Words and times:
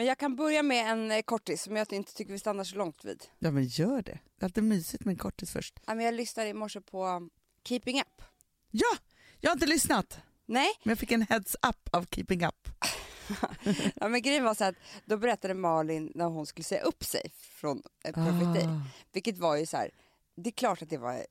Men 0.00 0.06
jag 0.06 0.18
kan 0.18 0.36
börja 0.36 0.62
med 0.62 0.90
en 0.90 1.10
eh, 1.10 1.22
kortis 1.22 1.62
som 1.62 1.76
jag 1.76 1.92
inte 1.92 2.14
tycker 2.14 2.32
vi 2.32 2.38
stannar 2.38 2.64
så 2.64 2.76
långt 2.76 3.04
vid. 3.04 3.24
Ja 3.38 3.50
men 3.50 3.64
gör 3.64 4.02
det. 4.02 4.18
Det 4.36 4.42
är 4.42 4.44
alltid 4.44 4.64
mysigt 4.64 5.04
med 5.04 5.12
en 5.12 5.18
kortis 5.18 5.52
först. 5.52 5.80
Ja, 5.86 5.94
men 5.94 6.04
Jag 6.04 6.14
lyssnade 6.14 6.48
i 6.48 6.54
morse 6.54 6.80
på 6.80 7.06
um, 7.06 7.30
Keeping 7.64 8.00
Up. 8.00 8.22
Ja, 8.70 8.96
jag 9.40 9.50
har 9.50 9.54
inte 9.56 9.66
lyssnat. 9.66 10.18
Nej, 10.46 10.68
Men 10.84 10.90
jag 10.90 10.98
fick 10.98 11.12
en 11.12 11.22
heads 11.22 11.54
up 11.54 11.88
av 11.92 12.06
Keeping 12.10 12.46
Up. 12.46 12.68
ja, 13.94 14.08
men 14.08 14.22
grejen 14.22 14.44
var 14.44 14.54
så 14.54 14.64
att 14.64 14.74
då 15.04 15.16
berättade 15.16 15.54
Malin 15.54 16.12
när 16.14 16.24
hon 16.24 16.46
skulle 16.46 16.64
säga 16.64 16.82
upp 16.82 17.04
sig 17.04 17.32
från 17.38 17.82
Perfect 18.02 18.54
Day. 18.54 18.64
Ah. 18.64 18.82
Vilket 19.12 19.38
var 19.38 19.56
ju 19.56 19.66
så 19.66 19.76
här, 19.76 19.90
det 20.36 20.48
är 20.48 20.54
klart 20.54 20.82
att 20.82 20.90
det 20.90 20.98
var 20.98 21.26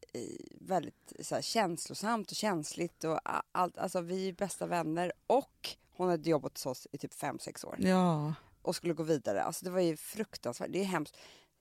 väldigt 0.62 1.14
så 1.20 1.36
här, 1.36 1.42
känslosamt 1.42 2.32
och 2.32 2.38
känsligt 2.38 3.04
och 3.04 3.20
allt. 3.52 3.78
Alltså 3.78 4.02
vi 4.02 4.28
är 4.28 4.34
bästa 4.34 4.66
vänner 4.66 5.12
och 5.28 5.70
hon 5.92 6.10
hade 6.10 6.30
jobbat 6.30 6.54
hos 6.54 6.66
oss 6.66 6.88
i 6.92 6.98
typ 6.98 7.14
5-6 7.14 7.66
år 7.66 7.76
Ja, 7.80 8.34
och 8.62 8.76
skulle 8.76 8.94
gå 8.94 9.04
vidare. 9.04 9.44
Alltså 9.44 9.66
det 9.66 9.72
var 9.72 9.80
ju 9.82 9.98
fruktansvärt. 9.98 10.72
Det 10.74 10.80
är 10.82 10.86
hemskt. 10.86 11.18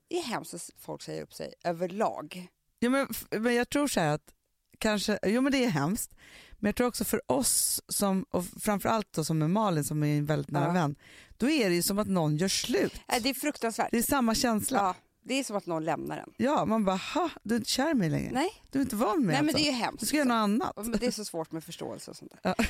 Det 0.08 0.18
är 0.18 0.22
hemskt 0.22 0.54
att 0.54 0.70
folk 0.78 1.02
säger 1.02 1.22
upp 1.22 1.34
sig 1.34 1.54
överlag. 1.64 2.48
ja 2.78 2.90
men, 2.90 3.08
men 3.30 3.54
jag 3.54 3.68
tror 3.68 3.88
så 3.88 4.00
här 4.00 4.14
att 4.14 4.34
kanske, 4.78 5.18
jo 5.22 5.40
men 5.40 5.52
det 5.52 5.64
är 5.64 5.68
hemskt, 5.70 6.10
men 6.58 6.68
jag 6.68 6.76
tror 6.76 6.86
också 6.86 7.04
för 7.04 7.20
oss 7.32 7.82
som, 7.88 8.24
och 8.30 8.44
framförallt 8.60 9.12
då 9.12 9.24
som 9.24 9.38
med 9.38 9.50
Malin 9.50 9.84
som 9.84 10.02
är 10.02 10.18
en 10.18 10.26
väldigt 10.26 10.50
nära 10.50 10.66
Ja. 10.66 10.72
vän, 10.72 10.96
då 11.36 11.50
är 11.50 11.68
det 11.68 11.74
ju 11.74 11.82
som 11.82 11.98
att 11.98 12.08
någon 12.08 12.36
gör 12.36 12.48
slut. 12.48 12.92
Det 13.22 13.28
är 13.30 13.34
fruktansvärt. 13.34 13.88
Det 13.90 13.98
är 13.98 14.02
samma 14.02 14.34
känsla. 14.34 14.78
Ja, 14.78 14.94
det 15.22 15.34
är 15.34 15.44
som 15.44 15.56
att 15.56 15.66
någon 15.66 15.84
lämnar 15.84 16.18
en. 16.18 16.32
Ja, 16.36 16.64
man 16.64 16.84
bara, 16.84 16.96
ha, 16.96 17.30
du 17.42 17.54
är 17.54 17.58
inte 17.58 17.70
kär 17.70 17.90
i 17.90 17.94
mig 17.94 18.10
längre. 18.10 18.30
Nej, 18.32 18.50
Du 18.70 18.78
är 18.78 18.82
inte 18.82 18.96
van 18.96 19.18
med 19.18 19.26
Nej 19.26 19.36
men 19.36 19.48
alltså. 19.48 19.58
det 19.58 19.68
är 19.68 19.72
ju 19.72 19.78
hemskt. 19.78 20.00
Du 20.00 20.06
ska 20.06 20.16
göra 20.16 20.28
något 20.28 20.34
annat. 20.64 20.86
Men 20.86 20.98
det 21.00 21.06
är 21.06 21.10
så 21.10 21.24
svårt 21.24 21.52
med 21.52 21.64
förståelse 21.64 22.10
och 22.10 22.16
sånt 22.16 22.32
där. 22.42 22.54
Ja. 22.58 22.64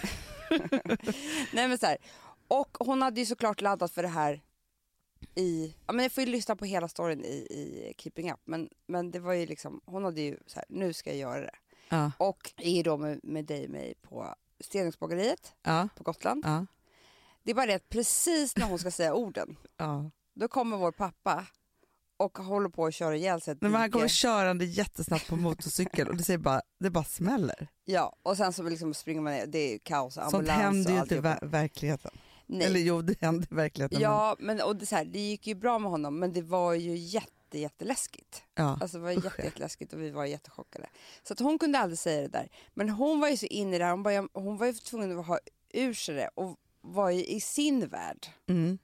Nej 1.52 1.68
men 1.68 1.78
så 1.78 1.86
här. 1.86 1.96
Och 2.48 2.76
hon 2.80 3.02
hade 3.02 3.20
ju 3.20 3.26
såklart 3.26 3.60
laddat 3.60 3.92
för 3.92 4.02
det 4.02 4.08
här 4.08 4.42
i, 5.34 5.74
ja 5.86 5.92
men 5.92 6.02
jag 6.02 6.12
får 6.12 6.24
ju 6.24 6.30
lyssna 6.30 6.56
på 6.56 6.64
hela 6.64 6.88
storyn 6.88 7.24
i, 7.24 7.36
i 7.50 7.94
Keeping 7.98 8.32
Up 8.32 8.40
men, 8.44 8.68
men 8.86 9.10
det 9.10 9.18
var 9.18 9.32
ju 9.32 9.46
liksom, 9.46 9.80
hon 9.84 10.04
hade 10.04 10.20
ju 10.20 10.38
så 10.46 10.58
här, 10.58 10.64
nu 10.68 10.92
ska 10.92 11.10
jag 11.10 11.18
göra 11.18 11.40
det. 11.40 11.54
Ja, 11.88 12.12
Och 12.18 12.52
är 12.56 12.84
då 12.84 12.96
med, 12.96 13.20
med 13.22 13.44
dig 13.44 13.64
och 13.64 13.70
mig 13.70 13.94
på 14.02 14.34
Stenungsbageriet 14.60 15.54
ja, 15.62 15.88
på 15.96 16.02
Gotland. 16.02 16.42
ja, 16.46 16.66
Det 17.42 17.50
är 17.50 17.54
bara 17.54 17.66
det 17.66 17.74
att 17.74 17.88
precis 17.88 18.56
när 18.56 18.66
hon 18.66 18.78
ska 18.78 18.90
säga 18.90 19.14
orden, 19.14 19.56
då 20.34 20.48
kommer 20.48 20.76
vår 20.76 20.92
pappa 20.92 21.46
och 22.16 22.38
håller 22.38 22.68
på 22.68 22.86
att 22.86 22.94
köra 22.94 23.16
ihjäl 23.16 23.40
sig 23.40 23.56
Men 23.60 23.74
han 23.74 23.90
kommer 23.90 24.08
körande 24.08 24.64
jättesnabbt 24.64 25.28
på 25.28 25.36
motorcykel 25.36 26.08
och 26.08 26.16
det, 26.16 26.24
säger 26.24 26.38
bara, 26.38 26.62
det 26.80 26.90
bara 26.90 27.04
smäller. 27.04 27.68
Ja, 27.84 28.16
och 28.22 28.36
sen 28.36 28.52
så 28.52 28.62
liksom 28.62 28.94
springer 28.94 29.20
man 29.20 29.32
ner, 29.32 29.46
det 29.46 29.74
är 29.74 29.78
kaos 29.78 30.16
och 30.16 30.22
Sånt 30.22 30.34
ambulans 30.34 30.60
händer 30.60 30.92
ju 30.92 30.98
inte 30.98 31.14
i 31.14 31.18
alltihopa. 31.18 32.10
Verkligen. 32.48 32.58
Nej. 32.58 32.66
Eller 32.66 32.80
jo, 32.80 33.02
det 33.02 33.20
händer 33.20 33.48
i 33.50 33.54
verkligheten. 33.54 34.00
Ja, 34.00 34.36
men 34.38 34.60
och 34.60 34.76
det, 34.76 34.86
så 34.86 34.96
här, 34.96 35.04
det 35.04 35.18
gick 35.18 35.46
ju 35.46 35.54
bra 35.54 35.78
med 35.78 35.90
honom 35.90 36.18
men 36.18 36.32
det 36.32 36.42
var 36.42 36.74
ju 36.74 36.96
jätte, 36.96 37.58
jätteläskigt. 37.58 38.42
Ja. 38.54 38.78
Alltså 38.80 38.96
det 38.96 39.02
var 39.02 39.10
jätte, 39.10 39.32
ja. 39.38 39.44
jätteläskigt 39.44 39.92
och 39.92 40.00
vi 40.00 40.10
var 40.10 40.24
jättechockade. 40.24 40.88
Så 41.22 41.32
att 41.32 41.40
hon 41.40 41.58
kunde 41.58 41.78
aldrig 41.78 41.98
säga 41.98 42.22
det 42.22 42.28
där. 42.28 42.48
Men 42.74 42.88
hon 42.88 43.20
var 43.20 43.28
ju 43.28 43.36
så 43.36 43.46
inne 43.46 43.76
i 43.76 43.78
det 43.78 43.84
här, 43.84 43.92
hon, 43.92 44.02
bara, 44.02 44.28
hon 44.32 44.56
var 44.56 44.66
ju 44.66 44.72
tvungen 44.72 45.18
att 45.18 45.26
ha 45.26 45.38
ur 45.72 45.94
sig 45.94 46.14
det 46.14 46.30
och 46.34 46.56
var 46.80 47.10
ju 47.10 47.24
i 47.24 47.40
sin 47.40 47.88
värld. 47.88 48.26
mm. 48.48 48.78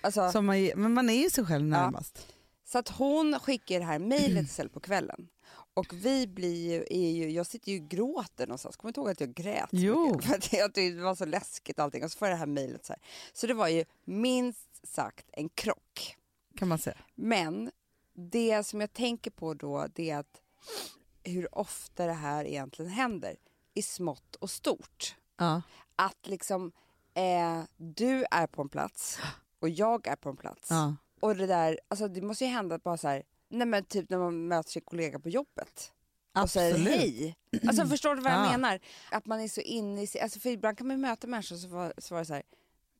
Alltså, 0.00 0.42
man, 0.42 0.70
men 0.76 0.92
man 0.92 1.10
är 1.10 1.22
ju 1.22 1.30
sig 1.30 1.44
själv 1.44 1.64
närmast. 1.64 2.26
Så 2.64 2.78
att 2.78 2.88
hon 2.88 3.38
skickar 3.40 3.78
det 3.78 3.84
här 3.84 3.98
mejlet 3.98 4.44
istället 4.44 4.72
på 4.72 4.80
kvällen. 4.80 5.28
Och 5.74 5.92
vi 5.92 6.26
blir 6.26 6.70
ju, 6.72 6.84
är 6.90 7.10
ju, 7.10 7.30
jag 7.30 7.46
sitter 7.46 7.72
ju 7.72 7.80
och 7.82 7.88
gråter 7.88 8.46
någonstans. 8.46 8.76
Kommer 8.76 8.88
du 8.88 8.90
inte 8.90 9.00
ihåg 9.00 9.10
att 9.10 9.20
jag 9.20 9.34
grät? 9.34 9.70
så 9.70 9.76
Jo. 9.76 10.06
mycket? 10.12 10.24
För 10.28 10.34
att 10.34 10.52
jag 10.52 10.74
tyckte 10.74 10.96
det 10.96 11.02
var 11.02 11.14
så 11.14 11.24
läskigt 11.24 11.78
allting. 11.78 12.04
Och 12.04 12.12
så 12.12 12.18
får 12.18 12.28
jag 12.28 12.34
det 12.34 12.38
här 12.38 12.46
mejlet 12.46 12.84
så 12.86 12.92
här. 12.92 13.02
Så 13.32 13.46
det 13.46 13.54
var 13.54 13.68
ju 13.68 13.84
minst 14.04 14.86
sagt 14.86 15.26
en 15.32 15.48
krock. 15.48 16.16
kan 16.56 16.68
man 16.68 16.78
säga. 16.78 16.96
Men 17.14 17.70
det 18.14 18.64
som 18.66 18.80
jag 18.80 18.92
tänker 18.92 19.30
på 19.30 19.54
då 19.54 19.86
det 19.94 20.10
är 20.10 20.18
att 20.18 20.40
hur 21.24 21.58
ofta 21.58 22.06
det 22.06 22.12
här 22.12 22.44
egentligen 22.44 22.90
händer 22.90 23.36
i 23.74 23.82
smått 23.82 24.34
och 24.34 24.50
stort. 24.50 25.16
Ja. 25.38 25.62
Att 25.96 26.26
liksom 26.26 26.72
eh, 27.14 27.62
du 27.76 28.24
är 28.30 28.46
på 28.46 28.62
en 28.62 28.68
plats 28.68 29.18
och 29.60 29.68
jag 29.68 30.06
är 30.06 30.16
på 30.16 30.28
en 30.28 30.36
plats. 30.36 30.70
Ja. 30.70 30.96
Och 31.20 31.36
det 31.36 31.46
där, 31.46 31.80
alltså 31.88 32.08
det 32.08 32.22
måste 32.22 32.44
ju 32.44 32.50
hända 32.50 32.78
bara 32.78 32.96
så 32.96 33.08
här, 33.08 33.22
nej 33.52 33.66
men 33.66 33.84
typ 33.84 34.10
när 34.10 34.18
man 34.18 34.48
möter 34.48 34.70
sin 34.70 34.82
kollega 34.82 35.18
på 35.18 35.28
jobbet 35.28 35.92
och 36.42 36.50
säger 36.50 36.74
Absolut. 36.74 36.94
hej. 36.98 37.36
Alltså 37.68 37.86
förstår 37.86 38.14
du 38.14 38.22
vad 38.22 38.32
jag 38.32 38.46
Ja. 38.46 38.50
menar? 38.50 38.80
Att 39.10 39.26
man 39.26 39.40
är 39.40 39.48
så 39.48 39.60
inne 39.60 40.02
i 40.02 40.06
sig, 40.06 40.20
alltså 40.20 40.40
för 40.40 40.50
ibland 40.50 40.78
kan 40.78 40.86
man 40.86 41.00
möta 41.00 41.26
människor 41.26 41.56
så 41.56 41.68
var, 41.68 41.92
så 41.98 42.14
var 42.14 42.20
det 42.20 42.26
så 42.26 42.34
här, 42.34 42.42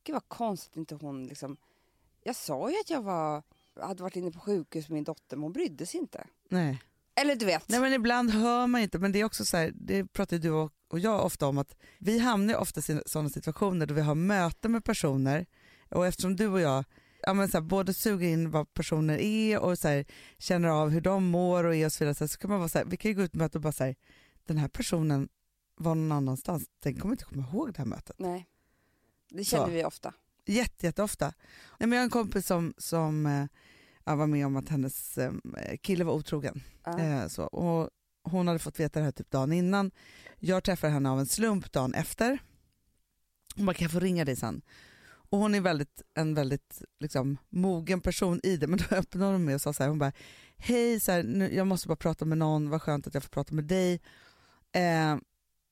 gud 0.03 0.13
vad 0.13 0.27
konstigt 0.29 0.77
inte 0.77 0.95
hon 0.95 1.27
liksom, 1.27 1.57
jag 2.23 2.35
sa 2.35 2.69
ju 2.69 2.75
att 2.79 2.89
jag 2.89 3.01
var, 3.01 3.43
hade 3.81 4.03
varit 4.03 4.15
inne 4.15 4.31
på 4.31 4.39
sjukhus 4.39 4.89
med 4.89 4.93
min 4.95 5.03
dotter 5.03 5.37
men 5.37 5.43
hon 5.43 5.53
brydde 5.53 5.85
sig 5.85 5.99
inte. 5.99 6.27
Nej. 6.49 6.81
Eller 7.15 7.35
du 7.35 7.45
vet. 7.45 7.69
Nej 7.69 7.79
men 7.79 7.93
ibland 7.93 8.31
hör 8.31 8.67
man 8.67 8.81
inte, 8.81 8.99
men 8.99 9.11
det 9.11 9.19
är 9.19 9.25
också 9.25 9.45
så 9.45 9.57
här, 9.57 9.71
det 9.75 10.05
pratar 10.13 10.37
du 10.37 10.51
och 10.51 10.73
och 10.87 10.99
jag 10.99 11.25
ofta 11.25 11.47
om 11.47 11.57
att 11.57 11.75
vi 11.99 12.19
hamnar 12.19 12.55
ofta 12.55 12.79
i 12.79 12.99
sådana 13.05 13.29
situationer 13.29 13.85
då 13.85 13.93
vi 13.93 14.01
har 14.01 14.15
möten 14.15 14.71
med 14.71 14.83
personer 14.85 15.45
och 15.89 16.07
eftersom 16.07 16.35
du 16.35 16.47
och 16.47 16.61
jag 16.61 16.83
ja, 17.25 17.33
men 17.33 17.47
så 17.47 17.57
här, 17.57 17.61
både 17.61 17.93
suger 17.93 18.27
in 18.27 18.51
vad 18.51 18.73
personer 18.73 19.17
är 19.17 19.59
och 19.59 19.79
så 19.79 19.87
här, 19.87 20.05
känner 20.37 20.69
av 20.69 20.89
hur 20.89 21.01
de 21.01 21.23
mår 21.25 21.63
och 21.63 21.75
är 21.75 21.85
och 21.85 21.93
så 21.93 22.03
vidare 22.03 22.15
så, 22.15 22.23
här, 22.23 22.29
så 22.29 22.37
kan 22.37 22.49
man 22.49 22.59
vara 22.59 22.69
så 22.69 22.83
vi 22.85 22.97
kan 22.97 23.11
ju 23.11 23.15
gå 23.15 23.23
ut 23.23 23.33
med 23.33 23.41
möte 23.41 23.57
och 23.57 23.61
bara 23.61 23.73
säga 23.73 23.95
den 24.45 24.57
här 24.57 24.67
personen 24.67 25.29
var 25.75 25.95
någon 25.95 26.11
annanstans, 26.11 26.63
den 26.79 26.95
kommer 26.95 27.13
inte 27.13 27.25
komma 27.25 27.47
ihåg 27.51 27.73
det 27.73 27.77
här 27.77 27.85
mötet. 27.85 28.15
Nej. 28.19 28.47
Det 29.29 29.43
känner 29.43 29.65
Så. 29.65 29.71
vi 29.71 29.83
ofta. 29.85 30.13
Jätte, 30.45 30.85
jätteofta. 30.85 31.33
Nej, 31.79 31.89
men 31.89 31.91
jag 31.91 31.97
har 31.97 32.03
en 32.03 32.09
kompis 32.09 32.47
som, 32.47 32.73
som 32.77 33.25
eh, 33.25 34.15
var 34.15 34.27
med 34.27 34.45
om 34.45 34.55
att 34.55 34.69
hennes 34.69 35.17
eh, 35.17 35.33
kille 35.81 36.03
var 36.03 36.13
otrogen. 36.13 36.63
Ja. 36.83 36.99
Eh, 36.99 37.27
så, 37.27 37.43
och 37.43 37.89
hon 38.23 38.47
hade 38.47 38.59
fått 38.59 38.79
veta 38.79 38.99
det 38.99 39.05
här 39.05 39.11
typ 39.11 39.31
dagen 39.31 39.53
innan. 39.53 39.91
Jag 40.39 40.63
träffade 40.63 40.93
henne 40.93 41.09
av 41.09 41.19
en 41.19 41.25
slump 41.25 41.71
dagen 41.71 41.93
efter. 41.93 42.39
Hon 43.55 43.65
bara, 43.65 43.73
kan 43.73 43.85
jag 43.85 43.91
få 43.91 43.99
ringa 43.99 44.25
dig 44.25 44.35
sen? 44.35 44.61
Och 45.33 45.39
hon 45.39 45.55
är 45.55 45.61
väldigt, 45.61 46.01
en 46.13 46.33
väldigt 46.33 46.81
liksom, 46.99 47.37
mogen 47.49 48.01
person 48.01 48.39
i 48.43 48.57
det, 48.57 48.67
men 48.67 48.79
då 48.79 48.95
öppnade 48.95 49.31
hon 49.31 49.45
med 49.45 49.55
och 49.55 49.61
sa 49.61 49.73
så 49.73 49.83
här, 49.83 49.89
hon 49.89 49.99
bara, 49.99 50.11
hej, 50.57 50.99
så 50.99 51.11
här, 51.11 51.23
nu, 51.23 51.55
jag 51.55 51.67
måste 51.67 51.87
bara 51.87 51.95
prata 51.95 52.25
med 52.25 52.37
någon, 52.37 52.69
vad 52.69 52.81
skönt 52.81 53.07
att 53.07 53.13
jag 53.13 53.23
får 53.23 53.29
prata 53.29 53.53
med 53.53 53.63
dig. 53.63 54.01
Eh, 54.71 55.17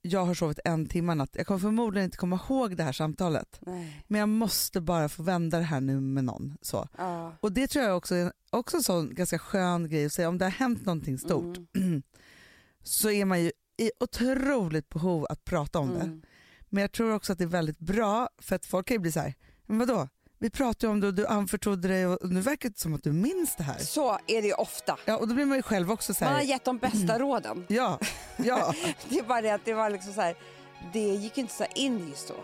jag 0.01 0.25
har 0.25 0.33
sovit 0.33 0.59
en 0.65 0.85
timme 0.85 1.15
natt, 1.15 1.29
jag 1.33 1.47
kommer 1.47 1.59
förmodligen 1.59 2.05
inte 2.05 2.17
komma 2.17 2.39
ihåg 2.49 2.77
det 2.77 2.83
här 2.83 2.91
samtalet, 2.91 3.59
Nej. 3.61 4.03
men 4.07 4.19
jag 4.19 4.29
måste 4.29 4.81
bara 4.81 5.09
få 5.09 5.23
vända 5.23 5.57
det 5.57 5.63
här 5.63 5.81
nu 5.81 5.99
med 5.99 6.23
någon. 6.23 6.57
Så. 6.61 6.87
Ja. 6.97 7.33
Och 7.39 7.51
det 7.51 7.67
tror 7.67 7.85
jag 7.85 7.97
också 7.97 8.15
är 8.15 8.31
också 8.49 8.77
en 8.77 8.83
sån 8.83 9.15
ganska 9.15 9.39
skön 9.39 9.89
grej 9.89 10.05
att 10.05 10.13
säga, 10.13 10.29
om 10.29 10.37
det 10.37 10.45
har 10.45 10.51
hänt 10.51 10.85
någonting 10.85 11.17
stort 11.17 11.57
Mm. 11.75 12.03
så 12.83 13.09
är 13.09 13.25
man 13.25 13.41
ju 13.41 13.51
i 13.77 13.91
otroligt 13.99 14.89
behov 14.89 15.25
att 15.29 15.45
prata 15.45 15.79
om 15.79 15.89
det. 15.89 16.01
Mm. 16.01 16.21
Men 16.69 16.81
jag 16.81 16.91
tror 16.91 17.13
också 17.13 17.33
att 17.33 17.37
det 17.37 17.43
är 17.43 17.47
väldigt 17.47 17.79
bra 17.79 18.29
för 18.37 18.55
att 18.55 18.65
folk 18.65 18.87
kan 18.87 18.95
ju 18.95 18.99
bli 18.99 19.11
så 19.11 19.19
här, 19.19 19.33
men 19.71 19.87
vadå? 19.87 20.07
Vi 20.39 20.49
pratade 20.49 20.91
om 20.93 20.99
det 20.99 21.07
och 21.07 21.13
du 21.13 21.27
anförtrodde 21.27 21.87
dig 21.87 22.07
och 22.07 22.29
nu 22.31 22.41
verkar 22.41 22.69
det 22.69 22.79
som 22.79 22.93
att 22.93 23.03
du 23.03 23.11
minns 23.11 23.55
det 23.55 23.63
här. 23.63 23.77
Så 23.79 24.11
är 24.27 24.41
det 24.41 24.47
ju 24.47 24.53
ofta. 24.53 24.97
Ja, 25.05 25.17
och 25.17 25.27
då 25.27 25.33
blir 25.35 25.45
man 25.45 25.57
ju 25.57 25.63
själv 25.63 25.91
också 25.91 26.13
så 26.13 26.23
Man 26.23 26.33
har 26.33 26.39
här, 26.39 26.45
gett 26.47 26.63
de 26.65 26.77
bästa 26.77 27.19
råden. 27.19 27.65
ja, 27.69 27.99
ja. 28.37 28.73
Det 29.09 29.19
är 29.19 29.23
bara 29.23 29.41
det 29.41 29.51
att 29.51 29.65
det 29.65 29.73
var 29.73 29.89
liksom 29.89 30.13
så 30.13 30.21
här, 30.21 30.35
det 30.93 30.99
gick 30.99 31.37
inte 31.37 31.53
så 31.53 31.63
här 31.63 31.77
in 31.77 32.09
just 32.09 32.27
då. 32.27 32.35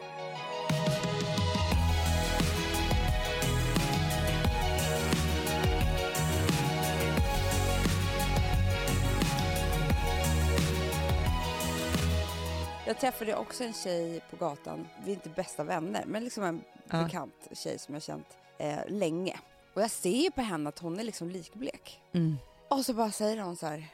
Jag 12.88 13.00
träffade 13.00 13.36
också 13.36 13.64
en 13.64 13.74
tjej 13.74 14.22
på 14.30 14.36
gatan, 14.36 14.88
vi 15.04 15.12
är 15.12 15.16
inte 15.16 15.30
bästa 15.30 15.64
vänner, 15.64 16.06
men 16.06 16.24
liksom 16.24 16.44
en 16.44 16.64
Ja. 16.92 17.04
bekant 17.04 17.48
tjej 17.52 17.80
som 17.80 17.94
jag 17.94 18.04
känt 18.04 18.38
eh, 18.60 18.80
länge. 18.88 19.40
Och 19.74 19.82
jag 19.82 19.92
ser 19.92 20.24
ju 20.24 20.32
på 20.32 20.42
henne 20.42 20.70
att 20.70 20.80
hon 20.80 21.00
är 21.00 21.04
liksom 21.04 21.30
likblek. 21.30 22.02
Mm. 22.12 22.36
Och 22.70 22.86
så 22.86 22.94
bara 22.94 23.12
säger 23.12 23.42
hon 23.42 23.56
så 23.56 23.66
här, 23.68 23.88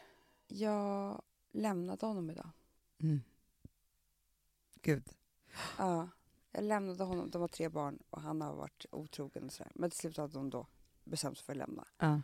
jag 0.47 1.21
lämnade 1.51 2.06
honom 2.06 2.29
idag. 2.29 2.50
Mm. 3.03 3.21
Gud. 4.81 5.09
Ja, 5.77 6.07
jag 6.51 6.63
lämnade 6.63 7.03
honom, 7.03 7.29
de 7.29 7.41
har 7.41 7.47
tre 7.47 7.69
barn 7.69 8.00
och 8.09 8.21
han 8.21 8.41
har 8.41 8.53
varit 8.56 8.85
otrogen 8.91 9.45
och 9.45 9.51
sådär. 9.53 9.71
Men 9.75 9.89
till 9.89 10.00
slut 10.00 10.17
hade 10.17 10.38
hon 10.38 10.50
då 10.50 10.67
bestämt 11.03 11.38
sig 11.38 11.45
för 11.45 11.53
att 11.53 11.57
lämna. 11.57 11.88
Ja. 11.97 12.21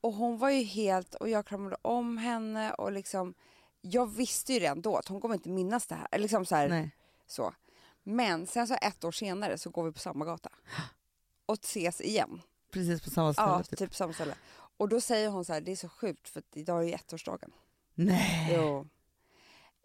Och 0.00 0.12
hon 0.12 0.38
var 0.38 0.50
ju 0.50 0.62
helt, 0.62 1.14
och 1.14 1.28
jag 1.28 1.46
kramade 1.46 1.76
om 1.82 2.18
henne 2.18 2.72
och 2.74 2.92
liksom, 2.92 3.34
jag 3.82 4.06
visste 4.10 4.52
ju 4.52 4.58
redan 4.58 4.80
då 4.80 4.96
att 4.96 5.08
hon 5.08 5.20
kommer 5.20 5.34
inte 5.34 5.48
minnas 5.48 5.86
det 5.86 5.94
här. 5.94 6.18
Liksom 6.18 6.46
så, 6.46 6.54
här, 6.54 6.68
Nej. 6.68 6.96
så. 7.26 7.54
Men 8.02 8.46
sen 8.46 8.66
så 8.66 8.74
ett 8.82 9.04
år 9.04 9.12
senare 9.12 9.58
så 9.58 9.70
går 9.70 9.84
vi 9.84 9.92
på 9.92 9.98
samma 9.98 10.24
gata. 10.24 10.50
Och 11.46 11.58
ses 11.62 12.00
igen. 12.00 12.42
Precis 12.72 13.02
på 13.02 13.10
samma 13.10 13.32
ställe. 13.32 13.48
Ja, 13.48 13.62
typ. 13.62 13.78
typ 13.78 13.94
samma 13.94 14.12
ställe. 14.12 14.34
Och 14.76 14.88
då 14.88 15.00
säger 15.00 15.28
hon 15.28 15.44
så 15.44 15.52
här, 15.52 15.60
det 15.60 15.72
är 15.72 15.76
så 15.76 15.88
sjukt 15.88 16.28
för 16.28 16.42
idag 16.54 16.82
är 16.82 16.86
ju 16.86 16.92
ettårsdagen. 16.92 17.52
Nej. 17.94 18.54
Jo. 18.56 18.88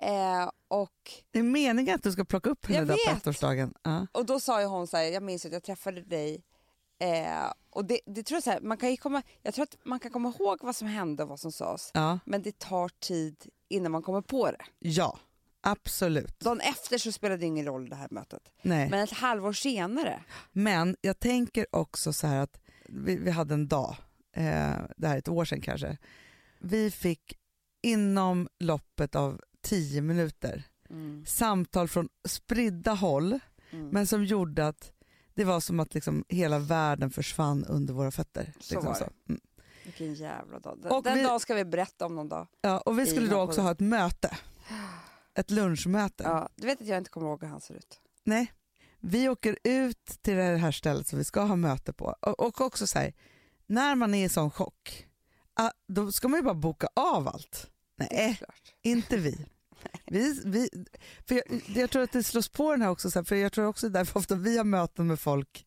Eh, 0.01 0.49
och 0.67 1.11
Det 1.31 1.39
är 1.39 1.43
meningen 1.43 1.95
att 1.95 2.03
du 2.03 2.11
ska 2.11 2.25
plocka 2.25 2.49
upp 2.49 2.65
henne 2.65 2.85
där 2.85 3.13
på 3.13 3.29
ettårsdagen. 3.29 3.73
Ja. 3.83 4.07
Och 4.11 4.25
då 4.25 4.39
sa 4.39 4.61
ju 4.61 4.67
hon 4.67 4.87
så 4.87 4.97
här, 4.97 5.03
jag 5.03 5.23
minns 5.23 5.45
att 5.45 5.51
jag 5.51 5.63
träffade 5.63 6.01
dig 6.01 6.43
Eh, 6.99 7.51
och 7.69 7.85
det, 7.85 7.99
det 8.05 8.23
tror 8.23 8.35
jag, 8.35 8.43
så 8.43 8.51
här, 8.51 8.59
man 8.61 8.77
kan 8.77 8.97
komma, 8.97 9.21
jag 9.43 9.53
tror 9.53 9.63
att 9.63 9.77
man 9.85 9.99
kan 9.99 10.11
komma 10.11 10.33
ihåg 10.39 10.57
vad 10.61 10.75
som 10.75 10.87
hände 10.87 11.23
och 11.23 11.29
vad 11.29 11.39
som 11.39 11.51
sades. 11.51 11.91
Ja, 11.93 12.19
Men 12.25 12.41
det 12.41 12.59
tar 12.59 12.89
tid 12.99 13.45
innan 13.69 13.91
man 13.91 14.01
kommer 14.01 14.21
på 14.21 14.51
det. 14.51 14.65
ja 14.79 15.19
absolut. 15.61 16.39
Dagen 16.39 16.59
efter 16.59 16.97
så 16.97 17.11
spelade 17.11 17.39
det 17.39 17.45
ingen 17.45 17.65
roll 17.65 17.89
det 17.89 17.95
här 17.95 18.07
mötet. 18.11 18.41
Nej. 18.61 18.89
Men 18.89 18.99
ett 19.03 19.11
halvår 19.11 19.53
senare. 19.53 20.23
Men 20.51 20.95
jag 21.01 21.19
tänker 21.19 21.65
också 21.75 22.13
så 22.13 22.27
här 22.27 22.37
att 22.39 22.59
vi, 22.85 23.15
vi 23.17 23.31
hade 23.31 23.53
en 23.53 23.67
dag, 23.67 23.95
eh, 24.35 24.75
det 24.97 25.07
här 25.07 25.13
är 25.13 25.17
ett 25.17 25.27
år 25.29 25.45
sedan 25.45 25.61
kanske, 25.61 25.97
vi 26.59 26.91
fick 26.91 27.37
inom 27.81 28.47
loppet 28.59 29.15
av 29.15 29.41
tio 29.61 30.01
minuter 30.01 30.63
Mm. 30.89 31.25
samtal 31.25 31.87
från 31.87 32.09
spridda 32.27 32.93
håll 32.93 33.39
Mm. 33.71 33.89
men 33.89 34.07
som 34.07 34.25
gjorde 34.25 34.67
att 34.67 34.91
det 35.37 35.43
var 35.43 35.59
som 35.59 35.79
att 35.79 35.93
liksom 35.93 36.25
hela 36.29 36.59
världen 36.59 37.09
försvann 37.11 37.65
under 37.65 37.93
våra 37.93 38.11
fötter. 38.11 38.53
Så 38.59 38.73
liksom 38.75 38.85
var 38.85 38.99
det. 38.99 39.09
Mm. 39.29 39.41
Vilken 39.83 40.13
jävla 40.13 40.59
dag. 40.59 40.79
Den, 40.81 40.91
Och 40.91 41.03
den 41.03 41.17
vi- 41.17 41.23
dagen 41.23 41.39
ska 41.39 41.53
vi 41.55 41.65
berätta 41.65 42.05
om 42.05 42.15
någon 42.15 42.29
dag. 42.29 42.47
Ja, 42.61 42.79
och 42.79 42.99
vi 42.99 43.05
skulle 43.05 43.27
då 43.27 43.41
också 43.41 43.61
ha 43.61 43.71
ett 43.71 43.79
möte, 43.79 44.37
ett 45.33 45.51
lunchmöte. 45.51 46.23
Ja, 46.23 46.49
du 46.55 46.67
vet 46.67 46.81
att 46.81 46.87
jag 46.87 46.97
inte 46.97 47.09
kommer 47.09 47.27
ihåg 47.27 47.41
hur 47.41 47.49
han 47.49 47.61
ser 47.61 47.73
ut. 47.75 47.99
Nej, 48.23 48.53
vi 48.99 49.29
åker 49.29 49.57
ut 49.63 50.05
till 50.21 50.35
det 50.35 50.43
här 50.57 50.71
stället 50.71 51.07
som 51.07 51.17
vi 51.17 51.23
ska 51.25 51.41
ha 51.41 51.55
möte 51.55 51.93
på 51.93 52.15
och, 52.21 52.39
och 52.39 52.61
också 52.61 52.87
så 52.87 52.99
här, 52.99 53.13
när 53.67 53.95
man 53.95 54.13
är 54.13 54.25
i 54.25 54.29
sån 54.29 54.51
chock, 54.51 55.07
ah, 55.53 55.71
då 55.87 56.11
ska 56.11 56.27
man 56.27 56.39
ju 56.39 56.43
bara 56.43 56.53
boka 56.53 56.87
av 56.95 57.27
allt. 57.27 57.71
Nej, 57.97 58.39
inte 58.81 59.17
vi. 59.17 59.45
vi, 60.05 60.41
vi 60.45 60.69
för 61.27 61.35
jag, 61.35 61.61
jag 61.67 61.89
tror 61.89 62.03
att 62.03 62.11
det 62.11 62.23
slås 62.23 62.49
på 62.49 62.71
den 62.71 62.81
här 62.81 62.89
också, 62.89 63.23
för 63.23 63.35
jag 63.35 63.51
tror 63.51 63.65
också 63.65 63.89
därför 63.89 64.19
ofta 64.19 64.35
vi 64.35 64.57
har 64.57 64.63
möten 64.65 65.07
med 65.07 65.19
folk 65.19 65.65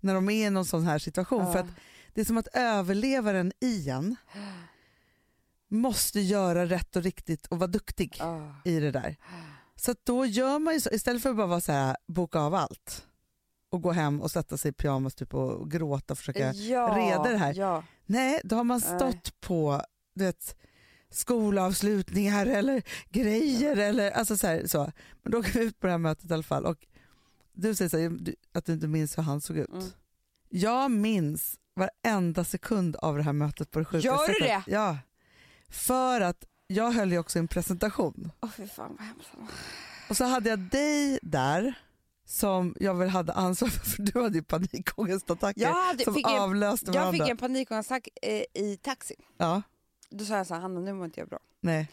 när 0.00 0.14
de 0.14 0.30
är 0.30 0.46
i 0.46 0.50
någon 0.50 0.64
sån 0.64 0.84
här 0.86 0.98
situation. 0.98 1.52
För 1.52 1.58
att 1.58 1.66
det 2.14 2.20
är 2.20 2.24
som 2.24 2.36
att 2.38 2.48
överlevaren 2.52 3.52
i 3.60 3.88
en 3.90 4.16
måste 5.68 6.20
göra 6.20 6.66
rätt 6.66 6.96
och 6.96 7.02
riktigt 7.02 7.46
och 7.46 7.58
vara 7.58 7.68
duktig 7.68 8.16
Ja. 8.18 8.54
i 8.64 8.80
det 8.80 8.90
där. 8.90 9.16
Så 9.76 9.94
då 10.04 10.26
gör 10.26 10.58
man 10.58 10.74
ju 10.74 10.80
så, 10.80 10.90
istället 10.90 11.22
för 11.22 11.30
att 11.30 11.36
bara 11.36 11.46
vara 11.46 11.60
så 11.60 11.72
här, 11.72 11.96
boka 12.08 12.38
av 12.40 12.54
allt 12.54 13.06
och 13.70 13.82
gå 13.82 13.92
hem 13.92 14.20
och 14.22 14.30
sätta 14.30 14.56
sig 14.56 14.68
i 14.68 14.72
pyjamas 14.72 15.14
typ, 15.14 15.34
och 15.34 15.70
gråta 15.70 16.12
och 16.14 16.18
försöka. 16.18 16.52
ja, 16.52 16.94
reda 16.96 17.30
det 17.30 17.36
här. 17.38 17.54
Ja. 17.54 17.84
Nej, 18.06 18.40
då 18.44 18.56
har 18.56 18.64
man 18.64 18.80
Nej. 18.88 18.96
stått 18.98 19.40
på 19.40 19.82
du 20.14 20.24
vet, 20.24 20.56
skolavslutningar 21.12 22.46
eller 22.46 22.82
grejer 23.10 23.76
eller 23.76 24.10
alltså 24.10 24.36
så, 24.36 24.46
här, 24.46 24.66
så. 24.66 24.92
Men 25.22 25.32
då 25.32 25.38
åker 25.38 25.52
vi 25.52 25.64
ut 25.64 25.80
på 25.80 25.86
det 25.86 25.90
här 25.90 25.98
mötet 25.98 26.30
i 26.30 26.34
alla 26.34 26.42
fall 26.42 26.66
och 26.66 26.86
du 27.52 27.74
säger 27.74 27.88
så 27.88 27.98
här, 27.98 28.34
att 28.52 28.64
du 28.64 28.72
inte 28.72 28.86
minns 28.86 29.18
hur 29.18 29.22
han 29.22 29.40
såg 29.40 29.56
ut. 29.56 29.68
Mm. 29.68 29.84
Jag 30.48 30.90
minns 30.90 31.58
varenda 31.74 32.44
sekund 32.44 32.96
av 32.96 33.16
det 33.16 33.22
här 33.22 33.32
mötet 33.32 33.70
på 33.70 33.78
det 33.78 33.84
sjuka 33.84 34.06
Gör 34.06 34.28
du 34.28 34.46
det? 34.46 34.62
Ja. 34.66 34.98
För 35.68 36.20
att 36.20 36.44
jag 36.66 36.90
höll 36.90 37.12
ju 37.12 37.18
också 37.18 37.38
en 37.38 37.48
presentation. 37.48 38.32
Åh 38.40 38.50
fy 38.50 38.66
fan 38.66 38.96
vad 38.98 39.06
hemskt. 39.06 39.30
Och 40.08 40.16
så 40.16 40.24
hade 40.24 40.50
jag 40.50 40.58
dig 40.58 41.18
där 41.22 41.74
som 42.24 42.76
jag 42.80 42.94
väl 42.94 43.08
hade 43.08 43.32
ansvar 43.32 43.68
för, 43.68 43.90
för 43.90 44.02
du 44.02 44.22
hade 44.22 44.38
ju 44.38 44.42
panikångestattacker 44.42 45.60
Jag, 45.60 45.72
hade, 45.72 46.04
som 46.04 46.24
avlöste 46.24 46.86
jag 46.86 46.94
varandra. 46.94 47.24
fick 47.24 47.30
en 47.30 47.36
panikångestattack 47.36 48.08
eh, 48.22 48.44
i 48.54 48.78
taxi. 48.82 49.14
Ja, 49.36 49.62
Då 50.12 50.24
sa 50.24 50.36
jag 50.36 50.46
så 50.46 50.54
här, 50.54 50.60
Hanna 50.60 50.80
nu 50.80 50.92
mår 50.92 51.04
inte 51.04 51.20
jag 51.20 51.28
bra. 51.28 51.38
nej. 51.60 51.88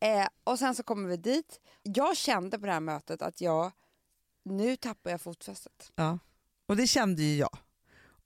Eh, 0.00 0.26
och 0.44 0.58
sen 0.58 0.74
så 0.74 0.82
kommer 0.82 1.08
vi 1.08 1.16
dit. 1.16 1.60
Jag 1.82 2.16
kände 2.16 2.58
på 2.58 2.66
det 2.66 2.72
här 2.72 2.80
mötet 2.80 3.22
att 3.22 3.40
jag, 3.40 3.72
nu 4.44 4.76
tappar 4.76 5.10
jag 5.10 5.20
fotfästet. 5.20 5.92
Ja. 5.94 6.18
Och 6.66 6.76
det 6.76 6.86
kände 6.86 7.22
ju 7.22 7.36
jag. 7.36 7.58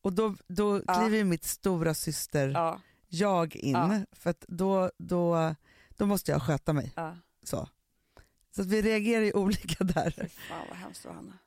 Och 0.00 0.12
då, 0.12 0.34
då 0.46 0.82
Ja. 0.86 0.94
kliver 0.94 1.24
mitt 1.24 1.44
stora 1.44 1.94
syster 1.94 2.48
Ja, 2.48 2.80
jag 3.08 3.56
in 3.56 3.72
Ja. 3.72 4.00
för 4.12 4.30
att 4.30 4.44
då, 4.48 4.90
då, 4.98 5.54
då 5.88 6.06
måste 6.06 6.32
jag 6.32 6.42
sköta 6.42 6.72
mig. 6.72 6.92
Så, 7.42 7.68
så 8.50 8.60
att 8.62 8.66
vi 8.66 8.82
reagerar 8.82 9.24
ju 9.24 9.32
olika 9.32 9.84
där. 9.84 10.10
Fy 10.10 10.28
fan 10.28 10.66
vad 10.68 10.78
hemskt 10.78 11.02
det 11.02 11.08
var 11.08 11.14
Hanna. 11.16 11.38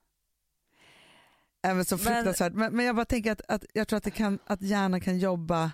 Även 1.62 1.86
så 1.86 1.96
Men- 1.98 2.06
fruktansvärt. 2.06 2.54
Men, 2.54 2.76
men 2.76 2.86
jag 2.86 2.96
bara 2.96 3.06
tänker 3.06 3.32
att, 3.32 3.42
att 3.48 3.66
jag 3.74 3.88
tror 3.88 3.98
att, 3.98 4.04
det 4.04 4.12
kan, 4.12 4.40
att 4.46 4.62
hjärnan 4.62 5.02
kan 5.02 5.20
jobba 5.20 5.72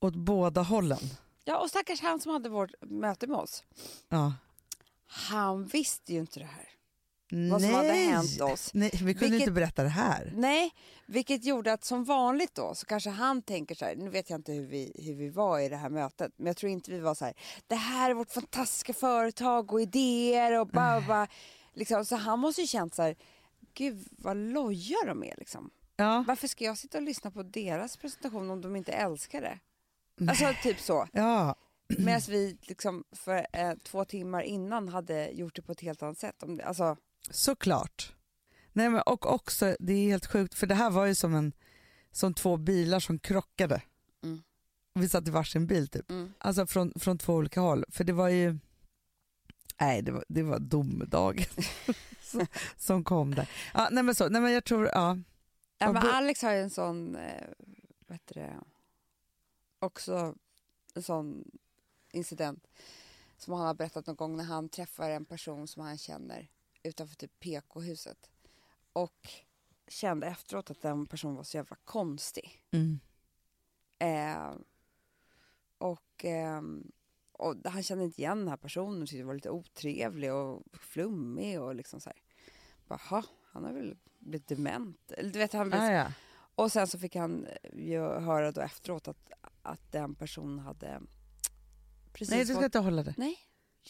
åt 0.00 0.14
båda 0.14 0.62
hållen. 0.62 0.98
Ja 1.44 1.58
och 1.58 1.68
stackars 1.68 2.00
han 2.00 2.20
som 2.20 2.32
hade 2.32 2.48
vårt 2.48 2.70
möte 2.80 3.26
med 3.26 3.38
oss. 3.38 3.64
Ja. 4.08 4.32
Han 5.06 5.66
visste 5.66 6.12
ju 6.12 6.20
inte 6.20 6.38
det 6.40 6.46
här. 6.46 6.68
Vad 7.50 7.60
som 7.62 7.74
hade 7.74 7.92
hänt 7.92 8.40
oss. 8.40 8.70
Nej, 8.74 8.90
vi 8.92 8.98
kunde 8.98 9.14
Vilket- 9.14 9.40
inte 9.40 9.52
berätta 9.52 9.82
det 9.82 9.88
här. 9.88 10.32
Nej, 10.36 10.70
vilket 11.06 11.44
gjorde 11.44 11.72
att 11.72 11.84
som 11.84 12.04
vanligt 12.04 12.54
då 12.54 12.74
så 12.74 12.86
kanske 12.86 13.10
han 13.10 13.42
tänker 13.42 13.74
så 13.74 13.84
här, 13.84 13.96
nu 13.96 14.10
vet 14.10 14.30
jag 14.30 14.38
inte 14.38 14.52
hur 14.52 14.66
vi, 14.66 14.92
hur 15.06 15.14
vi 15.14 15.28
var 15.28 15.58
i 15.58 15.68
det 15.68 15.76
här 15.76 15.90
mötet, 15.90 16.32
men 16.36 16.46
jag 16.46 16.56
tror 16.56 16.72
inte 16.72 16.90
vi 16.90 17.00
var 17.00 17.14
så 17.14 17.24
här, 17.24 17.34
det 17.66 17.74
här 17.74 18.10
är 18.10 18.14
vårt 18.14 18.30
fantastiska 18.30 18.92
företag 18.94 19.72
och 19.72 19.80
idéer 19.80 20.60
och 20.60 20.66
bara, 20.66 21.00
bara 21.00 21.26
liksom, 21.74 22.04
så 22.04 22.16
han 22.16 22.38
måste 22.38 22.60
ju 22.60 22.66
känt 22.66 22.94
så 22.94 23.02
här, 23.02 23.16
gud 23.74 24.08
vad 24.10 24.36
loja 24.36 24.96
de 25.06 25.24
är 25.24 25.34
liksom. 25.38 25.70
Ja. 25.96 26.24
Varför 26.28 26.48
ska 26.48 26.64
jag 26.64 26.78
sitta 26.78 26.98
och 26.98 27.04
lyssna 27.04 27.30
på 27.30 27.42
deras 27.42 27.96
presentation 27.96 28.50
om 28.50 28.60
de 28.60 28.76
inte 28.76 28.92
älskar 28.92 29.40
det? 29.40 29.58
Alltså 30.28 30.54
typ 30.62 30.80
så. 30.80 31.06
ja. 31.12 31.54
Medan 31.98 32.20
vi 32.28 32.58
liksom 32.62 33.04
för 33.12 33.46
eh, 33.52 33.72
två 33.82 34.04
timmar 34.04 34.42
innan 34.42 34.88
hade 34.88 35.30
gjort 35.30 35.56
det 35.56 35.62
på 35.62 35.72
ett 35.72 35.80
helt 35.80 36.02
annat 36.02 36.18
sätt. 36.18 36.42
Om 36.42 36.56
det, 36.56 36.64
alltså, 36.64 36.96
Såklart. 37.30 38.12
Nej, 38.72 38.88
men, 38.88 39.02
och 39.06 39.34
också, 39.34 39.76
det 39.78 39.92
är 39.92 40.08
helt 40.08 40.26
sjukt, 40.26 40.54
för 40.54 40.66
det 40.66 40.74
här 40.74 40.90
var 40.90 41.06
ju 41.06 41.14
som, 41.14 41.34
en, 41.34 41.52
som 42.12 42.34
två 42.34 42.56
bilar 42.56 43.00
som 43.00 43.18
krockade. 43.18 43.82
Mm. 44.22 44.42
Vi 44.94 45.08
satt 45.08 45.28
i 45.28 45.30
varsin 45.30 45.66
bil 45.66 45.88
typ. 45.88 46.10
mm. 46.10 46.32
Alltså 46.38 46.66
från, 46.66 46.92
från 47.00 47.18
två 47.18 47.34
olika 47.34 47.60
håll. 47.60 47.84
För 47.88 48.04
det 48.04 48.12
var 48.12 48.28
ju, 48.28 48.58
nej 49.80 50.02
det 50.02 50.12
var, 50.12 50.24
det 50.28 50.42
var 50.42 50.58
domedagen 50.58 51.46
som, 52.22 52.46
som 52.76 53.04
kom 53.04 53.34
där. 53.34 53.48
Ja, 53.74 53.88
nej 53.92 54.02
men 54.02 54.14
så, 54.14 54.28
nej 54.28 54.42
men 54.42 54.52
jag 54.52 54.64
tror, 54.64 54.86
ja. 54.86 55.18
Ja, 55.78 55.92
men 55.92 56.02
Alex 56.02 56.42
har 56.42 56.52
ju 56.52 56.60
en 56.60 56.70
sån, 56.70 57.16
eh, 57.16 57.44
vad 58.06 58.14
heter 58.14 58.34
det, 58.34 58.54
också 59.82 60.34
en 60.94 61.02
sån 61.02 61.50
incident 62.12 62.68
som 63.36 63.54
han 63.54 63.66
har 63.66 63.74
berättat 63.74 64.06
någon 64.06 64.16
gång 64.16 64.36
när 64.36 64.44
han 64.44 64.68
träffar 64.68 65.10
en 65.10 65.24
person 65.24 65.66
som 65.68 65.82
han 65.82 65.98
känner 65.98 66.48
utanför 66.82 67.16
typ 67.16 67.40
PK-huset 67.40 68.30
och 68.92 69.28
kände 69.88 70.26
efteråt 70.26 70.70
att 70.70 70.82
den 70.82 71.06
personen 71.06 71.36
var 71.36 71.42
så 71.42 71.56
jävla 71.56 71.76
konstig. 71.84 72.64
Mm. 72.70 73.00
Eh, 73.98 74.54
och, 75.78 76.24
ehm, 76.24 76.92
och 77.32 77.56
han 77.64 77.82
kände 77.82 78.04
inte 78.04 78.20
igen 78.20 78.38
den 78.38 78.48
här 78.48 78.56
personen 78.56 79.02
och 79.02 79.08
tyckte 79.08 79.22
det 79.22 79.26
var 79.26 79.34
lite 79.34 79.50
otrevlig 79.50 80.32
och 80.32 80.62
flummig 80.72 81.60
och 81.60 81.74
liksom 81.74 82.00
så 82.00 82.10
här. 82.10 82.22
Bara, 82.88 83.00
"Ha, 83.10 83.24
han 83.44 83.64
har 83.64 83.72
väl 83.72 83.96
blivit 84.18 84.48
dement. 84.48 85.12
Du 85.18 85.38
vet, 85.38 85.52
han 85.52 85.68
blev 85.68 85.80
Ah, 85.80 85.90
ja. 85.92 86.12
och 86.54 86.72
sen 86.72 86.86
så 86.86 86.98
fick 86.98 87.16
han 87.16 87.46
eh, 87.46 87.78
ju 87.78 88.00
höra 88.00 88.52
då 88.52 88.60
efteråt 88.60 89.08
att, 89.08 89.32
att 89.62 89.92
den 89.92 90.14
personen 90.14 90.58
hade 90.58 91.00
precis 92.12 92.30
Nej 92.30 92.38
du 92.40 92.46
ska 92.46 92.54
fått- 92.54 92.64
inte 92.64 92.78
hålla 92.78 93.02
det. 93.02 93.14
Nej. 93.16 93.36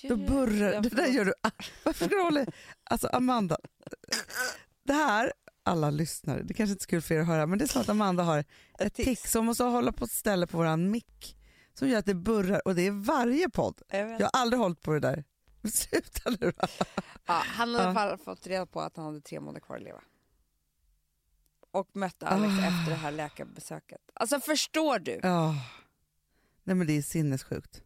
Då 0.09 0.17
burrar, 0.17 0.81
det 0.81 0.89
där 0.89 1.07
gör 1.07 1.25
du. 1.25 1.35
Varför 1.85 2.05
ska 2.07 2.15
du 2.17 2.23
hålla 2.23 2.47
Alltså 2.85 3.07
Amanda, 3.09 3.57
det 4.83 4.93
här, 4.93 5.33
alla 5.63 5.91
lyssnare, 5.91 6.43
det 6.43 6.55
kanske 6.55 6.73
inte 6.73 6.83
är 6.83 6.85
så 6.85 6.91
kul 6.91 7.03
för 7.03 7.15
er 7.15 7.21
att 7.21 7.27
höra, 7.27 7.47
men 7.47 7.59
det 7.59 7.65
är 7.65 7.69
så 7.69 7.79
att 7.81 7.89
Amanda 7.89 8.23
har 8.23 8.45
ett 8.79 8.95
tics. 8.95 9.31
som 9.33 9.47
måste 9.47 9.65
hålla 9.65 9.93
på 9.93 10.05
ett 10.05 10.11
ställe 10.11 10.47
på 10.47 10.57
våran 10.57 10.91
mick 10.91 11.37
som 11.75 11.89
gör 11.89 11.99
att 11.99 12.07
det 12.07 12.15
burrar 12.15 12.69
och 12.69 12.75
det 12.75 12.87
är 12.87 12.91
varje 12.91 13.51
podd. 13.51 13.83
Jag. 13.91 14.11
Jag 14.11 14.19
har 14.21 14.31
aldrig 14.41 14.61
hållit 14.61 14.81
på 14.81 14.93
det 14.93 15.01
där. 15.01 15.25
Sluta 15.73 16.31
nu. 16.41 16.53
Ja, 17.27 17.43
han 17.47 17.69
hade 17.69 17.73
i 17.73 17.87
alla 17.87 17.95
fall 17.95 18.19
fått 18.19 18.47
reda 18.47 18.67
på 18.67 18.81
att 18.81 18.97
han 18.97 19.07
hade 19.07 19.21
tre 19.21 19.41
månader 19.41 19.61
kvar 19.61 19.77
att 19.77 19.83
leva. 19.83 20.01
Och 21.73 21.97
mötte 21.97 22.27
Alex 22.27 22.53
Ah. 22.61 22.67
efter 22.67 22.91
det 22.91 22.97
här 22.97 23.11
läkarbesöket. 23.13 24.01
Alltså 24.15 24.41
förstår 24.41 24.99
du? 24.99 25.21
Ja. 25.23 25.55
Nej 26.65 26.77
men 26.77 26.87
det 26.87 26.93
är 26.93 27.03
sinnessjukt. 27.03 27.83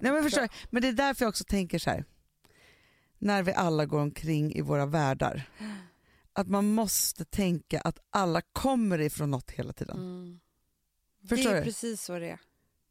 Nej, 0.00 0.12
men, 0.12 0.22
förstår, 0.22 0.48
men 0.70 0.82
det 0.82 0.88
är 0.88 0.92
därför 0.92 1.24
jag 1.24 1.28
också 1.28 1.44
tänker 1.44 1.78
så 1.78 1.90
här. 1.90 2.04
När 3.18 3.42
vi 3.42 3.52
alla 3.52 3.86
går 3.86 4.00
omkring 4.00 4.54
i 4.54 4.60
våra 4.60 4.86
världar. 4.86 5.42
Att 6.32 6.48
man 6.48 6.66
måste 6.74 7.24
tänka 7.24 7.80
att 7.80 7.98
alla 8.10 8.40
kommer 8.52 8.98
ifrån 9.00 9.30
något 9.30 9.50
hela 9.50 9.72
tiden. 9.72 9.96
Mm. 9.96 10.40
Det 11.20 11.28
Förstår 11.28 11.50
är 11.52 11.56
du? 11.58 11.62
precis 11.64 12.02
så 12.02 12.18
det 12.18 12.30
är. 12.30 12.38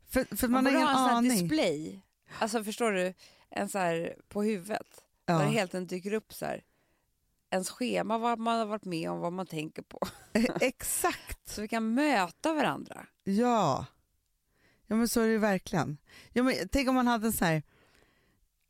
För, 0.09 0.35
för 0.37 0.47
Man, 0.47 0.63
man, 0.63 0.73
har 0.75 0.81
ingen 0.81 0.95
ha 0.95 1.09
en 1.09 1.15
aning. 1.15 1.31
display. 1.31 2.01
Alltså 2.39 2.63
förstår 2.63 2.91
du? 2.91 3.13
En 3.49 3.69
så 3.69 3.77
här 3.77 4.15
på 4.27 4.43
huvudet. 4.43 4.87
Där 5.25 5.33
Ja. 5.33 5.39
det 5.39 5.45
helt 5.45 5.75
enkelt 5.75 5.89
dyker 5.89 6.13
upp 6.13 6.33
så 6.33 6.45
här. 6.45 6.63
Ens 7.51 7.69
schema, 7.69 8.17
vad 8.17 8.39
man 8.39 8.59
har 8.59 8.65
varit 8.65 8.85
med 8.85 9.09
om, 9.11 9.19
vad 9.19 9.33
man 9.33 9.45
tänker 9.45 9.81
på. 9.81 9.99
Exakt, 10.61 11.49
Så 11.49 11.61
vi 11.61 11.67
kan 11.67 11.93
möta 11.93 12.53
varandra. 12.53 13.05
ja. 13.23 13.85
Ja 14.87 14.95
men 14.95 15.09
så 15.09 15.21
är 15.21 15.25
det 15.25 15.31
ju 15.31 15.37
verkligen. 15.37 15.97
Ja, 16.33 16.43
men, 16.43 16.53
tänk 16.71 16.89
om 16.89 16.95
man 16.95 17.07
hade 17.07 17.27
en 17.27 17.33
sån 17.33 17.47
här, 17.47 17.63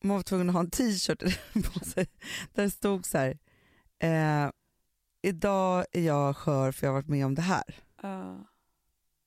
man 0.04 0.16
var 0.18 0.24
tvungen 0.24 0.50
att 0.50 0.54
ha 0.54 0.60
en 0.60 0.70
t-shirt 0.72 1.20
på 1.74 1.80
sig 1.86 2.08
där 2.54 2.64
det 2.64 2.72
stod 2.72 3.06
så 3.06 3.18
här, 3.18 3.38
eh, 4.00 4.52
idag 5.22 5.86
är 5.92 6.02
jag 6.02 6.38
skör 6.38 6.72
för 6.72 6.88
jag 6.88 6.92
har 6.94 7.00
varit 7.02 7.10
med 7.10 7.26
om 7.26 7.36
det 7.36 7.42
här. 7.42 7.64
Ja. 8.02 8.38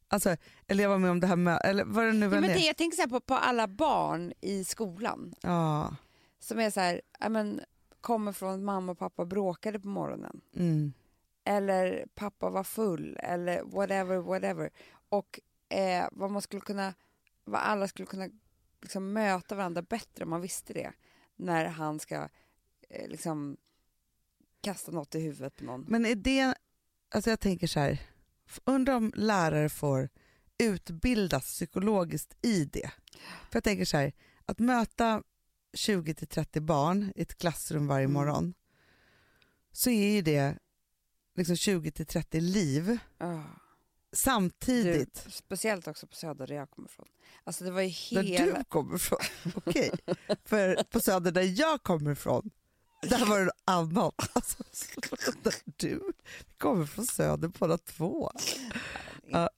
Alltså, 0.08 0.36
eller 0.66 0.82
jag 0.82 0.90
var 0.90 0.98
med 0.98 1.10
om 1.10 1.20
det 1.20 1.26
här 1.26 1.36
med, 1.36 1.60
eller 1.64 1.84
vad 1.84 2.04
det 2.04 2.12
nu 2.12 2.24
Ja, 2.26 2.30
men 2.40 2.44
är. 2.44 2.54
det, 2.54 2.60
jag 2.60 2.76
tänker 2.76 3.02
så 3.02 3.08
på, 3.08 3.20
på 3.20 3.34
alla 3.34 3.68
barn 3.68 4.32
i 4.40 4.64
skolan 4.64 5.34
Ja. 5.42 5.96
som 6.38 6.58
är 6.60 6.70
så 6.70 6.80
här, 6.80 7.00
ja, 7.20 7.28
men, 7.28 7.60
kommer 8.04 8.32
från 8.32 8.54
att 8.54 8.60
mamma 8.60 8.92
och 8.92 8.98
pappa 8.98 9.24
bråkade 9.24 9.80
på 9.80 9.88
morgonen. 9.88 10.40
Mm. 10.56 10.92
Eller 11.44 12.06
pappa 12.14 12.50
var 12.50 12.64
full 12.64 13.16
eller 13.22 13.62
whatever, 13.62 14.16
whatever. 14.16 14.70
Och 15.08 15.40
eh, 15.68 16.08
vad 16.12 16.30
man 16.30 16.42
skulle 16.42 16.60
kunna, 16.60 16.94
vad 17.44 17.60
alla 17.60 17.88
skulle 17.88 18.06
kunna 18.06 18.28
liksom 18.82 19.12
möta 19.12 19.54
varandra 19.54 19.82
bättre 19.82 20.24
om 20.24 20.30
man 20.30 20.40
visste 20.40 20.72
det. 20.72 20.92
När 21.36 21.64
han 21.64 22.00
ska 22.00 22.28
eh, 22.88 23.08
liksom 23.08 23.56
kasta 24.60 24.92
något 24.92 25.14
i 25.14 25.20
huvudet 25.20 25.56
på 25.56 25.64
någon. 25.64 25.84
Men 25.88 26.06
är 26.06 26.14
det, 26.14 26.54
alltså 27.14 27.30
jag 27.30 27.40
tänker 27.40 27.66
så 27.66 27.80
här, 27.80 28.00
undrar 28.64 28.94
om 28.94 29.12
lärare 29.16 29.68
får 29.68 30.08
utbildas 30.58 31.44
psykologiskt 31.44 32.36
i 32.42 32.64
det. 32.64 32.90
För 33.50 33.56
jag 33.56 33.64
tänker 33.64 33.84
så 33.84 33.96
här, 33.96 34.12
att 34.46 34.58
möta 34.58 35.22
20-30 35.74 36.60
barn 36.60 37.12
i 37.16 37.22
ett 37.22 37.38
klassrum 37.38 37.86
varje 37.86 38.04
Mm. 38.04 38.12
morgon, 38.12 38.54
så 39.72 39.90
är 39.90 40.12
ju 40.12 40.22
det 40.22 40.58
liksom 41.36 41.56
20-30 41.56 42.40
liv 42.40 42.98
Ah. 43.18 43.40
samtidigt. 44.12 45.24
Du, 45.24 45.30
speciellt 45.30 45.88
också 45.88 46.06
på 46.06 46.14
Söder 46.16 46.46
där 46.46 46.54
jag 46.54 46.70
kommer 46.70 46.88
ifrån. 46.88 47.06
Alltså 47.44 47.64
det 47.64 47.70
var 47.70 47.80
ju 47.82 48.14
Där 48.16 48.22
hela... 48.22 48.58
du 48.58 48.64
kommer 48.64 48.96
ifrån. 48.96 49.18
Okej, 49.54 49.90
för 50.44 50.82
på 50.84 51.00
Söder 51.00 51.32
där 51.32 51.60
jag 51.60 51.82
kommer 51.82 52.12
ifrån, 52.12 52.50
där 53.02 53.26
var 53.26 53.38
det 53.38 53.44
något 53.44 53.54
annat. 53.64 54.30
Alltså, 54.32 54.62
där 55.42 55.54
du 55.76 56.12
kommer 56.58 56.86
från 56.86 57.06
Söder 57.06 57.48
båda 57.48 57.78
två. 57.78 58.30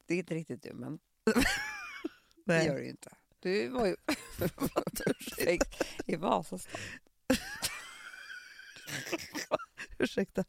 Det 0.06 0.14
är 0.14 0.18
inte 0.18 0.34
riktigt 0.34 0.62
du, 0.62 0.72
men 0.74 0.98
det 2.46 2.64
gör 2.64 2.74
du 2.74 2.82
ju 2.84 2.90
inte. 2.90 3.10
Du 3.46 3.68
var 3.68 3.86
ju 3.86 3.96
i 6.06 6.16
Vasastan. 6.16 6.80
Ursäkta. 9.98 10.44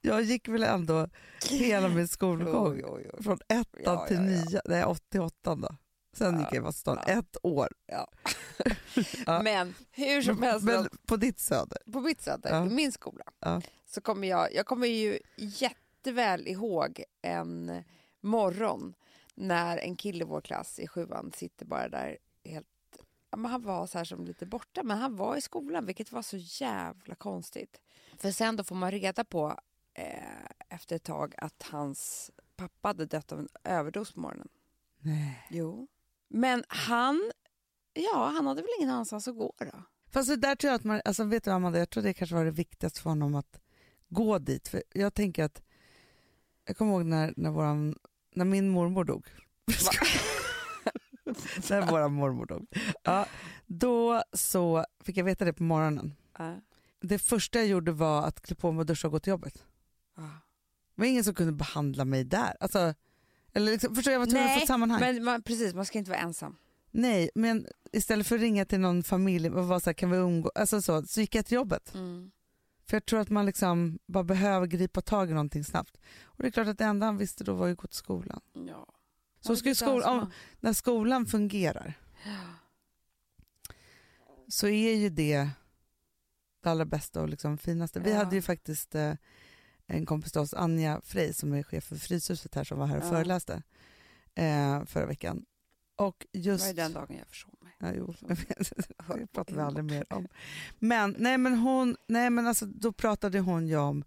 Jag 0.00 0.22
gick 0.22 0.48
väl 0.48 0.62
ändå 0.62 1.08
hela 1.50 1.88
min 1.88 2.08
skolgång 2.08 2.72
Oj, 2.72 2.84
oj, 2.84 3.10
oj. 3.12 3.22
från 3.22 3.38
ettan 3.48 3.80
Ja, 3.84 4.06
till 4.06 4.16
ja, 4.16 4.22
ja. 4.22 4.44
nio, 4.44 4.60
nej 4.64 4.84
88 4.84 5.54
då. 5.54 5.68
Sen 6.12 6.34
Ja, 6.34 6.40
gick 6.40 6.48
jag 6.48 6.56
i 6.56 6.58
Vasastan, 6.58 6.98
ja. 7.06 7.12
ett 7.12 7.36
år. 7.42 7.68
Ja. 7.86 8.08
Men 9.42 9.74
hur 9.90 10.22
som 10.22 10.42
helst, 10.42 10.64
Men 10.64 10.88
på 11.06 11.16
ditt 11.16 11.38
Söder. 11.38 11.78
på 11.92 12.00
mitt 12.00 12.20
Söder, 12.20 12.66
i 12.66 12.70
min 12.70 12.92
skola, 12.92 13.24
så 13.86 14.00
kommer 14.00 14.28
jag, 14.28 14.54
jag 14.54 14.66
kommer 14.66 14.86
ju 14.86 15.18
jätteväl 15.36 16.48
ihåg 16.48 17.02
en 17.22 17.82
morgon 18.20 18.94
när 19.34 19.78
en 19.78 19.96
kille 19.96 20.24
i 20.24 20.26
vår 20.26 20.40
klass 20.40 20.78
i 20.78 20.88
sjuan 20.88 21.32
sitter 21.36 21.66
bara 21.66 21.88
där 21.88 22.18
helt 22.46 22.66
ja, 23.30 23.36
men 23.36 23.50
han 23.50 23.62
var 23.62 23.86
så 23.86 23.98
här 23.98 24.04
som 24.04 24.24
lite 24.24 24.46
borta, 24.46 24.82
men 24.82 24.98
han 24.98 25.16
var 25.16 25.36
i 25.36 25.40
skolan, 25.40 25.86
vilket 25.86 26.12
var 26.12 26.22
så 26.22 26.36
jävla 26.36 27.14
konstigt. 27.14 27.80
För 28.18 28.30
sen 28.30 28.56
då 28.56 28.64
får 28.64 28.76
man 28.76 28.90
reda 28.90 29.24
på 29.24 29.60
eh, 29.94 30.44
efter 30.68 30.96
ett 30.96 31.04
tag 31.04 31.34
att 31.38 31.62
hans 31.62 32.30
pappa 32.56 32.88
hade 32.88 33.06
dött 33.06 33.32
av 33.32 33.38
en 33.38 33.48
överdos 33.64 34.12
på 34.12 34.20
morgonen. 34.20 34.48
Nej. 34.98 35.46
Jo. 35.50 35.88
Men 36.28 36.64
han, 36.68 37.32
ja, 37.92 38.32
han 38.34 38.46
hade 38.46 38.62
väl 38.62 38.70
ingen 38.78 38.90
annanstans 38.90 39.28
att 39.28 39.36
gå 39.36 39.54
då? 39.58 39.82
Fast 40.10 40.28
det 40.28 40.36
där 40.36 40.56
tror 40.56 40.68
jag 40.68 40.76
att 40.76 40.84
man, 40.84 41.00
alltså 41.04 41.24
vet 41.24 41.44
du 41.44 41.50
Amanda, 41.50 41.78
jag 41.78 41.90
tror 41.90 42.02
det 42.02 42.14
kanske 42.14 42.36
var 42.36 42.44
det 42.44 42.50
viktigaste 42.50 43.00
för 43.00 43.10
honom 43.10 43.34
att 43.34 43.60
gå 44.08 44.38
dit. 44.38 44.68
För 44.68 44.82
jag 44.94 45.14
tänker 45.14 45.44
att, 45.44 45.62
jag 46.64 46.76
kommer 46.76 46.92
ihåg 46.92 47.04
när, 47.04 47.34
när, 47.36 47.50
våran, 47.50 47.98
när 48.34 48.44
min 48.44 48.68
mormor 48.68 49.04
dog. 49.04 49.26
När 51.70 51.90
våran 51.90 52.12
mormor 52.12 52.46
dog. 52.46 52.66
Ja, 53.02 53.26
då 53.66 54.22
så 54.32 54.84
fick 55.00 55.16
jag 55.16 55.24
veta 55.24 55.44
det 55.44 55.52
på 55.52 55.62
morgonen. 55.62 56.14
Ja. 56.38 56.60
Det 57.00 57.18
första 57.18 57.58
jag 57.58 57.68
gjorde 57.68 57.92
var 57.92 58.22
att 58.22 58.40
klä 58.40 58.56
på 58.56 58.72
mig 58.72 58.80
och 58.80 58.86
duscha 58.86 59.08
och 59.08 59.12
gå 59.12 59.18
till 59.18 59.30
jobbet. 59.30 59.64
Det 60.14 61.00
var 61.02 61.06
ingen 61.06 61.24
som 61.24 61.34
kunde 61.34 61.52
behandla 61.52 62.04
mig 62.04 62.24
där. 62.24 62.56
Alltså, 62.60 62.94
eller 63.52 63.72
liksom, 63.72 63.94
förstår 63.94 64.12
jag 64.12 64.20
var 64.20 64.26
tvungen 64.26 64.46
att 64.46 64.54
få 64.54 64.60
ett 64.60 64.66
sammanhang. 64.66 65.00
Men 65.00 65.24
man, 65.24 65.42
precis, 65.42 65.74
man 65.74 65.84
ska 65.84 65.98
inte 65.98 66.10
vara 66.10 66.20
ensam. 66.20 66.56
Nej, 66.90 67.30
men 67.34 67.66
istället 67.92 68.26
för 68.26 68.34
att 68.34 68.40
ringa 68.40 68.64
till 68.64 68.80
någon 68.80 69.02
familj 69.02 69.50
och 69.50 69.68
vara 69.68 69.80
så 69.80 69.90
här, 69.90 69.94
kan 69.94 70.10
vi 70.10 70.16
umgå? 70.16 70.50
Alltså 70.54 70.82
så, 70.82 71.02
så 71.02 71.20
gick 71.20 71.34
jag 71.34 71.46
till 71.46 71.54
jobbet. 71.54 71.92
För 72.86 72.96
jag 72.96 73.06
tror 73.06 73.20
att 73.20 73.30
man 73.30 73.46
liksom 73.46 73.98
bara 74.06 74.24
behöver 74.24 74.66
gripa 74.66 75.00
tag 75.00 75.30
i 75.30 75.32
någonting 75.32 75.64
snabbt. 75.64 75.96
Och 76.24 76.42
det 76.42 76.48
är 76.48 76.50
klart 76.50 76.68
att 76.68 76.78
det 76.78 76.84
enda 76.84 77.06
han 77.06 77.16
visste 77.16 77.44
då 77.44 77.54
var 77.54 77.68
att 77.68 77.76
gå 77.76 77.86
till 77.86 77.96
skolan. 77.96 78.40
Ja. 78.52 78.86
Så 79.46 79.56
ska 79.56 79.70
skol- 79.74 80.02
om, 80.02 80.30
när 80.60 80.72
skolan 80.72 81.26
fungerar 81.26 81.94
så 84.48 84.66
är 84.68 84.94
ju 84.94 85.08
det 85.10 85.48
det 86.62 86.70
allra 86.70 86.84
bästa 86.84 87.22
och 87.22 87.28
liksom 87.28 87.58
finaste. 87.58 88.00
Vi 88.00 88.10
Ja. 88.10 88.16
hade 88.16 88.36
ju 88.36 88.42
faktiskt 88.42 88.94
eh, 88.94 89.14
en 89.86 90.06
kompis 90.06 90.32
till 90.32 90.40
oss, 90.40 90.54
Anja 90.54 91.00
Frey, 91.04 91.32
som 91.32 91.52
är 91.52 91.62
chef 91.62 91.84
för 91.84 91.96
Fryshuset 91.96 92.54
här, 92.54 92.64
som 92.64 92.78
var 92.78 92.86
här 92.86 92.98
och 92.98 93.04
Ja. 93.04 93.10
föreläste 93.10 93.62
eh, 94.34 94.84
förra 94.84 95.06
veckan. 95.06 95.44
Och 95.96 96.26
Det 96.32 96.38
just... 96.38 96.62
var 96.64 96.68
ju 96.68 96.74
den 96.74 96.92
dagen 96.92 97.16
jag 97.18 97.26
försov 97.28 97.54
mig. 97.60 97.72
Ja, 97.78 97.92
jo, 97.96 98.14
det 99.18 99.26
pratar 99.32 99.54
vi 99.54 99.60
aldrig 99.60 99.84
mer 99.84 100.12
om. 100.12 100.28
Men, 100.78 101.16
nej, 101.18 101.38
men, 101.38 101.54
hon, 101.58 101.96
nej, 102.08 102.30
men 102.30 102.46
alltså, 102.46 102.66
då 102.66 102.92
pratade 102.92 103.40
hon 103.40 103.68
ju 103.68 103.76
om 103.76 104.04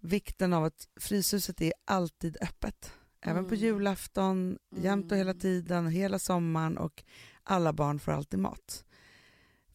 vikten 0.00 0.52
av 0.52 0.64
att 0.64 0.88
Fryshuset 1.00 1.60
är 1.60 1.72
alltid 1.84 2.36
öppet. 2.40 2.92
Även 3.22 3.44
på 3.44 3.54
Mm. 3.54 3.60
julafton, 3.66 4.58
jämt 4.76 5.12
och 5.12 5.18
hela 5.18 5.30
Mm. 5.30 5.40
tiden, 5.40 5.86
hela 5.86 6.18
sommaren 6.18 6.78
och 6.78 7.04
alla 7.42 7.72
barn 7.72 7.98
får 7.98 8.12
alltid 8.12 8.38
mat. 8.40 8.84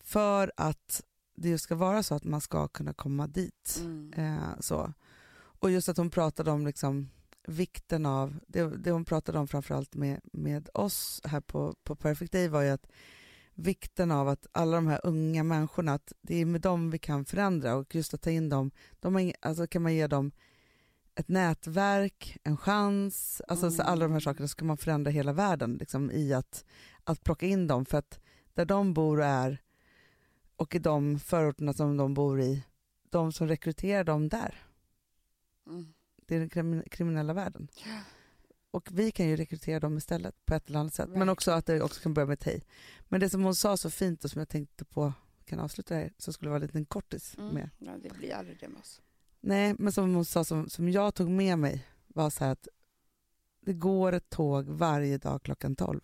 För 0.03 0.51
att 0.57 1.03
det 1.35 1.57
ska 1.57 1.75
vara 1.75 2.03
så 2.03 2.15
att 2.15 2.23
man 2.23 2.41
ska 2.41 2.67
kunna 2.67 2.93
komma 2.93 3.27
dit. 3.27 3.79
Mm. 3.81 4.13
Eh, 4.17 4.59
så. 4.59 4.93
Och 5.59 5.71
just 5.71 5.89
att 5.89 5.97
hon 5.97 6.09
pratade 6.09 6.51
om 6.51 6.65
liksom 6.65 7.09
vikten 7.47 8.05
av, 8.05 8.39
det, 8.47 8.77
det 8.77 8.91
hon 8.91 9.05
pratade 9.05 9.39
om 9.39 9.47
framförallt 9.47 9.95
med, 9.95 10.19
med 10.33 10.69
oss 10.73 11.21
här 11.23 11.41
på, 11.41 11.75
på 11.83 11.95
Perfect 11.95 12.31
Day 12.31 12.47
var 12.47 12.61
ju 12.61 12.69
att 12.69 12.87
vikten 13.53 14.11
av 14.11 14.27
att 14.27 14.47
alla 14.51 14.75
de 14.75 14.87
här 14.87 15.01
unga 15.03 15.43
människorna, 15.43 15.93
att 15.93 16.13
det 16.21 16.35
är 16.41 16.45
med 16.45 16.61
dem 16.61 16.89
vi 16.89 16.99
kan 16.99 17.25
förändra 17.25 17.75
och 17.75 17.95
just 17.95 18.13
att 18.13 18.21
ta 18.21 18.29
in 18.29 18.49
dem, 18.49 18.71
de 18.99 19.15
har, 19.15 19.33
alltså 19.41 19.67
kan 19.67 19.81
man 19.81 19.93
ge 19.93 20.07
dem 20.07 20.31
ett 21.19 21.27
nätverk, 21.27 22.37
en 22.43 22.57
chans, 22.57 23.41
alltså 23.47 23.71
så 23.71 23.81
alla 23.83 24.05
de 24.05 24.11
här 24.13 24.19
sakerna 24.19 24.47
så 24.47 24.55
kan 24.55 24.67
man 24.67 24.77
förändra 24.77 25.11
hela 25.11 25.33
världen 25.33 25.73
liksom, 25.77 26.11
i 26.11 26.33
att, 26.33 26.65
att 27.03 27.23
plocka 27.23 27.45
in 27.45 27.67
dem 27.67 27.85
för 27.85 27.97
att 27.97 28.19
där 28.53 28.65
de 28.65 28.93
bor 28.93 29.17
och 29.19 29.25
är 29.25 29.61
och 30.55 30.75
i 30.75 30.79
de 30.79 31.19
förorterna 31.19 31.73
som 31.73 31.97
de 31.97 32.13
bor 32.13 32.41
i, 32.41 32.63
de 33.09 33.31
som 33.31 33.47
rekryterar 33.47 34.03
dem 34.03 34.29
där, 34.29 34.63
Mm. 35.67 35.93
det 36.25 36.35
är 36.35 36.39
den 36.39 36.49
krimi- 36.49 36.89
kriminella 36.89 37.33
världen. 37.33 37.67
Och 38.71 38.89
vi 38.91 39.11
kan 39.11 39.27
ju 39.27 39.35
rekrytera 39.35 39.79
dem 39.79 39.97
istället 39.97 40.45
på 40.45 40.53
ett 40.53 40.69
eller 40.69 40.79
annat 40.79 40.93
sätt. 40.93 41.09
Men 41.09 41.29
också 41.29 41.51
att 41.51 41.65
det 41.65 41.81
också 41.81 42.01
kan 42.01 42.13
börja 42.13 42.25
med 42.25 42.33
ett 42.33 42.43
hej. 42.43 42.63
Men 43.07 43.19
det 43.19 43.29
som 43.29 43.43
hon 43.43 43.55
sa 43.55 43.77
så 43.77 43.89
fint 43.89 44.23
och 44.23 44.31
som 44.31 44.39
jag 44.39 44.49
tänkte 44.49 44.85
på, 44.85 45.13
kan 45.45 45.59
avsluta 45.59 45.93
det 45.93 45.99
här, 45.99 46.13
så 46.17 46.33
skulle 46.33 46.47
det 46.47 46.51
vara 46.51 46.59
en 46.61 46.67
liten 46.67 46.85
kortis 46.85 47.35
Mm. 47.37 47.53
med. 47.53 47.69
Ja, 47.79 47.91
det 48.03 48.17
blir 48.17 48.33
aldrig 48.33 48.59
det 48.59 48.67
med 48.67 48.79
oss. 48.79 49.01
Nej, 49.47 49.75
men 49.79 49.91
som 49.93 50.15
hon 50.15 50.25
sa, 50.25 50.43
som, 50.43 50.69
som 50.69 50.89
jag 50.89 51.15
tog 51.15 51.29
med 51.29 51.59
mig, 51.59 51.87
var 52.07 52.29
så 52.29 52.43
här 52.43 52.51
att 52.51 52.67
det 53.61 53.73
går 53.73 54.13
ett 54.13 54.29
tåg 54.29 54.65
varje 54.65 55.17
dag 55.17 55.43
klockan 55.43 55.75
12. 55.75 56.01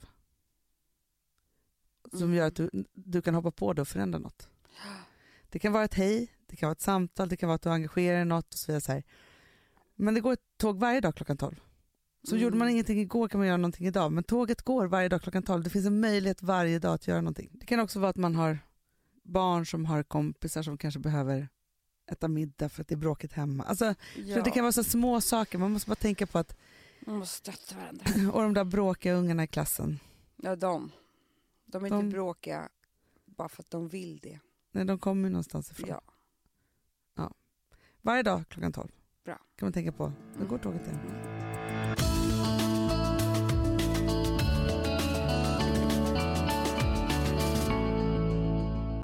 Som 2.12 2.23
Mm. 2.23 2.33
gör 2.35 2.47
att 2.47 2.55
du, 2.55 2.69
du 2.93 3.21
kan 3.21 3.35
hoppa 3.35 3.51
på 3.51 3.73
det 3.73 3.81
och 3.81 3.88
förändra 3.88 4.19
något. 4.19 4.50
Det 5.50 5.59
kan 5.59 5.73
vara 5.73 5.83
ett 5.83 5.93
hej, 5.93 6.31
det 6.47 6.55
kan 6.55 6.67
vara 6.67 6.71
ett 6.71 6.81
samtal, 6.81 7.29
det 7.29 7.38
kan 7.38 7.47
vara 7.50 7.55
att 7.55 7.62
du 7.62 7.69
engagerar 7.69 8.13
dig 8.13 8.21
i 8.21 8.25
något 8.25 8.53
och 8.53 8.59
så 8.59 8.71
vidare. 8.71 8.81
Så 8.81 8.91
här. 8.91 9.03
Men 9.95 10.13
det 10.13 10.19
går 10.21 10.33
ett 10.33 10.57
tåg 10.57 10.79
varje 10.79 11.01
dag 11.01 11.15
klockan 11.15 11.38
12. 11.38 11.55
Så 12.23 12.35
Mm. 12.35 12.43
gjorde 12.43 12.57
man 12.57 12.69
ingenting 12.69 13.00
igår 13.00 13.27
kan 13.27 13.39
man 13.39 13.47
göra 13.47 13.57
någonting 13.57 13.88
idag. 13.88 14.12
Men 14.12 14.23
tåget 14.23 14.62
går 14.62 14.88
varje 14.88 15.09
dag 15.09 15.21
klockan 15.21 15.43
12. 15.43 15.63
Det 15.63 15.69
finns 15.69 15.85
en 15.85 16.00
möjlighet 16.00 16.41
varje 16.43 16.79
dag 16.79 16.93
att 16.93 17.07
göra 17.07 17.21
någonting. 17.21 17.50
Det 17.53 17.65
kan 17.65 17.79
också 17.79 18.00
vara 18.00 18.09
att 18.09 18.17
man 18.17 18.35
har 18.35 18.59
barn 19.23 19.65
som 19.65 19.85
har 19.85 20.03
kompisar 20.03 20.63
som 20.63 20.77
kanske 20.77 21.00
behöver 21.00 21.50
äta 22.12 22.27
middag 22.27 22.69
för 22.69 22.81
att 22.81 22.88
det 22.88 22.95
är 22.95 22.98
bråkigt 22.98 23.33
hemma. 23.33 23.63
Alltså, 23.63 23.95
Ja. 24.15 24.41
det 24.43 24.51
kan 24.51 24.63
vara 24.63 24.72
så 24.72 24.83
små 24.83 25.22
saker. 25.22 25.57
Man 25.57 25.72
måste 25.72 25.89
bara 25.89 25.95
tänka 25.95 26.27
på 26.27 26.39
att, 26.39 26.55
Man 27.07 27.15
måste 27.17 27.38
stötta 27.51 27.75
varandra. 27.81 28.05
och 28.33 28.41
de 28.41 28.53
där 28.53 28.63
bråkiga 28.63 29.13
ungarna 29.13 29.43
i 29.43 29.48
klassen, 29.48 30.00
Ja, 30.36 30.55
de. 30.55 30.91
De 31.65 31.86
är 31.86 31.89
De- 31.89 32.00
inte 32.00 32.13
bråkiga 32.15 32.69
bara 33.25 33.50
för 33.50 33.63
att 33.63 33.69
de 33.72 33.88
vill 33.88 34.19
det. 34.19 34.39
nej, 34.72 34.86
de 34.86 35.00
kommer 35.00 35.24
ju 35.24 35.29
någonstans 35.29 35.72
ifrån. 35.72 35.89
Ja. 37.15 37.31
Varje 38.01 38.24
dag 38.24 38.43
klockan 38.50 38.72
12. 38.74 38.88
Bra. 39.25 39.36
kan 39.55 39.65
man 39.65 39.74
tänka 39.74 39.91
på. 39.91 40.12
Nu 40.39 40.45
går 40.45 40.57
tåget 40.57 40.81
igen. 40.88 41.42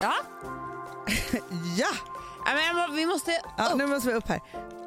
Ja! 1.78 1.90
Ja, 2.46 2.72
men 2.74 2.96
vi 2.96 3.06
måste... 3.06 3.30
Ja, 3.58 3.74
nu 3.74 3.86
måste 3.86 4.08
vi 4.08 4.14
upp 4.14 4.28
här. 4.28 4.40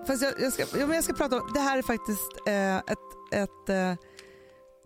Fast 0.07 0.21
jag, 0.23 0.33
jag, 0.41 0.53
ska, 0.53 0.61
ja, 0.79 0.85
men 0.87 0.95
jag 0.95 1.03
ska 1.03 1.13
prata 1.13 1.41
om, 1.41 1.51
det 1.53 1.59
här 1.59 1.77
är 1.77 1.81
faktiskt 1.81 2.31
eh, 2.47 2.77
ett, 2.77 3.33
ett 3.33 3.69
eh, 3.69 3.95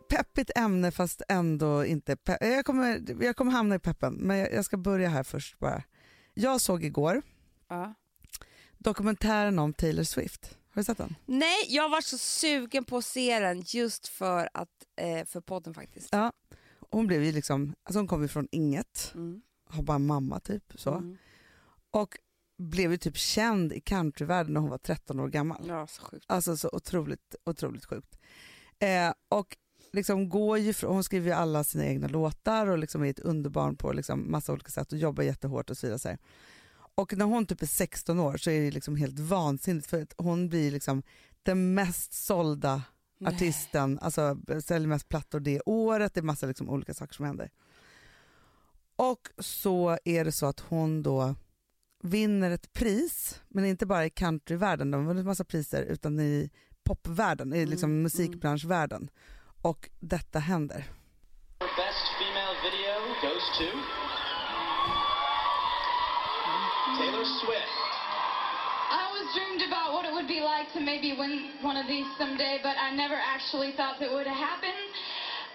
peppigt 0.10 0.52
ämne 0.56 0.92
fast 0.92 1.22
ändå 1.30 1.86
inte 1.86 2.16
pe- 2.16 2.46
jag, 2.46 2.66
kommer, 2.66 3.24
jag 3.24 3.36
kommer 3.36 3.52
hamna 3.52 3.76
i 3.76 3.80
peppen, 3.80 4.14
men 4.14 4.38
jag, 4.38 4.54
jag 4.54 4.66
ska 4.66 4.78
börja 4.78 5.10
här 5.10 5.24
först 5.24 5.60
bara. 5.60 5.84
Jag 6.34 6.62
såg 6.62 6.84
igår 6.84 7.22
Ja. 7.70 7.94
dokumentären 8.78 9.60
om 9.60 9.74
Taylor 9.74 10.04
Swift. 10.04 10.58
Har 10.74 10.82
du 10.82 10.84
sett 10.84 10.98
den? 10.98 11.16
Nej, 11.26 11.66
jag 11.68 11.90
var 11.90 12.02
så 12.02 12.18
sugen 12.18 12.84
på 12.84 12.98
att 12.98 13.06
se 13.06 13.40
den 13.40 13.62
just 13.66 14.08
för, 14.08 14.50
att, 14.54 14.70
eh, 15.02 15.26
för 15.26 15.42
podden 15.42 15.74
faktiskt. 15.74 16.10
Ja. 16.12 16.32
Hon 16.92 17.08
blev 17.08 17.24
ju 17.24 17.32
liksom, 17.32 17.76
alltså 17.84 18.00
hon 18.00 18.08
kom 18.08 18.22
ju 18.22 18.28
från 18.28 18.48
inget, 18.52 19.12
Mm. 19.16 19.42
Har 19.70 19.84
bara 19.84 20.00
mamma 20.00 20.40
typ 20.40 20.74
så. 20.76 20.94
Mm. 20.94 21.18
Och 21.92 22.18
blev 22.58 22.92
ju 22.92 22.98
typ 22.98 23.18
känd 23.18 23.74
i 23.74 23.80
countryvärlden 23.80 24.54
när 24.54 24.62
hon 24.62 24.70
var 24.70 24.78
13 24.78 25.20
år 25.20 25.28
gammal. 25.28 25.66
Ja, 25.68 25.88
så 25.88 26.02
sjukt. 26.02 26.26
Alltså 26.28 26.58
så 26.58 26.70
otroligt, 26.74 27.36
otroligt 27.44 27.86
sjukt. 27.86 28.18
Eh, 28.80 29.14
och 29.30 29.58
liksom 29.94 30.30
går 30.30 30.58
ju 30.58 30.74
hon 30.84 31.04
skriver 31.04 31.28
ju 31.28 31.34
alla 31.34 31.64
sina 31.64 31.86
egna 31.86 32.08
låtar 32.08 32.68
och 32.68 32.78
liksom 32.78 33.04
är 33.04 33.10
ett 33.10 33.20
underbarn 33.20 33.76
på 33.76 33.92
liksom 33.92 34.32
massa 34.32 34.54
olika 34.54 34.70
sätt 34.70 34.92
och 34.92 35.00
jobbar 35.00 35.24
jättehårt 35.24 35.70
och 35.70 35.78
så 35.78 35.88
vidare. 35.88 36.00
Så 36.00 36.10
här. 36.10 36.18
Och 36.96 37.18
när 37.18 37.26
hon 37.26 37.46
typ 37.46 37.62
är 37.62 37.66
16 37.66 38.20
år 38.20 38.38
så 38.38 38.50
är 38.50 38.62
det 38.62 38.72
liksom 38.72 38.96
helt 38.96 39.20
vansinnigt 39.20 39.88
för 39.88 40.02
att 40.02 40.14
hon 40.18 40.50
blir 40.50 40.72
liksom 40.72 41.04
den 41.44 41.74
mest 41.74 42.14
sålda 42.14 42.82
Nej. 43.18 43.36
artisten, 43.36 44.00
alltså 44.00 44.38
säljer 44.64 44.88
mest 44.88 45.10
plattor 45.10 45.40
det 45.40 45.62
året, 45.66 46.14
det 46.14 46.20
är 46.20 46.24
massa 46.24 46.46
liksom 46.46 46.70
olika 46.70 46.94
saker 46.94 47.14
som 47.14 47.26
händer. 47.26 47.50
Och 49.00 49.30
så 49.38 49.98
är 50.06 50.26
det 50.26 50.32
så 50.32 50.46
att 50.46 50.60
hon 50.60 51.04
då 51.04 51.36
vinner 52.04 52.52
ett 52.52 52.74
pris, 52.74 53.42
men 53.48 53.66
inte 53.66 53.86
bara 53.86 54.06
i 54.06 54.10
countryvärlden, 54.10 54.92
de 54.92 54.98
har 55.02 55.08
vunnit 55.08 55.26
massa 55.26 55.44
priser, 55.44 55.84
utan 55.84 56.20
i 56.20 56.50
popvärlden, 56.84 57.54
i 57.54 57.66
liksom 57.66 57.90
Mm, 57.90 58.04
musikbranschvärlden. 58.04 59.10
Och 59.62 59.90
detta 60.00 60.40
händer. 60.40 60.86
Best 61.60 62.06
female 62.20 62.56
video 62.68 62.94
goes 63.22 63.46
to 63.60 63.68
Taylor 67.00 67.26
Swift. 67.42 67.78
I 68.96 68.98
always 69.08 69.28
dreamed 69.36 69.64
about 69.72 69.90
what 69.94 70.06
it 70.06 70.14
would 70.18 70.28
be 70.28 70.42
like 70.42 70.68
to 70.74 70.80
maybe 70.80 71.10
win 71.22 71.34
one 71.70 71.78
of 71.82 71.88
these 71.88 72.08
someday, 72.18 72.56
but 72.64 72.76
I 72.88 72.96
never 72.96 73.18
actually 73.36 73.72
thought 73.78 74.02
it 74.02 74.12
would 74.12 74.28
happen. 74.28 74.76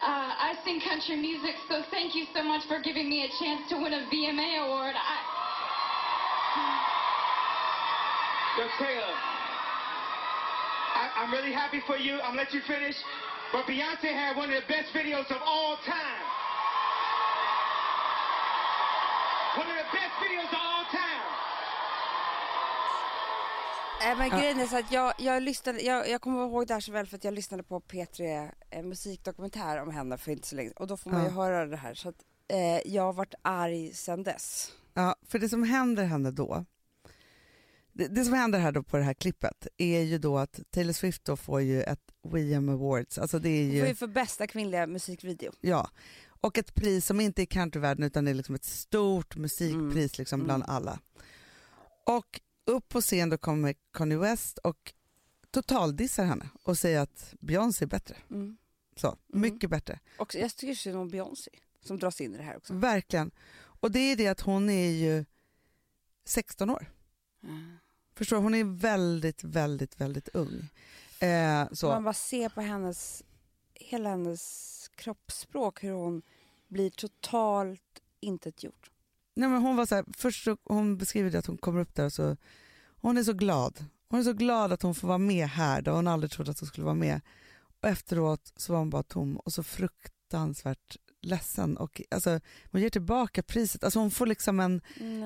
Uh, 0.03 0.35
I 0.35 0.59
sing 0.65 0.81
country 0.83 1.15
music, 1.15 1.55
so 1.71 1.79
thank 1.95 2.17
you 2.17 2.27
so 2.35 2.43
much 2.43 2.67
for 2.67 2.83
giving 2.83 3.09
me 3.09 3.23
a 3.23 3.31
chance 3.39 3.71
to 3.71 3.77
win 3.77 3.95
a 3.95 4.03
VMA 4.11 4.67
award. 4.67 4.99
I, 4.99 5.17
Yo, 8.59 8.67
Taylor, 8.83 9.15
I, 10.99 11.23
I'm 11.23 11.31
really 11.31 11.53
happy 11.53 11.81
for 11.87 11.97
you. 11.97 12.15
I'm 12.19 12.35
gonna 12.35 12.43
let 12.43 12.53
you 12.53 12.61
finish. 12.67 12.97
But 13.53 13.65
Beyonce 13.67 14.11
had 14.11 14.37
one 14.37 14.51
of 14.51 14.61
the 14.61 14.67
best 14.67 14.93
videos 14.93 15.31
of 15.31 15.39
all 15.47 15.79
time. 15.87 16.25
One 19.55 19.71
of 19.71 19.77
the 19.77 19.89
best 19.95 20.15
videos 20.19 20.51
of 20.51 20.59
all 20.59 20.85
time. 20.91 21.32
Äh, 24.11 24.19
men 24.19 24.31
grejen 24.31 24.61
är 24.61 24.67
så 24.67 24.79
att 24.79 24.93
jag, 24.93 25.15
jag, 25.19 25.43
lyssnade, 25.43 25.81
jag, 25.81 26.09
jag 26.09 26.21
kommer 26.21 26.45
ihåg 26.45 26.67
det 26.67 26.75
här 26.75 26.81
så 26.81 26.93
väl 26.93 27.07
för 27.07 27.17
att 27.17 27.25
jag 27.25 27.35
lyssnade 27.35 27.63
på 27.63 27.81
P3 27.81 28.51
en 28.71 28.89
musikdokumentär 28.89 29.83
om 29.83 29.91
henne 29.91 30.19
för 30.19 30.33
inte 30.33 30.49
så 30.49 30.57
länge 30.57 30.71
och 30.77 30.87
då 30.87 30.97
får 30.97 31.11
man 31.11 31.25
ju 31.25 31.31
höra 31.31 31.67
det 31.67 31.77
här 31.77 31.95
så 31.95 32.09
att 32.09 32.25
eh, 32.49 32.93
jag 32.93 33.03
har 33.03 33.13
varit 33.13 33.35
arg 33.43 33.93
sedan 33.95 34.23
dess. 34.23 34.73
Ja, 34.95 35.17
för 35.29 35.39
det 35.39 35.49
som 35.49 35.63
händer 35.63 36.05
henne 36.05 36.31
då, 36.31 36.65
det, 37.93 38.07
det 38.09 38.25
som 38.25 38.35
händer 38.35 38.59
här 38.59 38.73
då 38.73 38.83
på 38.83 38.97
det 38.97 39.03
här 39.03 39.15
klippet 39.15 39.67
är 39.77 40.01
ju 40.01 40.19
då 40.19 40.39
att 40.39 40.61
Taylor 40.71 40.93
Swift 40.93 41.25
då 41.25 41.37
får 41.37 41.61
ju 41.61 41.83
ett 41.83 42.13
WM 42.23 42.69
Awards, 42.69 43.19
alltså 43.19 43.39
det 43.39 43.49
är 43.49 43.63
Hon 43.65 43.71
får 43.71 43.79
ju 43.83 43.89
ju, 43.89 43.95
för 43.95 44.07
bästa 44.07 44.47
kvinnliga 44.47 44.87
musikvideo. 44.87 45.53
ja, 45.61 45.91
och 46.41 46.59
ett 46.59 46.75
pris 46.75 47.07
som 47.07 47.21
inte 47.21 47.43
är 47.43 47.47
countryvärlden 47.47 48.05
utan 48.05 48.25
det 48.25 48.31
är 48.31 48.35
liksom 48.35 48.55
ett 48.55 48.65
stort 48.65 49.37
musikpris 49.37 50.19
liksom 50.19 50.41
Mm. 50.41 50.45
bland 50.47 50.65
alla. 50.67 50.99
Och 52.07 52.41
upp 52.65 52.89
på 52.89 53.01
scen 53.01 53.31
då 53.31 53.39
kommer 53.39 53.75
Kanye 53.93 54.19
West 54.19 54.59
och 54.59 54.93
totaldissar 55.51 56.25
henne 56.25 56.49
och 56.63 56.79
säger 56.79 57.01
att 57.01 57.35
Beyoncé 57.41 57.85
är 57.85 57.87
bättre. 57.87 58.17
Mm. 58.31 58.57
Så, 58.97 59.07
Mm. 59.09 59.19
mycket 59.41 59.71
bättre. 59.71 59.99
Och 60.19 60.35
jag 60.35 60.57
tycker 60.57 60.75
synd 60.75 60.97
om 60.99 61.09
Beyoncé 61.09 61.51
som 61.85 61.99
dras 61.99 62.21
in 62.21 62.35
i 62.35 62.37
det 62.37 62.43
här 62.43 62.57
också. 62.57 62.75
Verkligen. 62.75 63.31
Och 63.81 63.91
det 63.91 63.99
är 63.99 64.17
det 64.17 64.29
att 64.29 64.41
hon 64.41 64.71
är 64.71 64.91
ju 64.91 65.25
16 66.25 66.71
år. 66.71 66.87
Mm. 67.43 67.77
Förstår? 68.15 68.37
Hon 68.37 68.55
är 68.55 68.65
väldigt, 68.65 69.45
väldigt, 69.45 70.01
väldigt 70.01 70.29
ung. 70.29 70.69
Eh, 71.19 71.69
så. 71.73 71.89
Man 71.89 72.05
bara 72.05 72.15
ser 72.15 72.49
på 72.49 72.61
hennes, 72.61 73.23
hela 73.75 74.09
hennes 74.11 74.91
kroppsspråk 74.95 75.85
hur 75.85 75.93
hon 75.93 76.23
blir 76.69 76.91
totalt 76.91 78.03
intetgjord. 78.21 78.91
Nej, 79.35 79.49
men 79.49 79.63
hon 79.63 79.77
var 79.77 79.87
så 79.87 79.95
här, 79.95 80.05
först 80.17 80.45
så, 80.45 80.57
hon 80.65 80.97
beskriver 80.97 81.31
det 81.31 81.39
att 81.39 81.47
hon 81.47 81.59
kommer 81.59 81.81
upp 81.81 81.95
där 81.95 82.05
och 82.05 82.13
så, 82.13 82.37
hon 83.01 83.19
är 83.19 83.23
så 83.25 83.33
glad. 83.33 83.85
Hon 84.09 84.21
är 84.21 84.25
så 84.25 84.33
glad 84.33 84.73
att 84.73 84.83
hon 84.83 84.95
får 84.95 85.09
vara 85.09 85.19
med 85.19 85.49
här 85.49 85.83
där 85.83 85.93
hon 85.93 86.09
aldrig 86.09 86.31
trodde 86.31 86.51
att 86.51 86.61
hon 86.61 86.67
skulle 86.67 86.85
vara 86.85 86.95
med. 86.95 87.21
Och 87.81 87.89
efteråt 87.89 88.53
så 88.57 88.73
var 88.73 88.79
hon 88.79 88.91
bara 88.91 89.03
tom 89.03 89.37
och 89.37 89.53
så 89.53 89.63
fruktansvärt 89.63 90.97
ledsen. 91.21 91.77
Och, 91.77 92.03
alltså, 92.11 92.41
hon 92.71 92.81
ger 92.81 92.91
tillbaka 92.91 93.43
priset. 93.43 93.85
Alltså, 93.85 93.99
hon 93.99 94.11
får 94.11 94.27
liksom 94.27 94.61
en, 94.61 94.81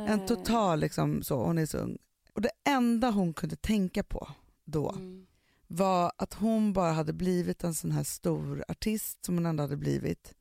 en 0.08 0.26
total, 0.26 0.80
liksom, 0.80 1.22
så, 1.22 1.44
hon 1.44 1.58
är 1.58 1.66
så 1.66 1.78
ung. 1.78 1.98
Och 2.32 2.40
det 2.42 2.50
enda 2.64 3.10
hon 3.10 3.34
kunde 3.34 3.56
tänka 3.56 4.02
på 4.02 4.28
då 4.64 4.90
Mm. 4.90 5.26
var 5.66 6.12
att 6.16 6.34
hon 6.34 6.72
bara 6.72 6.92
hade 6.92 7.12
blivit 7.12 7.64
en 7.64 7.74
sån 7.74 7.90
här 7.90 8.04
stor 8.04 8.64
artist 8.68 9.24
som 9.24 9.34
hon 9.34 9.46
ändå 9.46 9.62
hade 9.62 9.76
blivit 9.76 10.34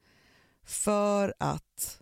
för 0.64 1.34
att 1.40 2.02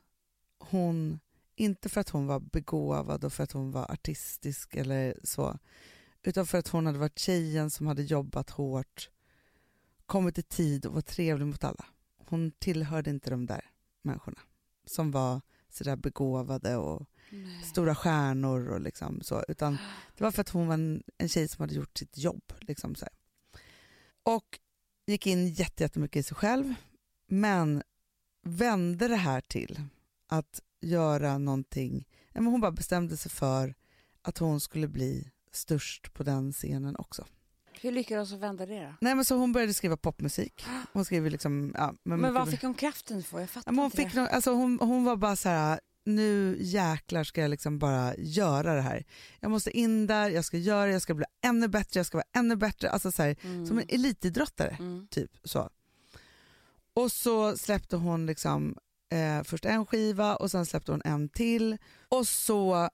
hon, 0.59 1.19
inte 1.63 1.89
för 1.89 2.01
att 2.01 2.09
hon 2.09 2.27
var 2.27 2.39
begåvad 2.39 3.23
och 3.23 3.33
för 3.33 3.43
att 3.43 3.51
hon 3.51 3.71
var 3.71 3.91
artistisk 3.91 4.75
eller 4.75 5.19
så, 5.23 5.59
utan 6.23 6.45
för 6.45 6.57
att 6.57 6.67
hon 6.67 6.85
hade 6.85 6.99
varit 6.99 7.19
tjejen 7.19 7.69
som 7.69 7.87
hade 7.87 8.03
jobbat 8.03 8.49
hårt, 8.49 9.09
kommit 10.05 10.37
i 10.37 10.43
tid 10.43 10.85
och 10.85 10.93
var 10.93 11.01
trevlig 11.01 11.45
mot 11.45 11.63
alla. 11.63 11.85
Hon 12.17 12.51
tillhörde 12.51 13.09
inte 13.09 13.29
de 13.29 13.45
där 13.45 13.65
människorna 14.01 14.39
som 14.85 15.11
var 15.11 15.41
sådär 15.69 15.95
begåvade 15.95 16.75
och 16.77 17.05
stora 17.63 17.95
stjärnor 17.95 18.67
och 18.67 18.81
liksom 18.81 19.21
så, 19.21 19.43
utan 19.47 19.77
det 20.17 20.23
var 20.23 20.31
för 20.31 20.41
att 20.41 20.49
hon 20.49 20.67
var 20.67 20.73
en, 20.73 21.03
en 21.17 21.29
tjej 21.29 21.47
som 21.47 21.61
hade 21.61 21.73
gjort 21.75 21.97
sitt 21.97 22.17
jobb. 22.17 22.53
Liksom 22.59 22.95
så 22.95 23.05
här. 23.05 23.13
Och 24.23 24.59
gick 25.07 25.27
in 25.27 25.47
jätte- 25.47 25.83
jättemycket 25.83 26.19
i 26.19 26.23
sig 26.23 26.35
själv, 26.35 26.73
men 27.27 27.83
vände 28.43 29.07
det 29.07 29.15
här 29.15 29.41
till 29.41 29.81
att 30.27 30.61
göra 30.83 31.37
någonting. 31.37 32.07
men 32.33 32.45
Hon 32.45 32.61
bara 32.61 32.71
bestämde 32.71 33.17
sig 33.17 33.31
för 33.31 33.75
att 34.21 34.37
hon 34.37 34.59
skulle 34.59 34.87
bli 34.87 35.31
störst 35.51 36.13
på 36.13 36.23
den 36.23 36.51
scenen 36.53 36.95
också. 36.95 37.25
Hur 37.81 37.91
lyckades 37.91 38.31
hon 38.31 38.39
vända 38.39 38.65
det 38.65 38.79
då? 38.85 38.93
Nej, 39.01 39.15
men 39.15 39.25
så 39.25 39.35
hon 39.35 39.51
började 39.53 39.73
skriva 39.73 39.97
popmusik. 39.97 40.65
Hon 40.93 41.05
skrev 41.05 41.25
liksom... 41.25 41.73
Ja, 41.77 41.93
men 42.03 42.19
Men 42.21 42.33
vad 42.33 42.49
fick 42.49 42.61
hon 42.61 42.73
kraften 42.73 43.23
för? 43.23 43.39
Jag 43.39 43.49
fattar 43.49 43.71
Ja, 43.71 43.75
men 43.75 43.79
hon, 43.79 43.85
inte 43.85 43.97
fick 43.97 44.13
nog, 44.13 44.27
alltså 44.27 44.51
hon, 44.53 44.79
hon 44.81 45.03
var 45.03 45.15
bara 45.15 45.35
så 45.35 45.49
här, 45.49 45.79
nu 46.05 46.57
jäklar 46.59 47.23
ska 47.23 47.41
jag 47.41 47.49
liksom 47.51 47.79
bara 47.79 48.15
göra 48.17 48.73
det 48.75 48.81
här. 48.81 49.03
Jag 49.39 49.51
måste 49.51 49.77
in 49.77 50.07
där, 50.07 50.29
jag 50.29 50.45
ska 50.45 50.57
göra 50.57 50.85
det, 50.85 50.91
jag 50.91 51.01
ska 51.01 51.13
bli 51.13 51.25
ännu 51.45 51.67
bättre, 51.67 51.99
jag 51.99 52.05
ska 52.05 52.17
vara 52.17 52.27
ännu 52.35 52.55
bättre. 52.55 52.89
Alltså 52.89 53.11
så 53.11 53.23
här, 53.23 53.35
Mm. 53.43 53.65
Som 53.65 53.77
en 53.77 53.85
elitidrottare, 53.89 54.77
Mm. 54.79 55.07
typ 55.11 55.31
så. 55.43 55.69
Och 56.93 57.11
så 57.11 57.57
släppte 57.57 57.95
hon 57.95 58.25
liksom 58.25 58.77
eh, 59.13 59.43
först 59.43 59.65
en 59.65 59.85
skiva 59.85 60.35
och 60.35 60.51
sen 60.51 60.65
släppte 60.65 60.91
hon 60.91 61.01
en 61.05 61.29
till. 61.29 61.77
Och 62.09 62.27
så, 62.27 62.89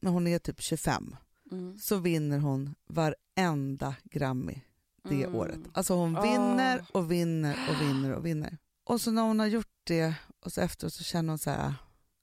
när 0.00 0.10
hon 0.10 0.26
är 0.26 0.38
typ 0.38 0.60
25, 0.60 1.16
Mm. 1.50 1.78
så 1.78 1.96
vinner 1.96 2.38
hon 2.38 2.74
varenda 2.86 3.96
Grammy 4.04 4.60
det 5.02 5.22
Mm. 5.24 5.34
året. 5.34 5.58
Alltså 5.72 5.94
hon 5.94 6.16
Ah. 6.16 6.22
vinner 6.22 6.84
och 6.92 7.10
vinner 7.12 7.56
och 7.70 7.82
vinner 7.82 8.12
och 8.14 8.26
vinner. 8.26 8.58
Och 8.84 9.00
så 9.00 9.10
när 9.10 9.22
hon 9.22 9.38
har 9.38 9.46
gjort 9.46 9.72
det 9.84 10.14
och 10.40 10.52
så 10.52 10.60
efteråt 10.60 10.92
så 10.94 11.04
känner 11.04 11.28
hon 11.28 11.38
så 11.38 11.50
här, 11.50 11.74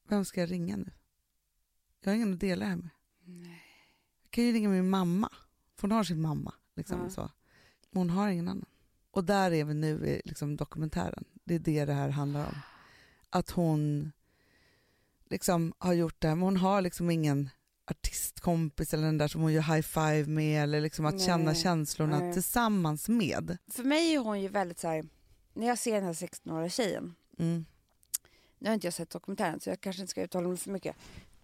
vem 0.09 0.25
ska 0.25 0.39
jag 0.41 0.51
ringa 0.51 0.77
nu? 0.77 0.91
Jag 2.03 2.11
har 2.11 2.15
ingen 2.15 2.33
att 2.33 2.39
dela 2.39 2.65
det 2.65 2.69
här 2.69 2.75
med. 2.77 2.89
Nej. 3.23 3.61
Jag 4.23 4.31
kan 4.31 4.43
ju 4.43 4.51
ringa 4.53 4.69
min 4.69 4.89
mamma, 4.89 5.29
för 5.75 5.81
hon 5.81 5.91
har 5.91 6.03
sin 6.03 6.21
mamma. 6.21 6.53
Liksom, 6.75 6.99
Ja. 7.03 7.09
så. 7.09 7.31
Men 7.91 7.97
hon 7.99 8.09
har 8.09 8.29
ingen 8.29 8.47
annan. 8.47 8.65
Och 9.11 9.23
där 9.23 9.51
är 9.51 9.63
vi 9.65 9.73
nu 9.73 10.07
i 10.07 10.21
liksom, 10.25 10.55
dokumentären. 10.57 11.23
Det 11.43 11.55
är 11.55 11.59
det 11.59 11.85
det 11.85 11.93
här 11.93 12.09
handlar 12.09 12.45
om. 12.47 12.55
Att 13.29 13.49
hon 13.49 14.11
liksom 15.29 15.73
har 15.77 15.93
gjort 15.93 16.15
det 16.21 16.27
här, 16.27 16.35
men 16.35 16.43
hon 16.43 16.57
har 16.57 16.81
liksom 16.81 17.09
ingen 17.09 17.49
artistkompis 17.91 18.93
eller 18.93 19.03
den 19.05 19.17
där 19.17 19.27
som 19.27 19.41
hon 19.41 19.53
gör 19.53 19.61
high 19.61 19.81
five 19.81 20.25
med 20.27 20.63
eller 20.63 20.81
liksom 20.81 21.05
att 21.05 21.15
Nej. 21.15 21.25
känna 21.25 21.55
känslorna 21.55 22.19
Nej. 22.19 22.33
tillsammans 22.33 23.09
med. 23.09 23.57
För 23.71 23.83
mig 23.83 24.13
är 24.15 24.19
hon 24.19 24.41
ju 24.41 24.47
väldigt 24.47 24.79
så 24.79 24.87
här, 24.87 25.05
när 25.53 25.67
jag 25.67 25.77
ser 25.77 25.95
den 25.95 26.03
här 26.03 26.13
16-åriga 26.13 26.69
tjejen, 26.69 27.15
Mm. 27.39 27.65
nu 28.59 28.69
har 28.69 28.73
inte 28.73 28.87
jag 28.87 28.93
sett 28.93 29.09
dokumentären 29.09 29.59
så 29.59 29.69
jag 29.69 29.81
kanske 29.81 30.01
inte 30.01 30.11
ska 30.11 30.21
uttala 30.23 30.47
mig 30.47 30.57
för 30.57 30.71
mycket, 30.71 30.95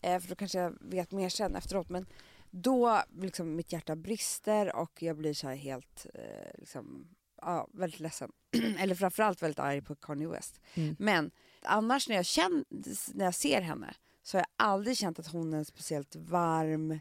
eh, 0.01 0.19
för 0.19 0.29
då 0.29 0.35
kanske 0.35 0.59
jag 0.59 0.77
vet 0.81 1.11
mer 1.11 1.29
sen 1.29 1.55
efteråt, 1.55 1.89
men 1.89 2.05
då 2.51 3.01
liksom 3.19 3.55
mitt 3.55 3.71
hjärta 3.71 3.95
brister 3.95 4.75
och 4.75 5.01
jag 5.01 5.17
blir 5.17 5.33
så 5.33 5.47
här 5.47 5.55
helt, 5.55 6.05
eh, 6.13 6.59
liksom, 6.59 7.07
ja, 7.41 7.67
väldigt 7.73 7.99
ledsen. 7.99 8.31
Eller 8.79 8.95
framförallt 8.95 9.41
väldigt 9.41 9.59
arg 9.59 9.81
på 9.81 9.95
Kanye 9.95 10.27
West. 10.27 10.61
Mm. 10.73 10.95
Men 10.99 11.31
annars 11.65 12.07
när 12.09 12.15
jag, 12.15 12.25
känner, 12.25 12.65
när 13.13 13.25
jag 13.25 13.35
ser 13.35 13.61
henne 13.61 13.93
så 14.23 14.37
har 14.37 14.39
jag 14.39 14.67
aldrig 14.67 14.97
känt 14.97 15.19
att 15.19 15.27
hon 15.27 15.53
är 15.53 15.57
en 15.57 15.65
speciellt 15.65 16.15
varm, 16.15 16.99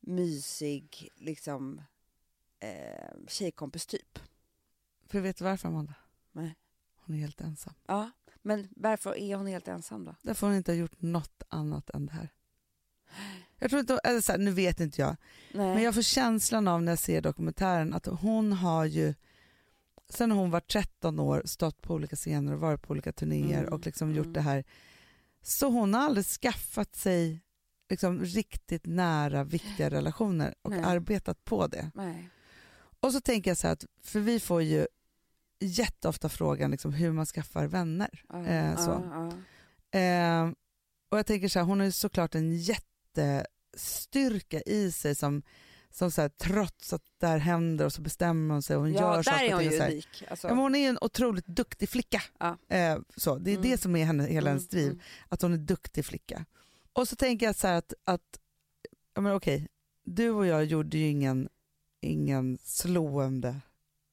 mysig, 0.00 1.08
liksom 1.16 1.82
eh, 2.60 3.28
tjejkompis 3.28 3.86
typ. 3.86 4.18
För 5.06 5.20
vet 5.20 5.36
du 5.36 5.44
varför 5.44 5.68
Amanda? 5.68 5.94
Nej. 6.32 6.56
Hon 6.94 7.16
är 7.16 7.20
helt 7.20 7.40
ensam. 7.40 7.74
Ja, 7.86 8.10
men 8.42 8.68
varför 8.76 9.18
är 9.18 9.36
hon 9.36 9.46
helt 9.46 9.68
ensam 9.68 10.04
då? 10.04 10.14
Därför 10.22 10.46
hon 10.46 10.56
inte 10.56 10.72
har 10.72 10.76
gjort 10.76 11.02
något 11.02 11.42
annat 11.48 11.90
än 11.90 12.06
det 12.06 12.12
här. 12.12 12.28
Jag 13.58 13.70
tror 13.70 13.80
inte, 13.80 14.00
eller 14.04 14.20
så 14.20 14.32
här, 14.32 14.38
nu 14.38 14.50
vet 14.50 14.80
inte 14.80 15.00
jag, 15.00 15.16
Nej. 15.52 15.74
men 15.74 15.82
jag 15.82 15.94
får 15.94 16.02
känslan 16.02 16.68
av 16.68 16.82
när 16.82 16.92
jag 16.92 16.98
ser 16.98 17.20
dokumentären 17.20 17.94
att 17.94 18.06
hon 18.06 18.52
har 18.52 18.84
ju 18.84 19.14
sen 20.10 20.30
hon 20.30 20.50
var 20.50 20.60
13 20.60 21.20
år 21.20 21.42
stått 21.44 21.82
på 21.82 21.94
olika 21.94 22.16
scener 22.16 22.52
och 22.52 22.60
varit 22.60 22.82
på 22.82 22.90
olika 22.90 23.12
turnéer 23.12 23.58
Mm, 23.60 23.72
och 23.72 23.86
liksom 23.86 24.14
gjort 24.14 24.26
mm. 24.26 24.32
det 24.32 24.40
här. 24.40 24.64
Så 25.42 25.68
hon 25.68 25.94
har 25.94 26.00
aldrig 26.00 26.26
skaffat 26.26 26.96
sig 26.96 27.40
liksom 27.90 28.24
riktigt 28.24 28.86
nära 28.86 29.44
viktiga 29.44 29.90
relationer 29.90 30.54
och 30.62 30.70
Nej. 30.70 30.82
arbetat 30.84 31.44
på 31.44 31.66
det. 31.66 31.90
Nej. 31.94 32.28
Och 33.00 33.12
så 33.12 33.20
tänker 33.20 33.50
jag 33.50 33.58
så 33.58 33.66
här 33.66 33.72
att, 33.72 33.84
för 34.02 34.20
vi 34.20 34.40
får 34.40 34.62
ju 34.62 34.86
jätteofta 35.60 36.28
frågan 36.28 36.70
liksom 36.70 36.92
hur 36.92 37.12
man 37.12 37.26
skaffar 37.26 37.66
vänner. 37.66 38.24
Ja, 38.28 38.46
Eh, 38.46 38.76
så. 38.76 38.90
ja, 38.90 39.32
ja. 39.90 39.98
Eh, 39.98 40.50
och 41.08 41.18
jag 41.18 41.26
tänker 41.26 41.48
så 41.48 41.58
här, 41.58 41.66
hon 41.66 41.78
har 41.78 41.86
ju 41.86 41.92
såklart 41.92 42.34
en 42.34 42.56
jättestyrka 42.56 44.60
i 44.60 44.92
sig 44.92 45.14
som, 45.14 45.42
som 45.90 46.10
så 46.10 46.20
här, 46.20 46.28
trots 46.28 46.92
att 46.92 47.02
det 47.18 47.26
här 47.26 47.38
händer 47.38 47.84
och 47.84 47.92
så 47.92 48.02
bestämmer 48.02 48.54
hon 48.54 48.62
sig 48.62 48.76
och 48.76 48.82
hon 48.82 48.92
ja 48.92 49.00
gör 49.00 49.16
där 49.16 49.22
saker 49.22 49.44
är 49.44 49.54
och 49.54 49.60
hon 49.62 49.70
ting. 49.70 49.78
ju 49.80 49.84
unik. 49.86 50.24
Alltså. 50.30 50.48
Ja, 50.48 50.54
hon 50.54 50.74
är 50.74 50.78
ju 50.78 50.86
en 50.86 50.98
otroligt 51.00 51.46
duktig 51.46 51.88
flicka. 51.88 52.22
Ja. 52.38 52.58
Eh, 52.68 52.98
så, 53.16 53.38
det 53.38 53.50
är 53.50 53.56
Mm. 53.56 53.70
det 53.70 53.78
som 53.80 53.96
är 53.96 54.04
henne, 54.04 54.26
hela 54.26 54.50
hennes 54.50 54.68
driv, 54.68 54.86
Mm, 54.86 55.00
att 55.28 55.42
hon 55.42 55.52
är 55.52 55.58
duktig 55.58 56.04
flicka. 56.04 56.44
Och 56.92 57.08
så 57.08 57.16
tänker 57.16 57.46
jag 57.46 57.56
så 57.56 57.66
här 57.66 57.74
att, 57.74 57.94
att 58.04 58.40
ja, 59.14 59.20
men 59.20 59.32
okej, 59.34 59.68
du 60.04 60.30
och 60.30 60.46
jag 60.46 60.64
gjorde 60.64 60.98
ju 60.98 61.06
ingen, 61.08 61.48
ingen 62.00 62.58
slående, 62.64 63.56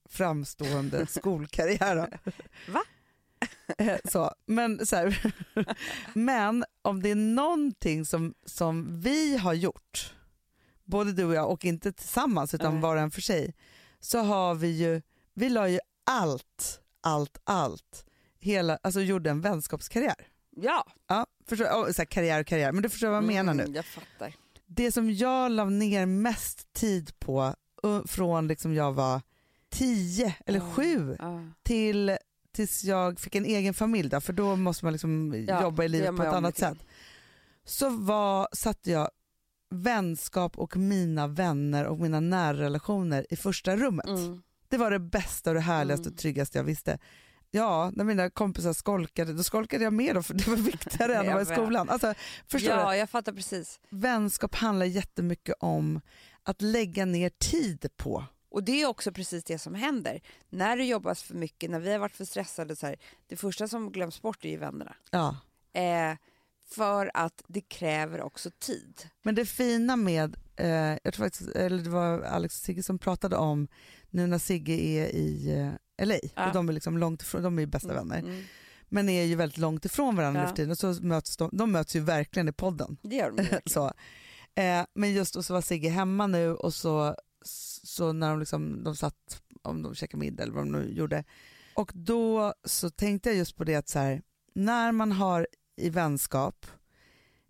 framstående 0.09 1.07
skolkarriär. 1.09 1.95
då. 1.95 2.31
Va? 2.71 2.83
Eh, 3.77 3.97
så, 4.11 4.31
men, 4.45 4.85
så 4.85 4.95
här, 4.95 5.33
men 6.13 6.65
om 6.81 7.01
det 7.03 7.09
är 7.11 7.15
någonting 7.15 8.05
som, 8.05 8.33
som 8.45 9.01
vi 9.01 9.37
har 9.37 9.53
gjort, 9.53 10.13
både 10.87 11.11
du 11.11 11.23
och 11.25 11.33
jag, 11.33 11.51
och 11.51 11.65
inte 11.65 11.91
tillsammans 11.91 12.53
utan 12.53 12.73
Nej. 12.73 12.81
var 12.81 12.95
och 12.95 13.01
en 13.01 13.11
för 13.11 13.21
sig, 13.21 13.53
så 13.99 14.19
har 14.19 14.55
vi 14.55 14.67
ju, 14.67 15.01
vi 15.33 15.49
la 15.49 15.69
ju 15.69 15.79
allt, 16.05 16.81
allt, 17.01 17.37
allt, 17.43 18.05
hela, 18.39 18.79
alltså 18.83 19.01
gjorde 19.01 19.29
en 19.29 19.41
vänskapskarriär. 19.41 20.27
Ja. 20.55 20.85
Ja, 21.07 21.25
förstår, 21.45 21.65
oh, 21.65 21.91
så 21.91 21.97
här, 22.01 22.05
karriär 22.05 22.39
och 22.41 22.47
karriär, 22.47 22.71
men 22.71 22.83
du 22.83 22.89
förstår 22.89 23.07
vad 23.07 23.17
jag 23.17 23.23
menar 23.27 23.53
nu. 23.53 23.63
Mm, 23.63 23.75
Jag 23.75 23.85
fattar. 23.85 24.35
Det 24.65 24.91
som 24.91 25.11
jag 25.13 25.51
la 25.51 25.65
ner 25.65 26.05
mest 26.05 26.73
tid 26.73 27.19
på 27.19 27.55
från 28.07 28.47
liksom 28.47 28.73
jag 28.73 28.93
var 28.93 29.21
tio 29.69 30.35
eller 30.45 30.59
Ja. 30.59 30.71
sju 30.73 31.15
Ja. 31.19 31.41
till 31.63 32.17
tills 32.51 32.83
jag 32.83 33.19
fick 33.19 33.35
en 33.35 33.45
egen 33.45 33.73
familj, 33.73 34.09
då, 34.09 34.21
för 34.21 34.33
då 34.33 34.55
måste 34.55 34.85
man 34.85 34.91
liksom 34.93 35.45
Ja, 35.47 35.61
jobba 35.61 35.83
i 35.83 35.87
livet 35.89 36.15
på 36.17 36.23
ett 36.23 36.33
annat 36.33 36.43
mycket. 36.43 36.59
sätt. 36.59 36.77
Så 37.65 37.89
var, 37.89 38.47
satte 38.51 38.91
jag 38.91 39.09
vänskap 39.69 40.57
och 40.57 40.77
mina 40.77 41.27
vänner 41.27 41.85
och 41.85 41.99
mina 41.99 42.19
nära 42.19 42.57
relationer 42.57 43.25
i 43.29 43.35
första 43.35 43.75
rummet. 43.77 44.07
Mm. 44.07 44.41
Det 44.69 44.77
var 44.77 44.91
det 44.91 44.99
bästa 44.99 45.49
och 45.49 45.53
det 45.53 45.61
härligaste 45.61 46.03
Mm. 46.07 46.13
och 46.13 46.19
tryggaste 46.19 46.57
jag 46.57 46.63
visste. 46.63 46.99
Ja, 47.51 47.91
när 47.93 48.03
mina 48.03 48.29
kompisar 48.29 48.73
skolkade, 48.73 49.33
då 49.33 49.43
skolkade 49.43 49.83
jag 49.83 49.93
med 49.93 50.15
dem 50.15 50.23
för 50.23 50.33
det 50.33 50.47
var 50.47 50.55
viktigare 50.55 51.15
än 51.15 51.19
att 51.27 51.33
vara 51.33 51.41
i 51.41 51.45
skolan. 51.45 51.89
Alltså, 51.89 52.13
förstår 52.47 52.73
du? 52.73 52.79
Ja, 52.79 52.95
jag 52.95 53.09
fattar 53.09 53.31
precis. 53.33 53.79
Vänskap 53.89 54.55
handlar 54.55 54.85
jättemycket 54.85 55.55
om 55.59 56.01
att 56.43 56.61
lägga 56.61 57.05
ner 57.05 57.29
tid 57.29 57.87
på 57.97 58.23
Och 58.49 58.63
det 58.63 58.81
är 58.81 58.85
också 58.87 59.11
precis 59.11 59.43
det 59.43 59.59
som 59.59 59.75
händer. 59.75 60.21
När 60.49 60.77
du 60.77 60.83
jobbar 60.85 61.13
för 61.13 61.33
mycket, 61.35 61.69
när 61.71 61.79
vi 61.79 61.91
har 61.91 61.99
varit 61.99 62.15
för 62.15 62.25
stressade, 62.25 62.75
så 62.75 62.85
här, 62.87 62.95
det 63.27 63.35
första 63.35 63.67
som 63.67 63.91
glöms 63.91 64.21
bort 64.21 64.45
är 64.45 64.49
ju 64.49 64.57
vännerna. 64.57 64.95
Ja. 65.11 65.37
Eh, 65.73 66.17
för 66.69 67.11
att 67.13 67.41
det 67.47 67.61
kräver 67.61 68.21
också 68.21 68.51
tid. 68.59 69.07
Men 69.23 69.35
det 69.35 69.45
fina 69.45 69.95
med, 69.95 70.37
eh, 70.55 70.97
jag 71.03 71.13
tror 71.13 71.25
faktiskt, 71.25 71.49
eller 71.49 71.83
det 71.83 71.89
var 71.89 72.21
Alex 72.21 72.55
och 72.59 72.65
Sigge 72.65 72.83
som 72.83 72.99
pratade 72.99 73.35
om 73.35 73.67
nu 74.09 74.27
när 74.27 74.37
Sigge 74.37 74.73
är 74.73 75.05
i 75.15 75.51
eh, 75.97 76.05
LA, 76.05 76.15
Ja. 76.35 76.47
och 76.47 76.53
de 76.53 76.69
är 76.69 76.73
liksom 76.73 76.97
långt 76.97 77.21
ifrån, 77.21 77.43
de 77.43 77.57
är 77.57 77.61
ju 77.61 77.65
bästa 77.67 77.93
vänner, 77.93 78.19
Mm. 78.19 78.43
men 78.89 79.09
är 79.09 79.23
ju 79.23 79.35
väldigt 79.35 79.57
långt 79.57 79.85
ifrån 79.85 80.15
varandra 80.15 80.41
Ja. 80.41 80.47
för 80.47 80.55
tiden 80.55 80.71
och 80.71 80.77
så 80.77 80.93
möts 81.01 81.37
de, 81.37 81.49
de 81.53 81.71
möts 81.71 81.95
ju 81.95 81.99
verkligen 81.99 82.47
i 82.47 82.51
podden. 82.53 82.97
Det 83.01 83.15
gör 83.15 83.29
de 83.31 83.35
verkligen. 83.37 83.61
så. 83.65 83.85
Eh, 84.55 84.85
men 84.93 85.13
just 85.13 85.35
och 85.35 85.45
så 85.45 85.53
var 85.53 85.61
Sigge 85.61 85.89
hemma 85.89 86.27
nu 86.27 86.53
och 86.53 86.73
så, 86.73 87.15
så 87.83 88.11
när 88.13 88.29
de, 88.29 88.39
liksom, 88.39 88.83
de 88.83 88.95
satt, 88.95 89.41
om 89.61 89.81
de 89.81 89.95
käkade 89.95 90.19
middag 90.19 90.43
eller 90.43 90.53
vad 90.53 90.63
de 90.65 90.71
nu 90.71 90.93
gjorde, 90.93 91.23
och 91.73 91.91
då 91.95 92.53
så 92.63 92.89
tänkte 92.89 93.29
jag 93.29 93.37
just 93.37 93.55
på 93.55 93.63
det 93.63 93.75
att 93.75 93.89
så 93.89 93.99
här, 93.99 94.21
när 94.55 94.91
man 94.91 95.11
har 95.11 95.47
i 95.77 95.89
vänskap 95.89 96.65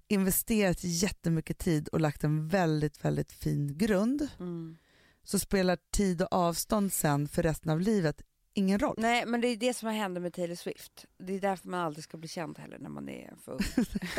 investerat 0.07 0.77
jättemycket 0.83 1.57
tid 1.57 1.87
och 1.87 1.99
lagt 1.99 2.23
en 2.23 2.47
väldigt, 2.47 3.05
väldigt 3.05 3.31
fin 3.31 3.77
grund 3.77 4.27
Mm. 4.39 4.77
så 5.23 5.39
spelar 5.39 5.77
tid 5.91 6.21
och 6.21 6.33
avstånd 6.33 6.93
sen 6.93 7.27
för 7.27 7.43
resten 7.43 7.71
av 7.71 7.79
livet 7.81 8.21
ingen 8.53 8.79
roll. 8.79 8.95
Nej, 8.97 9.25
men 9.25 9.41
det 9.41 9.47
är 9.47 9.57
det 9.57 9.73
som 9.73 9.89
händer 9.89 10.21
med 10.21 10.33
Taylor 10.33 10.55
Swift. 10.55 11.05
Det 11.19 11.33
är 11.35 11.39
därför 11.39 11.69
man 11.69 11.79
aldrig 11.79 12.03
ska 12.03 12.17
bli 12.17 12.27
känd 12.29 12.59
heller 12.59 12.79
när 12.79 12.89
man 12.89 13.09
är 13.09 13.33
för. 13.45 13.57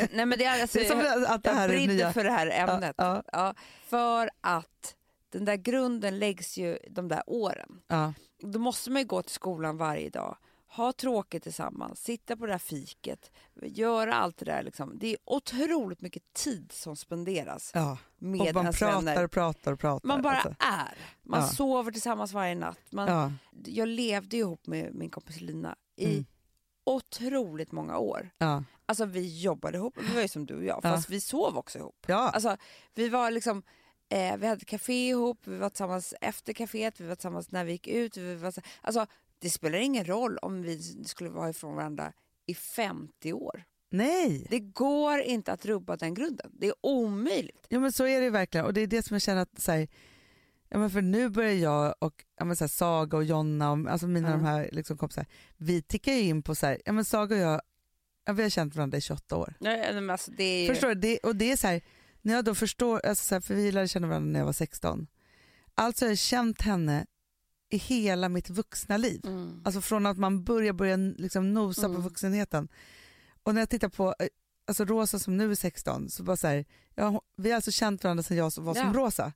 Nej, 0.15 0.25
men 0.25 0.39
det 0.39 0.45
är, 0.45 0.61
alltså, 0.61 0.77
Det 0.77 0.85
är 0.85 0.89
som 0.89 0.99
jag, 0.99 1.23
att 1.25 1.43
det 1.43 1.49
jag 1.49 1.55
här 1.55 1.69
är 1.69 1.73
brinner 1.73 1.93
nya... 1.93 2.13
för 2.13 2.23
det 2.23 2.31
här 2.31 2.47
ämnet. 2.47 2.95
Ja, 2.97 3.23
Ja, 3.31 3.53
för 3.85 4.29
att 4.41 4.95
den 5.31 5.45
där 5.45 5.55
grunden 5.55 6.19
läggs 6.19 6.57
ju 6.57 6.77
de 6.89 7.07
där 7.07 7.23
åren. 7.27 7.81
ja, 7.87 8.13
Då 8.41 8.59
måste 8.59 8.91
man 8.91 9.01
ju 9.01 9.07
gå 9.07 9.21
till 9.21 9.33
skolan 9.33 9.77
varje 9.77 10.09
dag, 10.09 10.37
ha 10.71 10.93
tråkigt 10.93 11.43
tillsammans, 11.43 12.03
sitta 12.03 12.37
på 12.37 12.45
det 12.45 12.51
där 12.51 12.57
fiket, 12.59 13.31
göra 13.61 14.13
allt 14.13 14.37
det 14.37 14.45
där. 14.45 14.63
Liksom. 14.63 14.97
Det 14.99 15.07
är 15.07 15.17
otroligt 15.25 16.01
mycket 16.01 16.33
tid 16.33 16.71
som 16.71 16.95
spenderas 16.95 17.71
ja. 17.73 17.97
med 18.17 18.57
Och 18.57 18.63
man 18.63 18.73
pratar 18.73 18.91
vänner. 19.01 19.23
och 19.23 19.31
pratar 19.31 19.71
och 19.73 19.79
pratar. 19.79 20.07
Man 20.07 20.21
bara 20.21 20.33
alltså. 20.35 20.55
är. 20.59 20.97
Man 21.23 21.41
Ja. 21.41 21.47
sover 21.47 21.91
tillsammans 21.91 22.33
varje 22.33 22.55
natt. 22.55 22.79
Man, 22.91 23.07
ja. 23.07 23.31
Jag 23.65 23.87
levde 23.87 24.37
ihop 24.37 24.67
med 24.67 24.95
min 24.95 25.09
kompis 25.09 25.41
Lina 25.41 25.75
i 25.95 26.05
Mm. 26.13 26.25
otroligt 26.83 27.71
många 27.71 27.97
år. 27.97 28.29
Ja. 28.37 28.63
Alltså 28.85 29.05
vi 29.05 29.41
jobbade 29.41 29.77
ihop, 29.77 29.97
vi 30.01 30.13
var 30.13 30.21
ju 30.21 30.27
som 30.27 30.45
du 30.45 30.55
och 30.57 30.63
jag, 30.63 30.79
Ja. 30.83 30.91
fast 30.91 31.09
vi 31.09 31.21
sov 31.21 31.57
också 31.57 31.77
ihop. 31.79 32.05
Ja. 32.07 32.29
Alltså 32.29 32.57
vi 32.93 33.09
var 33.09 33.31
liksom, 33.31 33.63
eh, 34.09 34.37
vi 34.37 34.47
hade 34.47 34.65
café 34.65 35.07
ihop, 35.09 35.39
vi 35.47 35.57
var 35.57 35.69
tillsammans 35.69 36.13
efter 36.21 36.53
kaféet, 36.53 37.01
vi 37.01 37.07
var 37.07 37.15
tillsammans 37.15 37.51
när 37.51 37.63
vi 37.65 37.71
gick 37.71 37.87
ut. 37.87 38.17
Vi 38.17 38.35
var, 38.35 38.51
så- 38.51 38.61
alltså 38.81 39.05
det 39.39 39.49
spelar 39.49 39.79
ingen 39.79 40.05
roll 40.05 40.37
om 40.37 40.61
vi 40.61 41.03
skulle 41.05 41.29
vara 41.29 41.49
ifrån 41.49 41.75
varandra 41.75 42.13
i 42.45 42.53
50 42.55 43.33
år. 43.33 43.63
Nej, 43.91 44.47
Det 44.49 44.59
går 44.59 45.19
inte 45.19 45.51
att 45.51 45.65
rubba 45.65 45.97
den 45.97 46.13
grunden. 46.13 46.51
Det 46.53 46.67
är 46.67 46.73
omöjligt. 46.81 47.65
ja, 47.69 47.79
men 47.79 47.91
så 47.91 48.05
är 48.07 48.21
det 48.21 48.29
verkligen 48.29 48.65
och 48.65 48.73
det 48.73 48.81
är 48.81 48.87
det 48.87 49.03
som 49.05 49.15
jag 49.15 49.21
känner 49.21 49.41
att 49.41 49.61
så 49.61 49.71
här, 49.71 49.87
ja, 50.69 50.77
men 50.77 50.89
för 50.89 51.01
nu 51.01 51.29
börjar 51.29 51.53
jag 51.53 51.95
och 51.99 52.25
ja, 52.37 52.45
men 52.45 52.55
så 52.55 52.63
här, 52.63 52.69
Saga 52.69 53.17
och 53.17 53.23
Jonna, 53.23 53.71
och, 53.71 53.89
alltså 53.89 54.07
mina 54.07 54.27
Ja. 54.29 54.33
de 54.35 54.45
här 54.45 54.69
liksom, 54.71 54.97
kompisar, 54.97 55.25
vi 55.57 55.81
tickar 55.81 56.13
ju 56.13 56.21
in 56.21 56.43
på 56.43 56.55
så 56.55 56.65
här, 56.65 56.81
ja, 56.85 56.91
men 56.91 57.05
Saga 57.05 57.35
och 57.35 57.41
jag, 57.41 57.61
ja, 58.25 58.33
vi 58.33 58.43
har 58.43 58.49
känt 58.49 58.75
varandra 58.75 58.97
i 58.97 59.01
28 59.01 59.35
år. 59.37 59.53
Nej, 59.59 59.93
men 59.93 60.09
alltså, 60.09 60.31
det 60.31 60.43
är 60.43 60.61
ju... 60.61 60.67
Förstår 60.67 60.87
du? 60.87 60.95
Det, 60.95 61.17
och 61.17 61.35
det 61.35 61.51
är 61.51 61.57
så 61.57 61.67
här, 61.67 61.81
när 62.21 62.33
jag 62.33 62.45
då 62.45 62.55
förstår, 62.55 63.05
alltså 63.05 63.23
så 63.25 63.35
här, 63.35 63.41
för 63.41 63.55
vi 63.55 63.71
lärde 63.71 63.87
känna 63.87 64.07
varandra 64.07 64.31
när 64.31 64.39
jag 64.39 64.45
var 64.45 64.53
16, 64.53 65.07
alltså 65.75 66.05
jag 66.05 66.11
har 66.11 66.15
känt 66.15 66.61
henne 66.61 67.05
i 67.69 67.77
hela 67.77 68.29
mitt 68.29 68.49
vuxna 68.49 68.97
liv. 68.97 69.21
Mm. 69.25 69.61
Alltså 69.65 69.81
från 69.81 70.05
att 70.05 70.17
man 70.17 70.43
börjar, 70.43 70.73
börjar 70.73 70.97
liksom 71.17 71.53
nosa 71.53 71.81
på 71.81 71.87
Mm. 71.87 72.01
vuxenheten. 72.01 72.67
Och 73.43 73.53
när 73.53 73.61
jag 73.61 73.69
tittar 73.69 73.89
på 73.89 74.15
eh, 74.19 74.27
alltså 74.67 74.85
Rosa 74.85 75.19
som 75.19 75.37
nu 75.37 75.51
är 75.51 75.55
16, 75.55 76.09
så 76.09 76.23
bara 76.23 76.37
så 76.37 76.47
här, 76.47 76.65
ja, 76.95 77.21
vi 77.37 77.49
har 77.49 77.55
alltså 77.55 77.71
känt 77.71 78.03
varandra 78.03 78.23
sedan 78.23 78.37
jag 78.37 78.43
var 78.57 78.73
som 78.75 78.87
Ja. 78.87 78.93
Rosa. 78.93 79.33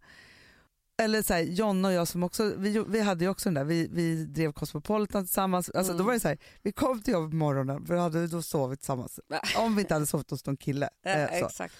Eller 0.98 1.22
så 1.22 1.34
här, 1.34 1.42
Jonna 1.42 1.88
och 1.88 1.94
jag 1.94 2.08
som 2.08 2.24
också, 2.24 2.54
vi, 2.58 2.84
vi 2.88 3.00
hade 3.02 3.24
ju 3.26 3.30
också 3.30 3.50
den 3.50 3.54
där, 3.54 3.64
vi, 3.64 3.88
vi 3.92 4.26
drev 4.26 4.52
Cosmopolitan 4.54 5.26
tillsammans. 5.26 5.70
Alltså 5.70 5.92
Mm. 5.92 5.98
Då 5.98 6.04
var 6.04 6.14
det 6.14 6.20
så 6.20 6.28
här, 6.28 6.38
vi 6.62 6.72
kom 6.72 7.02
till 7.02 7.14
jobbet 7.14 7.30
på 7.30 7.36
morgonen 7.36 7.86
för 7.86 7.94
vi 7.94 8.00
hade 8.00 8.28
då 8.28 8.42
sovit 8.42 8.80
tillsammans. 8.80 9.20
Om 9.58 9.76
vi 9.76 9.82
inte 9.82 9.94
hade 9.94 10.06
sovit 10.08 10.30
hos 10.30 10.46
någon 10.46 10.58
kille. 10.58 10.90
Ja, 11.04 11.10
eh, 11.12 11.24
exakt. 11.34 11.74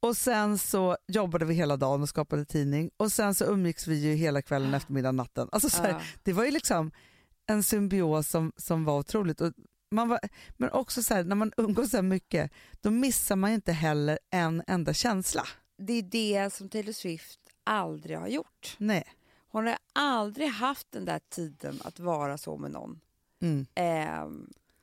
Och 0.00 0.16
sen 0.16 0.58
så 0.58 0.96
jobbade 1.08 1.44
vi 1.44 1.54
hela 1.54 1.76
dagen 1.76 2.02
och 2.02 2.08
skapade 2.08 2.44
tidning 2.44 2.90
och 2.96 3.12
sen 3.12 3.34
så 3.34 3.44
umgicks 3.44 3.86
vi 3.86 3.96
ju 3.96 4.14
hela 4.14 4.42
kvällen, 4.42 4.74
eftermiddagen, 4.74 5.16
natten. 5.16 5.48
Alltså 5.52 5.70
så 5.70 5.82
här, 5.82 5.90
Ja. 5.90 6.00
det 6.22 6.32
var 6.32 6.44
ju 6.44 6.50
liksom 6.50 6.90
en 7.46 7.62
symbios 7.62 8.28
som, 8.28 8.52
som 8.56 8.84
var 8.84 8.98
otroligt. 8.98 9.40
Och 9.40 9.52
man 9.90 10.08
var, 10.08 10.20
men 10.56 10.70
också 10.70 11.02
så 11.02 11.14
här, 11.14 11.24
när 11.24 11.36
man 11.36 11.52
umgås 11.56 11.90
så 11.90 11.96
här 11.96 12.02
mycket, 12.02 12.50
då 12.80 12.90
missar 12.90 13.36
man 13.36 13.50
ju 13.50 13.54
inte 13.54 13.72
heller 13.72 14.18
en 14.30 14.62
enda 14.66 14.94
känsla. 14.94 15.42
Det 15.78 15.92
är 15.92 16.02
det 16.02 16.52
som 16.52 16.68
Taylor 16.68 16.92
Swift 16.92 17.40
aldrig 17.64 18.18
har 18.18 18.28
gjort. 18.28 18.76
Nej. 18.78 19.04
Hon 19.50 19.66
har 19.66 19.76
aldrig 19.92 20.48
haft 20.48 20.86
den 20.92 21.04
där 21.04 21.20
tiden 21.30 21.80
att 21.84 21.98
vara 22.00 22.38
så 22.38 22.56
med 22.56 22.70
någon. 22.70 23.00
Mm. 23.42 23.66
Eh, 23.74 24.28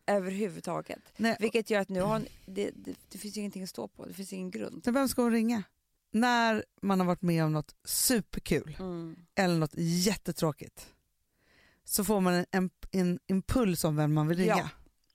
överhuvudtaget. 0.07 0.99
Nej. 1.17 1.37
Vilket 1.39 1.69
gör 1.69 1.79
att 1.81 1.89
nu 1.89 2.01
har 2.01 2.07
hon, 2.07 2.25
det, 2.45 2.71
det, 2.75 2.95
det 3.09 3.17
finns 3.17 3.37
ingenting 3.37 3.63
att 3.63 3.69
stå 3.69 3.87
på. 3.87 4.05
Det 4.05 4.13
finns 4.13 4.33
ingen 4.33 4.51
grund. 4.51 4.83
Så 4.83 4.91
vem 4.91 5.09
ska 5.09 5.21
hon 5.21 5.31
ringa? 5.31 5.63
När 6.11 6.65
man 6.81 6.99
har 6.99 7.07
varit 7.07 7.21
med 7.21 7.43
om 7.45 7.53
något 7.53 7.75
superkul 7.83 8.75
Mm. 8.79 9.15
eller 9.35 9.55
något 9.57 9.73
jättetråkigt 9.75 10.87
så 11.83 12.03
får 12.03 12.21
man 12.21 12.33
en, 12.33 12.45
en, 12.51 12.69
en 12.91 13.19
impuls 13.27 13.83
om 13.83 13.95
vem 13.95 14.13
man 14.13 14.27
vill 14.27 14.37
ringa. 14.37 14.57
Ja. 14.57 14.69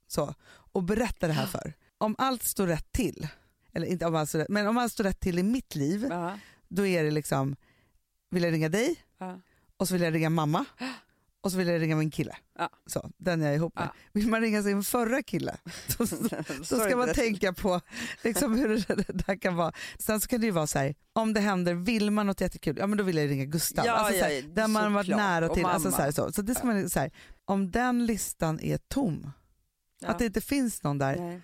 Så, 0.07 0.35
och 0.49 0.83
berätta 0.83 1.27
det 1.27 1.33
här 1.33 1.47
för. 1.47 1.73
Om 1.99 2.15
allt 2.19 2.43
står 2.43 2.67
rätt 2.67 2.93
till, 2.93 3.29
eller 3.73 3.87
inte 3.87 4.07
om 4.07 4.15
allt 4.15 4.29
står 4.29 4.39
rätt, 4.39 4.49
men 4.49 4.67
om 4.67 4.79
allt 4.79 4.93
står 4.93 5.05
rätt 5.05 5.21
till 5.21 5.39
i 5.39 5.43
mitt 5.43 5.75
liv, 5.75 6.07
Ja. 6.11 6.39
då 6.69 6.87
är 6.87 7.05
det 7.05 7.11
liksom, 7.11 7.57
vill 8.31 8.43
jag 8.43 8.53
ringa 8.53 8.69
dig 8.69 8.97
Ja. 9.19 9.41
och 9.77 9.89
så 9.89 9.95
vill 9.95 10.03
jag 10.03 10.15
ringa 10.15 10.31
mamma 10.31 10.65
och 11.41 11.53
så 11.53 11.59
vill 11.59 11.69
jag 11.69 11.81
ringa 11.81 11.97
min 11.97 12.11
kille. 12.11 12.37
Ja. 12.59 12.69
Så, 12.87 13.11
den 13.19 13.41
jag 13.41 13.51
är 13.51 13.55
ihop 13.55 13.75
med. 13.75 13.85
Ja. 13.85 13.95
Vill 14.13 14.29
man 14.29 14.41
ringa 14.41 14.63
sin 14.63 14.83
förra 14.83 15.23
kille, 15.23 15.57
då, 15.99 16.05
då 16.59 16.65
ska 16.65 16.97
man 16.97 17.15
tänka 17.15 17.53
på 17.53 17.81
liksom 18.25 18.59
hur 18.59 18.69
det 18.97 19.27
där 19.27 19.37
kan 19.37 19.57
vara. 19.57 19.73
Sen 19.99 20.21
så 20.21 20.29
kan 20.29 20.41
det 20.41 20.47
ju 20.47 20.53
vara 20.53 20.67
så 20.67 20.79
här, 20.79 20.95
om 21.13 21.33
det 21.33 21.41
händer, 21.41 21.75
vill 21.75 22.11
man 22.11 22.27
något 22.27 22.41
jättekul, 22.41 22.77
ja 22.79 22.87
men 22.87 22.99
då 22.99 23.05
vill 23.05 23.17
jag 23.17 23.31
ringa 23.31 23.45
Gustav. 23.45 23.87
Ja, 23.87 23.93
alltså, 23.93 24.19
så 24.19 24.25
här, 24.25 24.33
ja, 24.33 24.43
där 24.43 24.69
man 24.69 24.93
varit 24.93 25.07
såklart. 25.07 25.19
nära 25.19 25.49
till. 25.49 25.65
Alltså, 25.65 25.91
så, 25.91 26.03
här, 26.03 26.11
så. 26.11 26.33
så 26.33 26.43
det 26.43 26.55
ska 26.55 26.67
man 26.67 26.91
så 26.91 27.01
här, 27.01 27.11
om 27.45 27.71
den 27.71 28.07
listan 28.07 28.61
är 28.61 28.79
tom, 28.79 29.33
att 30.05 30.19
det 30.19 30.27
inte 30.27 30.41
finns 30.41 30.83
någon 30.83 30.99
där, 30.99 31.17
Nej. 31.17 31.41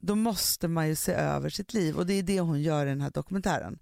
då 0.00 0.14
måste 0.14 0.68
man 0.68 0.88
ju 0.88 0.94
se 0.94 1.12
över 1.12 1.50
sitt 1.50 1.74
liv 1.74 1.96
och 1.96 2.06
det 2.06 2.14
är 2.14 2.22
det 2.22 2.40
hon 2.40 2.62
gör 2.62 2.86
i 2.86 2.88
den 2.88 3.00
här 3.00 3.10
dokumentären. 3.10 3.78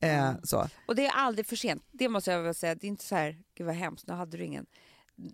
Eh, 0.00 0.28
Mm. 0.28 0.40
så. 0.42 0.68
Och 0.86 0.94
det 0.96 1.06
är 1.06 1.12
aldrig 1.12 1.46
för 1.46 1.56
sent. 1.56 1.82
Det 1.92 2.08
måste 2.08 2.30
jag 2.32 2.42
väl 2.42 2.54
säga. 2.54 2.74
Det 2.74 2.86
är 2.86 2.88
inte 2.88 3.04
så 3.04 3.14
här, 3.14 3.38
gud 3.54 3.66
vad 3.66 3.74
hemskt, 3.76 4.06
nu 4.06 4.14
hade 4.14 4.36
du 4.36 4.44
ingen. 4.44 4.66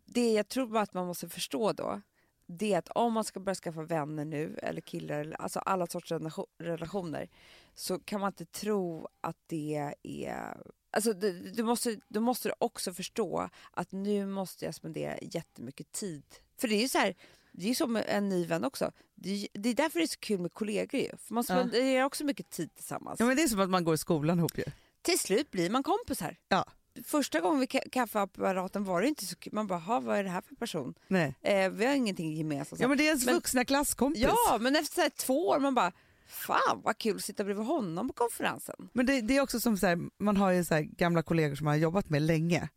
Det 0.04 0.32
jag 0.32 0.48
tror 0.48 0.66
bara 0.66 0.82
att 0.82 0.94
man 0.94 1.06
måste 1.06 1.28
förstå 1.28 1.72
då, 1.72 2.00
det 2.46 2.74
är 2.74 2.78
att 2.78 2.88
om 2.88 3.12
man 3.12 3.24
ska 3.24 3.40
börja 3.40 3.54
skaffa 3.56 3.82
vänner 3.82 4.24
nu, 4.24 4.58
eller 4.62 4.80
killar, 4.80 5.18
eller, 5.20 5.36
alltså 5.40 5.58
alla 5.58 5.86
relation- 5.86 6.46
relationer, 6.58 7.28
så 7.74 7.98
kan 7.98 8.20
man 8.20 8.28
inte 8.28 8.44
tro 8.44 9.08
att 9.20 9.36
det 9.46 9.94
är... 10.02 10.56
Alltså 10.90 11.12
du, 11.12 11.50
du, 11.50 11.62
måste, 11.62 12.00
du 12.08 12.20
måste 12.20 12.52
också 12.58 12.92
förstå 12.92 13.48
att 13.70 13.92
nu 13.92 14.26
måste 14.26 14.64
jag 14.64 14.74
spendera 14.74 15.18
jättemycket 15.22 15.92
tid. 15.92 16.24
För 16.58 16.68
det 16.68 16.74
är 16.74 16.80
ju 16.80 16.88
så 16.88 16.98
här, 16.98 17.14
det 17.52 17.70
är 17.70 17.74
som 17.74 17.96
en 18.06 18.28
ny 18.28 18.46
vän 18.46 18.64
också. 18.64 18.92
Det 19.14 19.30
är, 19.30 19.48
det 19.52 19.68
är 19.68 19.74
därför 19.74 19.98
det 19.98 20.04
är 20.04 20.06
så 20.06 20.18
kul 20.18 20.40
med 20.40 20.52
kollegor 20.52 21.00
ju. 21.00 21.08
För 21.18 21.34
man 21.34 21.44
Ja. 21.48 21.54
spenderar 21.54 22.04
också 22.04 22.24
mycket 22.24 22.50
tid 22.50 22.74
tillsammans. 22.74 23.20
Ja, 23.20 23.26
men 23.26 23.36
det 23.36 23.42
är 23.42 23.48
som 23.48 23.60
att 23.60 23.70
man 23.70 23.84
går 23.84 23.94
i 23.94 23.98
skolan 23.98 24.38
ihop 24.38 24.58
ju. 24.58 24.64
Till 25.02 25.18
slut 25.18 25.50
blir 25.50 25.70
man 25.70 25.82
kompisar. 25.82 26.36
Ja. 26.48 26.64
Första 27.04 27.40
gången 27.40 27.60
vid 27.60 27.68
ka- 27.68 27.88
kaffeapparaten 27.92 28.84
var 28.84 29.02
det 29.02 29.08
inte 29.08 29.24
så 29.26 29.36
kul. 29.36 29.52
Man 29.52 29.66
bara, 29.66 29.78
"Ha, 29.78 30.00
vad 30.00 30.18
är 30.18 30.24
det 30.24 30.30
här 30.30 30.40
för 30.40 30.54
person? 30.54 30.94
Nej. 31.08 31.34
Eh, 31.42 31.70
vi 31.70 31.86
har 31.86 31.94
ingenting 31.94 32.32
gemensamt. 32.34 32.80
Ja 32.80 32.88
men 32.88 32.98
det 32.98 33.04
är 33.04 33.08
ens 33.08 33.26
Men- 33.26 33.34
vuxna 33.34 33.64
klasskompis. 33.64 34.22
ja, 34.22 34.58
men 34.60 34.76
efter 34.76 34.94
så 34.94 35.00
här 35.00 35.10
två 35.10 35.48
år, 35.48 35.58
man 35.58 35.74
bara, 35.74 35.92
fan 36.26 36.80
vad 36.84 36.98
kul 36.98 37.16
att 37.16 37.22
sitta 37.24 37.44
bredvid 37.44 37.66
honom 37.66 38.08
på 38.08 38.14
konferensen. 38.14 38.88
Men 38.92 39.06
det, 39.06 39.20
det 39.20 39.36
är 39.36 39.40
också 39.40 39.60
som 39.60 39.76
så 39.76 39.86
här, 39.86 39.98
man 40.18 40.36
har 40.36 40.50
ju 40.50 40.64
så 40.64 40.82
gamla 40.96 41.22
kollegor 41.22 41.54
som 41.54 41.64
man 41.64 41.72
har 41.72 41.78
jobbat 41.78 42.10
med 42.10 42.22
länge. 42.22 42.68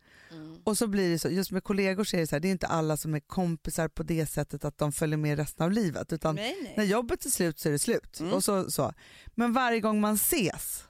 Och 0.64 0.78
så 0.78 0.88
blir 0.88 1.10
det 1.10 1.20
så, 1.20 1.30
just 1.30 1.52
med 1.52 1.64
kollegor 1.64 2.04
så 2.04 2.16
är 2.16 2.22
det 2.22 2.28
så 2.28 2.36
här, 2.36 2.40
det 2.40 2.48
är 2.48 2.52
inte 2.52 2.68
alla 2.68 2.98
som 2.98 3.14
är 3.16 3.20
kompisar 3.20 3.88
på 3.88 4.04
det 4.04 4.26
sättet 4.26 4.66
att 4.66 4.78
de 4.78 4.92
följer 4.92 5.18
med 5.18 5.38
resten 5.38 5.66
av 5.66 5.72
livet. 5.72 6.14
Utan 6.14 6.36
Nej, 6.36 6.58
nej. 6.64 6.74
när 6.78 6.84
jobbet 6.84 7.26
är 7.26 7.30
slut 7.30 7.60
så 7.60 7.68
är 7.70 7.74
det 7.74 7.80
slut. 7.80 8.20
Mm. 8.20 8.34
Och 8.34 8.44
så, 8.44 8.72
så. 8.72 8.94
Men 9.36 9.54
varje 9.54 9.80
gång 9.80 10.02
man 10.02 10.14
ses 10.16 10.84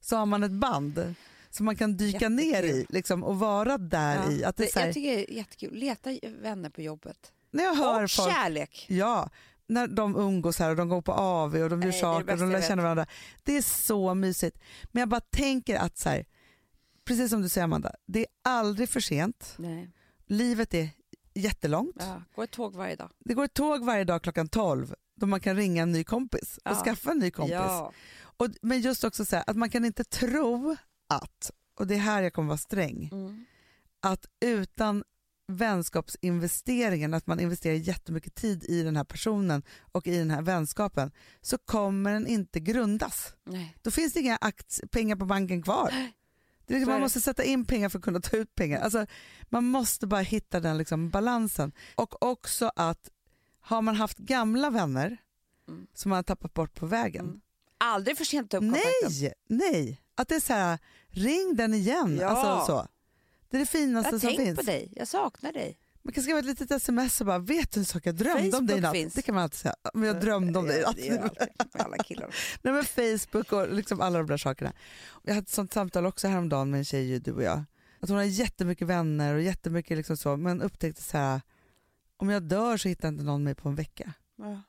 så 0.00 0.16
har 0.16 0.26
man 0.26 0.42
ett 0.42 0.52
band 0.52 1.14
som 1.50 1.66
man 1.66 1.76
kan 1.76 1.96
dyka 1.96 2.12
Jättekul. 2.16 2.32
ner 2.36 2.62
i 2.62 2.86
liksom, 2.88 3.24
och 3.24 3.38
vara 3.38 3.78
där 3.78 4.16
Ja. 4.16 4.30
i. 4.32 4.44
Att 4.44 4.56
det 4.56 4.76
är 4.76 4.78
här, 4.80 4.86
Jag 4.86 4.94
tycker 4.94 5.16
det 5.16 5.30
är 5.32 5.34
jättekul. 5.36 5.74
Leta 5.74 6.10
vänner 6.42 6.70
på 6.70 6.82
jobbet. 6.82 7.32
när 7.50 7.64
jag 7.64 7.74
hör 7.74 8.04
Och 8.04 8.10
folk, 8.10 8.30
kärlek. 8.32 8.86
Ja, 8.88 9.30
när 9.66 9.86
de 9.86 10.16
umgås 10.16 10.58
här 10.58 10.70
och 10.70 10.76
de 10.76 10.88
går 10.88 11.02
på 11.02 11.12
AV 11.12 11.54
och 11.56 11.70
de 11.70 11.82
gör 11.82 11.90
Nej, 11.90 12.00
saker 12.00 12.32
och 12.32 12.38
de 12.38 12.50
lär 12.50 12.62
känna 12.62 12.82
varandra. 12.82 13.06
Det 13.42 13.56
är 13.56 13.62
så 13.62 14.14
mysigt. 14.14 14.58
Men 14.92 15.00
jag 15.00 15.08
bara 15.08 15.20
tänker 15.20 15.76
att 15.76 15.98
så 15.98 16.08
här, 16.08 16.26
precis 17.08 17.30
som 17.30 17.42
du 17.42 17.48
säger 17.48 17.64
Amanda, 17.64 17.92
det 18.06 18.20
är 18.20 18.26
aldrig 18.44 18.88
för 18.88 19.00
sent. 19.00 19.54
Nej. 19.58 19.90
Livet 20.26 20.74
är 20.74 20.88
jättelångt. 21.34 21.96
Ja, 21.98 22.22
gå 22.34 22.42
ett 22.42 22.50
tåg 22.50 22.74
varje 22.76 22.96
dag. 22.96 23.10
Det 23.18 23.34
går 23.34 23.44
ett 23.44 23.54
tåg 23.54 23.84
varje 23.84 24.04
dag 24.04 24.22
klockan 24.22 24.48
12 24.48 24.94
då 25.16 25.26
man 25.26 25.40
kan 25.40 25.56
ringa 25.56 25.82
en 25.82 25.92
ny 25.92 26.04
kompis 26.04 26.56
och 26.64 26.70
Ja. 26.70 26.82
skaffa 26.84 27.10
en 27.10 27.18
ny 27.18 27.30
kompis. 27.30 27.52
Ja. 27.54 27.92
Och, 28.20 28.46
men 28.62 28.80
just 28.80 29.04
också 29.04 29.24
så 29.24 29.36
här, 29.36 29.44
att 29.46 29.56
man 29.56 29.70
kan 29.70 29.84
inte 29.84 30.04
tro 30.04 30.76
att, 31.08 31.50
och 31.78 31.86
det 31.86 31.94
är 31.94 31.98
här 31.98 32.22
jag 32.22 32.32
kommer 32.32 32.48
vara 32.48 32.58
sträng, 32.58 33.08
Mm. 33.12 33.44
att 34.00 34.26
utan 34.40 35.04
vänskapsinvesteringen, 35.52 37.14
att 37.14 37.26
man 37.26 37.40
investerar 37.40 37.74
jättemycket 37.74 38.34
tid 38.34 38.64
i 38.64 38.82
den 38.82 38.96
här 38.96 39.04
personen 39.04 39.62
och 39.92 40.06
i 40.06 40.18
den 40.18 40.30
här 40.30 40.42
vänskapen, 40.42 41.10
så 41.40 41.58
kommer 41.58 42.12
den 42.12 42.26
inte 42.26 42.60
grundas. 42.60 43.34
Nej. 43.44 43.76
Då 43.82 43.90
finns 43.90 44.12
det 44.12 44.20
inga 44.20 44.36
aktie- 44.36 44.86
pengar 44.88 45.16
på 45.16 45.24
banken 45.24 45.62
kvar. 45.62 45.92
Det 46.68 46.86
man 46.86 47.00
måste 47.00 47.20
sätta 47.20 47.44
in 47.44 47.64
pengar 47.64 47.88
för 47.88 47.98
att 47.98 48.04
kunna 48.04 48.20
ta 48.20 48.36
ut 48.36 48.54
pengar. 48.54 48.80
Alltså, 48.80 49.06
man 49.48 49.64
måste 49.64 50.06
bara 50.06 50.20
hitta 50.20 50.60
den 50.60 50.78
liksom 50.78 51.10
balansen. 51.10 51.72
Och 51.94 52.22
också 52.22 52.70
att 52.76 53.08
har 53.60 53.82
man 53.82 53.96
haft 53.96 54.18
gamla 54.18 54.70
vänner 54.70 55.16
Mm. 55.68 55.86
som 55.94 56.08
man 56.08 56.16
har 56.16 56.22
tappat 56.22 56.54
bort 56.54 56.74
på 56.74 56.86
vägen, 56.86 57.24
Mm. 57.24 57.40
Aldrig 57.78 58.16
för 58.18 58.24
sent 58.24 58.44
att 58.44 58.50
ta 58.50 58.56
upp 58.66 58.72
kontakten. 58.72 59.32
Nej, 59.48 59.72
nej. 59.72 60.02
Att 60.14 60.28
det 60.28 60.34
är 60.34 60.40
så 60.40 60.52
här, 60.52 60.78
ring 61.08 61.56
den 61.56 61.74
igen. 61.74 62.18
Ja. 62.20 62.28
Alltså, 62.28 62.72
så. 62.72 62.88
Det 63.50 63.56
är 63.56 63.58
det 63.60 63.66
finaste 63.66 64.10
Jag 64.14 64.20
som 64.20 64.28
har 64.28 64.36
tänkt 64.36 64.46
finns. 64.48 64.58
på 64.58 64.64
dig, 64.64 64.92
jag 64.96 65.08
saknar 65.08 65.52
dig. 65.52 65.78
Man 66.08 66.12
kan 66.12 66.22
skriva 66.22 66.38
ett 66.38 66.44
litet 66.44 66.70
sms 66.70 67.20
och 67.20 67.26
bara, 67.26 67.38
vet 67.38 67.72
du 67.72 67.80
en 67.80 67.86
sak, 67.86 68.06
jag 68.06 68.14
drömde 68.14 68.56
om 68.56 68.66
dig 68.66 68.78
i 68.78 68.80
Facebook 68.80 68.82
natt. 68.82 68.92
finns. 68.92 69.14
Det 69.14 69.22
kan 69.22 69.34
man 69.34 69.44
alltid 69.44 69.58
säga. 69.58 69.74
Men 69.94 70.02
jag 70.02 70.20
drömde 70.20 70.58
om 70.58 70.66
dig 70.66 70.82
natt. 70.82 71.36
alla 71.72 71.96
killar. 71.96 72.34
Nej, 72.62 72.74
men 72.74 72.84
Facebook 72.84 73.52
och 73.52 73.72
liksom 73.72 74.00
alla 74.00 74.18
de 74.18 74.26
där 74.26 74.36
sakerna. 74.36 74.72
Jag 75.22 75.34
hade 75.34 75.44
ett 75.44 75.48
sånt 75.48 75.72
samtal 75.72 76.06
också 76.06 76.28
häromdagen 76.28 76.70
med 76.70 76.78
en 76.78 76.84
tjej, 76.84 77.20
du 77.20 77.32
och 77.32 77.42
jag. 77.42 77.64
Att 78.00 78.08
hon 78.08 78.18
har 78.18 78.24
jättemycket 78.24 78.88
vänner 78.88 79.34
och 79.34 79.42
jättemycket 79.42 79.96
liksom 79.96 80.16
så, 80.16 80.36
men 80.36 80.62
upptäckte 80.62 81.02
så 81.02 81.18
här, 81.18 81.40
om 82.16 82.28
jag 82.30 82.42
dör 82.42 82.76
så 82.76 82.88
hittar 82.88 83.08
inte 83.08 83.24
någon 83.24 83.44
mig 83.44 83.54
på 83.54 83.68
en 83.68 83.74
vecka. 83.74 84.12
Ja. 84.36 84.62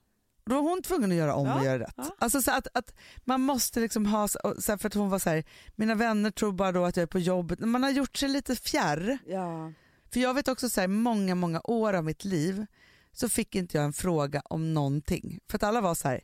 Då 0.45 0.55
var 0.55 0.61
hon 0.61 0.81
tvungen 0.81 1.11
att 1.11 1.17
göra 1.17 1.35
om 1.35 1.47
Ja, 1.47 1.59
och 1.59 1.65
göra 1.65 1.79
rätt. 1.79 1.93
ja. 1.97 2.15
Alltså 2.19 2.41
så 2.41 2.51
att, 2.51 2.67
att 2.73 2.93
man 3.25 3.41
måste 3.41 3.79
liksom 3.79 4.05
ha, 4.05 4.27
så 4.27 4.39
här, 4.67 4.77
för 4.77 4.87
att 4.87 4.93
hon 4.93 5.09
var 5.09 5.19
så 5.19 5.29
här, 5.29 5.43
mina 5.75 5.95
vänner 5.95 6.31
tror 6.31 6.51
bara 6.51 6.71
då 6.71 6.85
att 6.85 6.97
jag 6.97 7.03
är 7.03 7.07
på 7.07 7.19
jobbet. 7.19 7.59
Man 7.59 7.83
har 7.83 7.89
gjort 7.89 8.17
sig 8.17 8.29
lite 8.29 8.55
fjärr. 8.55 9.17
Ja. 9.25 9.71
För 10.11 10.19
jag 10.19 10.33
vet 10.33 10.47
också 10.47 10.69
så 10.69 10.81
här, 10.81 10.87
många, 10.87 11.35
många 11.35 11.61
år 11.63 11.93
av 11.93 12.03
mitt 12.03 12.23
liv 12.25 12.65
så 13.13 13.29
fick 13.29 13.55
inte 13.55 13.77
jag 13.77 13.85
en 13.85 13.93
fråga 13.93 14.41
om 14.45 14.73
någonting. 14.73 15.39
För 15.49 15.55
att 15.57 15.63
alla 15.63 15.81
var 15.81 15.95
så 15.95 16.07
här, 16.07 16.21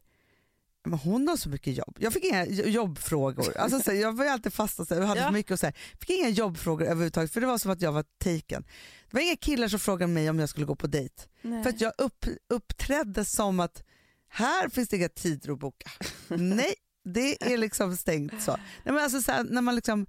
men 0.88 1.00
hon 1.00 1.28
har 1.28 1.38
så 1.38 1.50
mycket 1.50 1.78
jobb. 1.78 1.98
Jag 2.00 2.14
fick 2.14 2.24
inga 2.26 2.46
jo- 2.46 2.66
jobbfrågor. 2.66 3.58
Alltså, 3.58 3.80
så 3.80 3.92
här, 3.92 3.98
jag 3.98 4.14
var 4.14 4.24
ju 4.26 4.30
alltid 4.32 4.54
fast 4.54 4.80
och 4.80 4.88
så 4.88 4.96
här, 4.96 5.02
hade 5.02 5.20
Ja. 5.22 5.28
så 5.28 5.34
mycket 5.34 5.52
och 5.52 5.60
så 5.60 5.66
här, 5.66 5.76
fick 6.00 6.10
inga 6.10 6.30
jobbfrågor 6.30 6.86
överhuvudtaget 6.86 7.32
för 7.34 7.42
det 7.42 7.48
var 7.48 7.58
som 7.58 7.72
att 7.72 7.82
jag 7.82 7.92
var 7.92 8.04
taken. 8.18 8.62
Det 9.10 9.14
var 9.14 9.22
inga 9.22 9.36
killar 9.36 9.68
som 9.68 9.80
frågade 9.80 10.14
mig 10.14 10.30
om 10.30 10.40
jag 10.40 10.50
skulle 10.50 10.66
gå 10.66 10.76
på 10.76 10.88
dejt. 10.88 11.24
Nej. 11.42 11.64
För 11.64 11.70
att 11.70 11.82
jag 11.82 11.94
upp, 11.98 12.26
uppträdde 12.50 13.26
som 13.26 13.60
att 13.60 13.84
här 14.28 14.70
finns 14.70 14.90
det 14.90 14.98
inga 14.98 15.10
tider 15.10 15.52
att 15.52 15.60
boka. 15.60 15.92
Nej, 16.28 16.74
det 17.04 17.54
är 17.54 17.58
liksom 17.58 17.98
stängt 17.98 18.42
så. 18.44 18.52
Nej, 18.52 18.94
men 18.94 18.98
alltså 18.98 19.22
så 19.22 19.32
här, 19.32 19.44
när 19.44 19.62
man 19.62 19.76
liksom, 19.76 20.06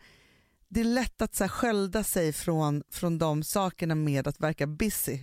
det 0.69 0.81
är 0.81 0.85
lätt 0.85 1.23
att 1.23 1.35
så 1.35 1.45
här, 1.45 1.49
skölda 1.49 2.05
sig 2.05 2.33
från, 2.33 2.83
från 2.91 3.19
de 3.19 3.43
sakerna 3.43 3.95
med 3.95 4.27
att 4.29 4.41
verka 4.41 4.67
busy. 4.67 5.19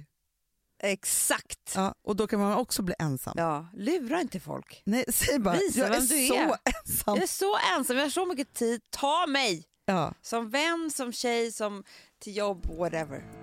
Exakt. 0.84 1.74
Ja, 1.76 1.94
och 2.04 2.16
då 2.16 2.28
kan 2.28 2.40
man 2.40 2.54
också 2.54 2.82
bli 2.82 2.96
ensam. 3.00 3.34
Ja, 3.38 3.68
lura 3.74 4.22
inte 4.22 4.40
folk. 4.40 4.82
Nej, 4.86 5.06
säg 5.14 5.40
bara, 5.40 5.56
Visa 5.56 5.80
jag 5.80 5.88
är 5.88 5.92
vem 5.92 6.02
du 6.02 6.28
så 6.28 6.34
är. 6.34 6.58
ensam. 6.86 7.16
Jag 7.16 7.24
är 7.24 7.28
så 7.28 7.58
ensam, 7.78 7.98
jag 7.98 8.04
har 8.06 8.10
så 8.10 8.26
mycket 8.26 8.54
tid. 8.54 8.82
Ta 8.90 9.28
mig! 9.28 9.64
Ja. 9.86 10.14
Som 10.22 10.50
vän, 10.50 10.92
som 10.94 11.14
tjej, 11.14 11.52
som 11.52 11.84
till 12.20 12.38
jobb, 12.38 12.66
whatever. 12.78 13.43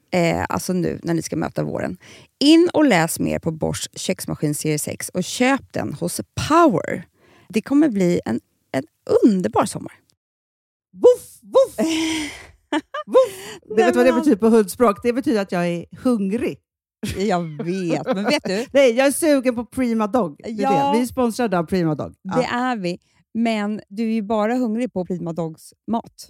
eh, 0.11 0.45
alltså 0.49 0.73
nu 0.73 0.99
när 1.03 1.13
ni 1.13 1.21
ska 1.21 1.35
möta 1.35 1.63
våren, 1.63 1.97
in 2.39 2.69
och 2.73 2.85
läs 2.85 3.19
mer 3.19 3.39
på 3.39 3.51
Bosch 3.51 3.87
köksmaskin 3.93 4.55
serie 4.55 4.79
6 4.79 5.09
och 5.09 5.23
köp 5.23 5.73
den 5.73 5.93
hos 5.93 6.21
Power. 6.49 7.07
Det 7.49 7.61
kommer 7.61 7.89
bli 7.89 8.21
en, 8.25 8.39
en 8.71 8.83
underbar 9.23 9.65
sommar. 9.65 9.93
Voff. 10.93 11.39
Det 12.71 13.75
Nej, 13.75 13.85
vet 13.85 13.93
du 13.93 13.97
vad 13.97 14.05
det 14.05 14.13
betyder 14.13 14.37
på 14.37 14.47
hundspråk? 14.47 14.99
Det 15.03 15.13
betyder 15.13 15.41
att 15.41 15.51
jag 15.51 15.67
är 15.67 15.85
hungrig. 16.03 16.57
Jag 17.17 17.63
vet, 17.63 18.05
men 18.05 18.23
vet 18.23 18.43
du? 18.43 18.65
Nej, 18.73 18.91
jag 18.91 19.07
är 19.07 19.11
sugen 19.11 19.55
på 19.55 19.65
Prima 19.65 20.07
Dog. 20.07 20.41
Ja. 20.45 20.69
det. 20.69 20.97
Vi 20.97 21.03
är 21.03 21.05
sponsrade 21.05 21.59
av 21.59 21.63
Prima 21.63 21.95
Dog. 21.95 22.13
Ja. 22.21 22.35
Det 22.35 22.43
är 22.43 22.77
vi. 22.77 22.99
Men 23.33 23.81
du 23.89 24.03
är 24.03 24.13
ju 24.13 24.21
bara 24.21 24.55
hungrig 24.55 24.93
på 24.93 25.05
Prima 25.05 25.33
Dogs 25.33 25.73
mat. 25.87 26.29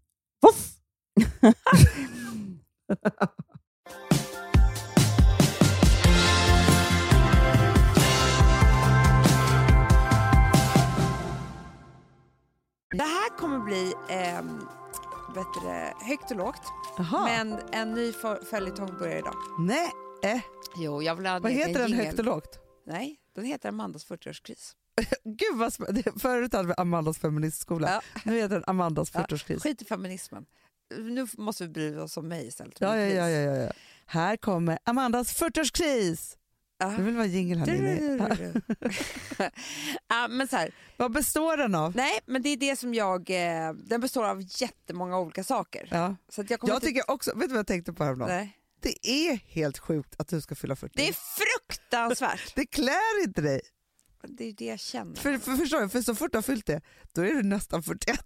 Det 12.91 13.03
här 13.03 13.37
kommer 13.37 13.59
bli 13.59 13.93
eh, 14.09 14.41
det, 15.63 15.93
högt 16.05 16.31
och 16.31 16.37
lågt, 16.37 16.61
Jaha. 16.97 17.25
men 17.25 17.59
en 17.71 17.93
ny 17.93 18.13
följetong 18.49 18.97
börjar 18.99 19.17
idag. 19.17 19.35
Nej, 19.59 19.91
eh. 20.23 20.41
Jo, 20.77 21.01
jag 21.01 21.15
vill 21.15 21.25
ha 21.25 21.39
vad 21.39 21.51
heter 21.51 21.79
den 21.79 21.93
högt 21.93 22.19
och 22.19 22.25
lågt? 22.25 22.59
Nej, 22.85 23.19
den 23.35 23.45
heter 23.45 23.69
Amandas 23.69 24.07
40-årskris. 24.07 24.75
Gud 25.23 25.57
vad. 25.57 25.73
Förut 26.21 26.53
hade 26.53 26.67
vi 26.67 26.73
Amandas 26.77 27.17
feministskola. 27.17 27.89
Ja. 27.89 28.01
Nu 28.25 28.35
heter 28.35 28.55
den 28.55 28.63
Amandas 28.67 29.11
Ja, 29.13 29.19
40-årskris. 29.19 29.59
Skit 29.59 29.81
i 29.81 29.85
feminismen. 29.85 30.45
Nu 30.99 31.27
måste 31.37 31.63
vi 31.63 31.69
bry 31.69 31.97
oss 31.97 32.17
om 32.17 32.27
mig 32.27 32.47
istället. 32.47 32.81
Ja, 32.81 32.97
ja, 32.97 33.07
ja, 33.07 33.29
ja, 33.29 33.55
ja. 33.55 33.71
Här 34.05 34.37
kommer 34.37 34.79
Amandas 34.83 35.41
40-årskris. 35.41 36.37
Ja. 36.77 36.87
Det 36.87 37.01
vill 37.03 37.15
vara 37.15 37.25
jingel 37.25 37.57
här 37.57 37.75
inne. 37.75 38.61
ja, 40.07 40.27
men 40.29 40.47
så 40.47 40.55
här, 40.55 40.71
Vad 40.97 41.11
består 41.11 41.57
den 41.57 41.75
av? 41.75 41.95
nej, 41.95 42.19
men 42.25 42.41
det 42.41 42.49
är 42.49 42.57
det 42.57 42.75
som 42.75 42.93
jag... 42.93 43.29
Eh, 43.29 43.73
den 43.73 44.01
består 44.01 44.25
av 44.25 44.41
jättemånga 44.47 45.19
olika 45.19 45.43
saker. 45.43 45.87
Ja. 45.91 46.15
Så 46.29 46.43
jag 46.47 46.59
Jag 46.63 46.81
tycker 46.81 47.11
också, 47.11 47.31
vet 47.35 47.41
du 47.41 47.47
vad 47.47 47.59
jag 47.59 47.67
tänkte 47.67 47.93
på 47.93 48.03
häromdagen? 48.03 48.29
nej. 48.35 48.57
Det 48.83 49.07
är 49.09 49.39
helt 49.47 49.77
sjukt 49.77 50.15
att 50.17 50.27
du 50.27 50.41
ska 50.41 50.55
fylla 50.55 50.75
40. 50.75 50.93
Det 50.95 51.07
är 51.09 51.13
fruktansvärt. 51.13 52.55
Det 52.55 52.65
klär 52.65 53.23
inte 53.23 53.41
dig. 53.41 53.61
det 54.27 54.43
är 54.45 54.53
det 54.53 54.65
jag 54.65 54.79
känner. 54.79 55.15
För, 55.15 55.37
för, 55.37 55.55
förstår 55.55 55.81
du, 55.81 55.89
för 55.89 56.01
så 56.01 56.15
fort 56.15 56.31
du 56.31 56.37
har 56.37 56.43
fyllt 56.43 56.65
det, 56.65 56.81
då 57.11 57.21
är 57.21 57.33
du 57.33 57.43
nästan 57.43 57.83
41. 57.83 58.25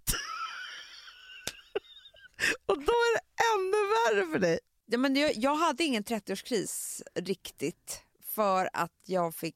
Och 2.66 2.78
då 2.78 2.92
är 2.92 3.14
det 3.16 3.22
ännu 3.54 4.16
värre 4.22 4.32
för 4.32 4.40
dig. 4.40 4.60
Ja, 4.86 4.98
men 4.98 5.16
jag, 5.16 5.36
jag 5.36 5.56
hade 5.56 5.84
ingen 5.84 6.04
30-årskris 6.04 7.02
riktigt 7.16 8.02
för 8.36 8.70
att 8.74 8.92
jag 9.06 9.36
fick... 9.36 9.56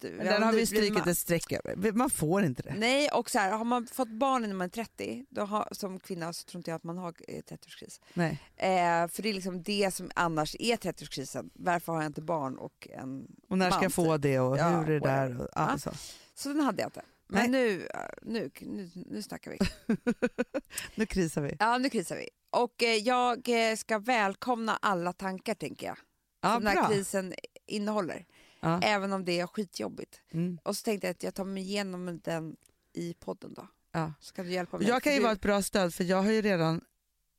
Men 0.00 0.26
den 0.26 0.42
har 0.42 0.52
vi 0.52 0.66
strykit 0.66 1.06
ett 1.06 1.18
streck 1.18 1.52
över. 1.52 1.92
Man 1.92 2.10
får 2.10 2.44
inte 2.44 2.62
det. 2.62 2.74
Nej, 2.76 3.08
och 3.08 3.30
så 3.30 3.38
här, 3.38 3.52
har 3.52 3.64
man 3.64 3.86
fått 3.86 4.08
barn 4.08 4.44
innan 4.44 4.56
man 4.56 4.64
är 4.64 4.68
30, 4.70 5.26
då 5.30 5.42
har, 5.42 5.68
som 5.72 6.00
kvinna 6.00 6.32
så 6.32 6.44
tror 6.44 6.58
inte 6.58 6.70
jag 6.70 6.76
att 6.76 6.84
man 6.84 6.98
har 6.98 7.14
eh, 7.28 7.42
30-årskris. 7.42 8.00
Nej. 8.14 8.30
Eh, 8.56 9.08
för 9.08 9.22
det 9.22 9.28
är 9.28 9.34
liksom 9.34 9.62
det 9.62 9.94
som 9.94 10.10
annars 10.14 10.56
är 10.58 10.76
30-årskrisen. 10.76 11.50
Varför 11.54 11.92
har 11.92 12.02
jag 12.02 12.08
inte 12.08 12.22
barn 12.22 12.58
och 12.58 12.88
en 12.90 13.26
Och 13.48 13.58
när 13.58 13.70
ska 13.70 13.76
man, 13.76 13.82
jag 13.82 13.92
få 13.92 14.14
typ? 14.14 14.22
det 14.22 14.40
och 14.40 14.58
Ja, 14.58 14.68
hur 14.68 14.90
är 14.90 15.00
det 15.00 15.06
där? 15.06 15.40
Och, 15.40 15.48
Ja. 15.54 15.60
alltså. 15.60 15.92
Så 16.34 16.48
den 16.48 16.60
hade 16.60 16.82
jag 16.82 16.88
inte. 16.88 17.02
Men 17.34 17.50
nu, 17.50 17.86
eh, 17.94 18.00
nu, 18.22 18.50
nu, 18.60 18.90
nu 18.94 19.22
snackar 19.22 19.50
vi. 19.50 19.58
Nu 20.94 21.06
krisar 21.06 21.42
vi. 21.42 21.56
Ja, 21.58 21.78
nu 21.78 21.90
krisar 21.90 22.16
vi. 22.16 22.28
Och 22.50 22.82
eh, 22.82 22.94
jag 22.96 23.48
eh, 23.70 23.76
ska 23.76 23.98
välkomna 23.98 24.76
alla 24.82 25.12
tankar, 25.12 25.54
tänker 25.54 25.86
jag. 25.86 25.96
Ja, 26.40 26.54
som 26.54 26.64
den 26.64 26.76
här 26.76 26.82
bra. 26.82 26.88
krisen 26.96 27.34
innehåller. 27.66 28.26
Ja. 28.60 28.80
Även 28.82 29.12
om 29.12 29.24
det 29.24 29.40
är 29.40 29.46
skitjobbigt. 29.46 30.20
Mm. 30.32 30.58
Och 30.62 30.76
så 30.76 30.82
tänkte 30.82 31.06
jag 31.06 31.12
att 31.14 31.22
jag 31.22 31.34
tar 31.34 31.44
mig 31.44 31.62
igenom 31.62 32.20
den 32.24 32.56
i 32.92 33.14
podden 33.14 33.54
då. 33.54 33.68
Ja. 33.92 34.12
Så 34.20 34.34
kan 34.34 34.44
du 34.46 34.52
hjälpa 34.52 34.78
mig. 34.78 34.88
Jag 34.88 35.02
kan 35.02 35.12
ju 35.12 35.18
För 35.18 35.22
vara 35.22 35.32
du 35.32 35.36
ett 35.36 35.42
bra 35.42 35.62
stöd 35.62 35.94
för 35.94 36.04
jag 36.04 36.22
har 36.22 36.30
ju 36.30 36.42
redan 36.42 36.80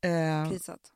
eh, 0.00 0.50
krisat. 0.50 0.92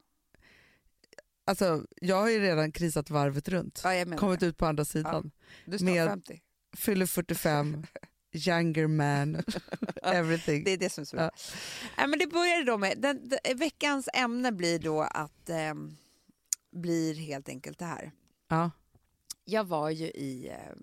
alltså, 1.44 1.86
jag 2.01 2.16
har 2.16 2.28
ju 2.30 2.40
redan 2.40 2.72
krisat 2.72 3.11
varvet 3.11 3.48
runt. 3.48 3.80
Ja, 3.84 4.16
Kommit 4.16 4.40
det. 4.40 4.46
ut 4.46 4.57
på 4.57 4.66
andra 4.66 4.84
sidan. 4.84 5.30
Du 5.64 5.74
är 5.74 5.78
snart 5.78 5.94
med- 5.94 6.09
50. 6.09 6.40
Fyller 6.76 7.07
45, 7.07 7.86
younger 8.33 8.87
man, 8.87 9.43
everything. 10.03 10.64
Det 10.64 10.70
är 10.70 10.76
det 10.76 10.91
som 10.91 11.03
är 11.03 11.07
så 11.07 11.16
bra. 11.16 11.31
Ja, 11.97 12.07
men 12.07 12.18
det 12.18 12.26
började 12.26 12.64
då 12.64 12.78
med, 12.78 12.99
den, 12.99 13.28
den, 13.28 13.59
veckans 13.59 14.09
ämne 14.14 14.53
blir 14.53 14.78
då 14.78 15.01
att 15.03 15.49
ehm, 15.51 15.97
blir 16.70 17.14
helt 17.14 17.49
enkelt 17.49 17.78
det 17.78 17.85
här. 17.85 18.12
Ja. 18.49 18.70
Jag 19.45 19.64
var 19.64 19.91
ju 19.91 20.05
i 20.07 20.49
eh, 20.49 20.76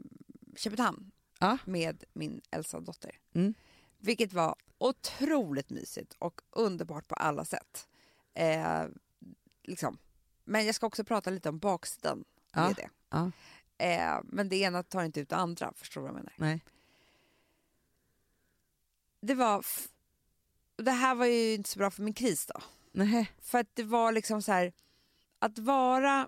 Köpenhamn 0.56 1.12
Ja. 1.39 1.58
med 1.66 2.04
min 2.14 2.41
äldsta 2.52 2.80
dotter. 2.80 3.12
Mm. 3.34 3.54
Vilket 4.00 4.34
var 4.34 4.56
otroligt 4.78 5.70
mysigt 5.70 6.16
och 6.20 6.41
underbart 6.52 7.08
på 7.08 7.16
alla 7.16 7.45
sätt. 7.45 7.88
Eh, 8.34 8.84
liksom. 9.64 9.98
Men 10.45 10.66
jag 10.66 10.76
ska 10.76 10.88
också 10.88 11.04
prata 11.04 11.30
lite 11.30 11.50
om 11.50 11.60
baksidan 11.60 12.24
Ja. 12.54 12.68
med 12.68 12.76
det. 12.76 12.89
Ja. 13.10 13.32
Eh, 13.86 14.20
men 14.24 14.50
det 14.50 14.56
ena 14.56 14.84
tar 14.84 15.04
inte 15.04 15.20
ut 15.20 15.30
det 15.30 15.36
andra, 15.36 15.74
förstår 15.76 16.02
du 16.02 16.08
vad 16.08 16.10
jag 16.10 16.16
menar? 16.16 16.34
Nej. 16.38 16.64
Det 19.22 19.34
var... 19.34 19.65
Det 20.78 20.91
här 20.91 21.15
var 21.15 21.26
ju 21.26 21.53
inte 21.53 21.70
så 21.70 21.80
bra 21.80 21.91
för 21.91 22.01
min 22.03 22.13
kris 22.13 22.45
då. 22.45 22.61
Nej. 22.91 23.32
För 23.41 23.59
att 23.59 23.68
det 23.76 23.84
var 23.84 24.11
liksom 24.11 24.41
så 24.41 24.51
här, 24.51 24.74
att 25.39 25.59
vara... 25.59 26.28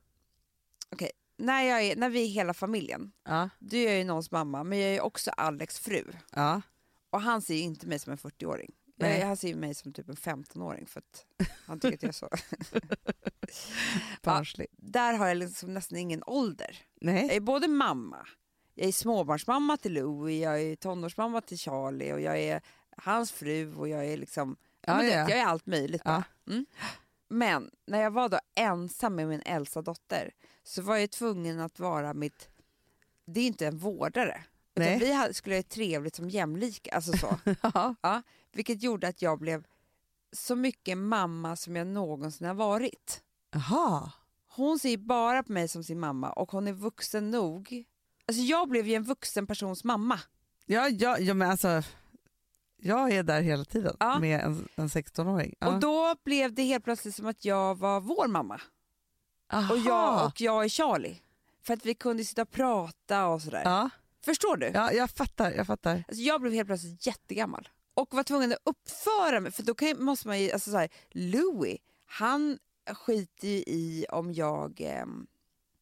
Okej, 0.90 1.12
när, 1.38 1.64
jag 1.64 1.82
är, 1.84 1.96
när 1.96 2.10
vi 2.10 2.24
är 2.24 2.28
hela 2.28 2.54
familjen, 2.54 3.12
Ja. 3.24 3.50
då 3.60 3.78
är 3.78 3.86
jag 3.90 3.98
ju 3.98 4.04
någons 4.04 4.32
mamma, 4.32 4.64
men 4.64 4.80
jag 4.80 4.90
är 4.96 5.02
också 5.02 5.32
Alex 5.32 5.80
fru. 5.80 6.04
Ja. 6.36 6.62
Och 7.10 7.22
han 7.22 7.42
ser 7.42 7.56
ju 7.56 7.62
inte 7.62 7.88
mig 7.88 8.00
som 8.00 8.12
en 8.12 8.18
40-åring. 8.18 8.72
Nej. 8.96 9.20
Jag, 9.20 9.28
han 9.28 9.38
ser 9.38 9.56
mig 9.56 9.76
som 9.76 9.94
typ 9.94 10.10
en 10.10 10.16
15-åring 10.16 10.86
för 10.86 11.00
att 11.00 11.26
han 11.66 11.80
tycker 11.80 11.96
att 11.96 12.04
jag 12.04 12.10
är 12.10 12.14
så... 12.14 12.30
Barnslig. 14.22 14.68
Där 14.72 15.14
har 15.14 15.28
jag 15.28 15.38
liksom 15.38 15.74
nästan 15.74 15.98
ingen 15.98 16.24
ålder. 16.26 16.78
Jag 17.00 17.14
Nej. 17.14 17.36
är 17.36 17.40
både 17.40 17.68
mamma, 17.68 18.28
jag 18.76 18.88
är 18.88 18.92
småbarnsmamma 18.92 19.78
till 19.78 19.94
Louie, 19.94 20.44
jag 20.44 20.62
är 20.62 20.76
tonårsmamma 20.76 21.42
till 21.42 21.58
Charlie 21.58 22.14
och 22.14 22.22
jag 22.22 22.40
är 22.40 22.62
hans 23.04 23.32
fru 23.32 23.76
och 23.76 23.88
jag 23.89 24.06
är 24.06 24.18
liksom... 24.18 24.58
Ja, 24.82 24.95
men 24.95 25.06
ja. 25.06 25.12
Jag 25.12 25.32
är 25.32 25.45
allt 25.45 25.66
möjligt 25.66 26.02
Ja. 26.06 26.24
Mm. 26.47 26.66
Men 27.28 27.72
när 27.86 28.02
jag 28.02 28.12
var 28.12 28.30
då 28.30 28.39
ensam 28.56 29.16
med 29.16 29.28
min 29.28 29.41
äldsta 29.45 29.82
dotter 29.82 30.32
så 30.64 30.82
var 30.82 30.97
jag 30.97 31.12
tvungen 31.12 31.60
att 31.60 31.80
vara 31.80 32.14
mitt... 32.14 32.50
Det 33.26 33.39
är 33.39 33.47
inte 33.47 33.68
en 33.68 33.78
vårdare. 33.78 34.43
Utan 34.76 35.00
vi 35.00 35.34
skulle 35.34 35.56
ha 35.56 35.64
trevligt 35.64 36.16
som 36.16 36.30
jämlika. 36.30 36.95
Alltså 36.95 37.18
så. 37.18 37.39
Ja. 37.62 37.95
ja, 38.02 38.22
vilket 38.52 38.84
gjorde 38.84 39.08
att 39.08 39.22
jag 39.22 39.39
blev 39.39 39.66
så 40.32 40.56
mycket 40.56 40.97
mamma 40.97 41.56
som 41.56 41.76
jag 41.76 41.88
någonsin 41.88 42.47
har 42.47 42.54
varit. 42.54 43.22
Jaha. 43.52 44.12
Hon 44.47 44.80
ser 44.80 44.97
bara 44.97 45.43
på 45.43 45.52
mig 45.52 45.68
som 45.68 45.84
sin 45.84 46.00
mamma 46.00 46.30
och 46.30 46.52
hon 46.52 46.68
är 46.68 46.74
vuxen 46.74 47.32
nog. 47.32 47.86
Alltså 48.26 48.43
jag 48.43 48.70
blev 48.70 48.88
ju 48.88 48.93
en 48.93 49.04
vuxen 49.04 49.47
persons 49.47 49.84
mamma. 49.84 50.20
Ja, 50.66 50.89
ja, 50.89 51.20
ja, 51.20 51.34
men 51.34 51.50
alltså, 51.50 51.84
jag 52.82 53.12
är 53.12 53.24
där 53.24 53.42
hela 53.42 53.66
tiden 53.66 53.96
Ja. 54.00 54.20
med 54.20 54.42
en, 54.42 54.68
en 54.76 54.88
16-åring. 54.88 55.56
Ja. 55.60 55.68
Och 55.68 55.80
då 55.80 56.16
blev 56.24 56.54
det 56.54 56.64
helt 56.64 56.84
plötsligt 56.84 57.16
som 57.16 57.28
att 57.28 57.46
jag 57.46 57.78
var 57.78 58.02
vår 58.02 58.28
mamma. 58.28 58.62
Aha. 59.54 59.74
Och 59.74 59.80
jag, 59.80 60.26
och 60.26 60.42
jag 60.42 60.64
är 60.66 60.70
Charlie. 60.70 61.22
För 61.64 61.74
att 61.74 61.86
vi 61.86 61.94
kunde 61.96 62.24
sitta 62.26 62.42
och 62.42 62.52
prata 62.52 63.28
och 63.28 63.42
sådär. 63.42 63.62
Ja. 63.66 63.90
Förstår 64.26 64.58
du? 64.58 64.68
ja, 64.74 64.92
jag 64.92 65.10
fattar. 65.10 65.52
Jag 65.52 65.68
fattar. 65.68 66.04
Alltså 66.08 66.22
jag 66.24 66.42
blev 66.42 66.54
helt 66.54 66.68
plötsligt 66.68 67.08
jättegammal. 67.08 67.70
Och 67.94 68.14
var 68.14 68.24
tvungen 68.24 68.52
att 68.52 68.58
uppföra 68.64 69.40
mig. 69.40 69.52
För 69.52 69.64
då 69.64 69.76
kan, 69.76 70.04
måste 70.04 70.28
man 70.28 70.40
ju, 70.40 70.52
alltså 70.52 70.72
så 70.72 70.78
här, 70.78 70.90
Louis, 71.10 71.78
han 72.06 72.60
skiter 72.94 73.48
ju 73.48 73.58
i 73.58 74.06
om 74.10 74.34
jag 74.34 74.82
ehm, 74.82 75.28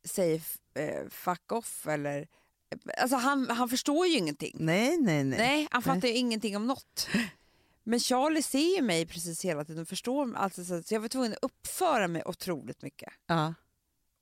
säger 0.06 0.42
eh, 0.74 1.08
fuck 1.10 1.52
off 1.52 1.88
eller... 1.88 2.28
Alltså 2.98 3.16
han, 3.16 3.50
han 3.50 3.70
förstår 3.70 4.08
ju 4.08 4.18
ingenting. 4.18 4.56
Nej, 4.60 4.98
nej, 4.98 5.24
nej. 5.24 5.40
Nej, 5.40 5.68
han 5.72 5.82
fattar 5.82 6.08
ju 6.08 6.14
ingenting 6.14 6.56
om 6.58 6.68
något. 6.68 7.08
Men 7.84 8.00
Charlie 8.00 8.42
ser 8.44 8.76
ju 8.76 8.82
mig 8.82 9.06
precis 9.06 9.46
hela 9.46 9.66
tiden 9.66 9.82
och 9.82 9.88
förstår 9.88 10.36
alltså, 10.36 10.66
så 10.66 10.94
jag 10.94 11.00
var 11.00 11.08
tvungen 11.08 11.32
att 11.34 11.38
uppföra 11.42 12.08
mig 12.08 12.24
otroligt 12.26 12.82
mycket. 12.82 13.14
Ja. 13.28 13.54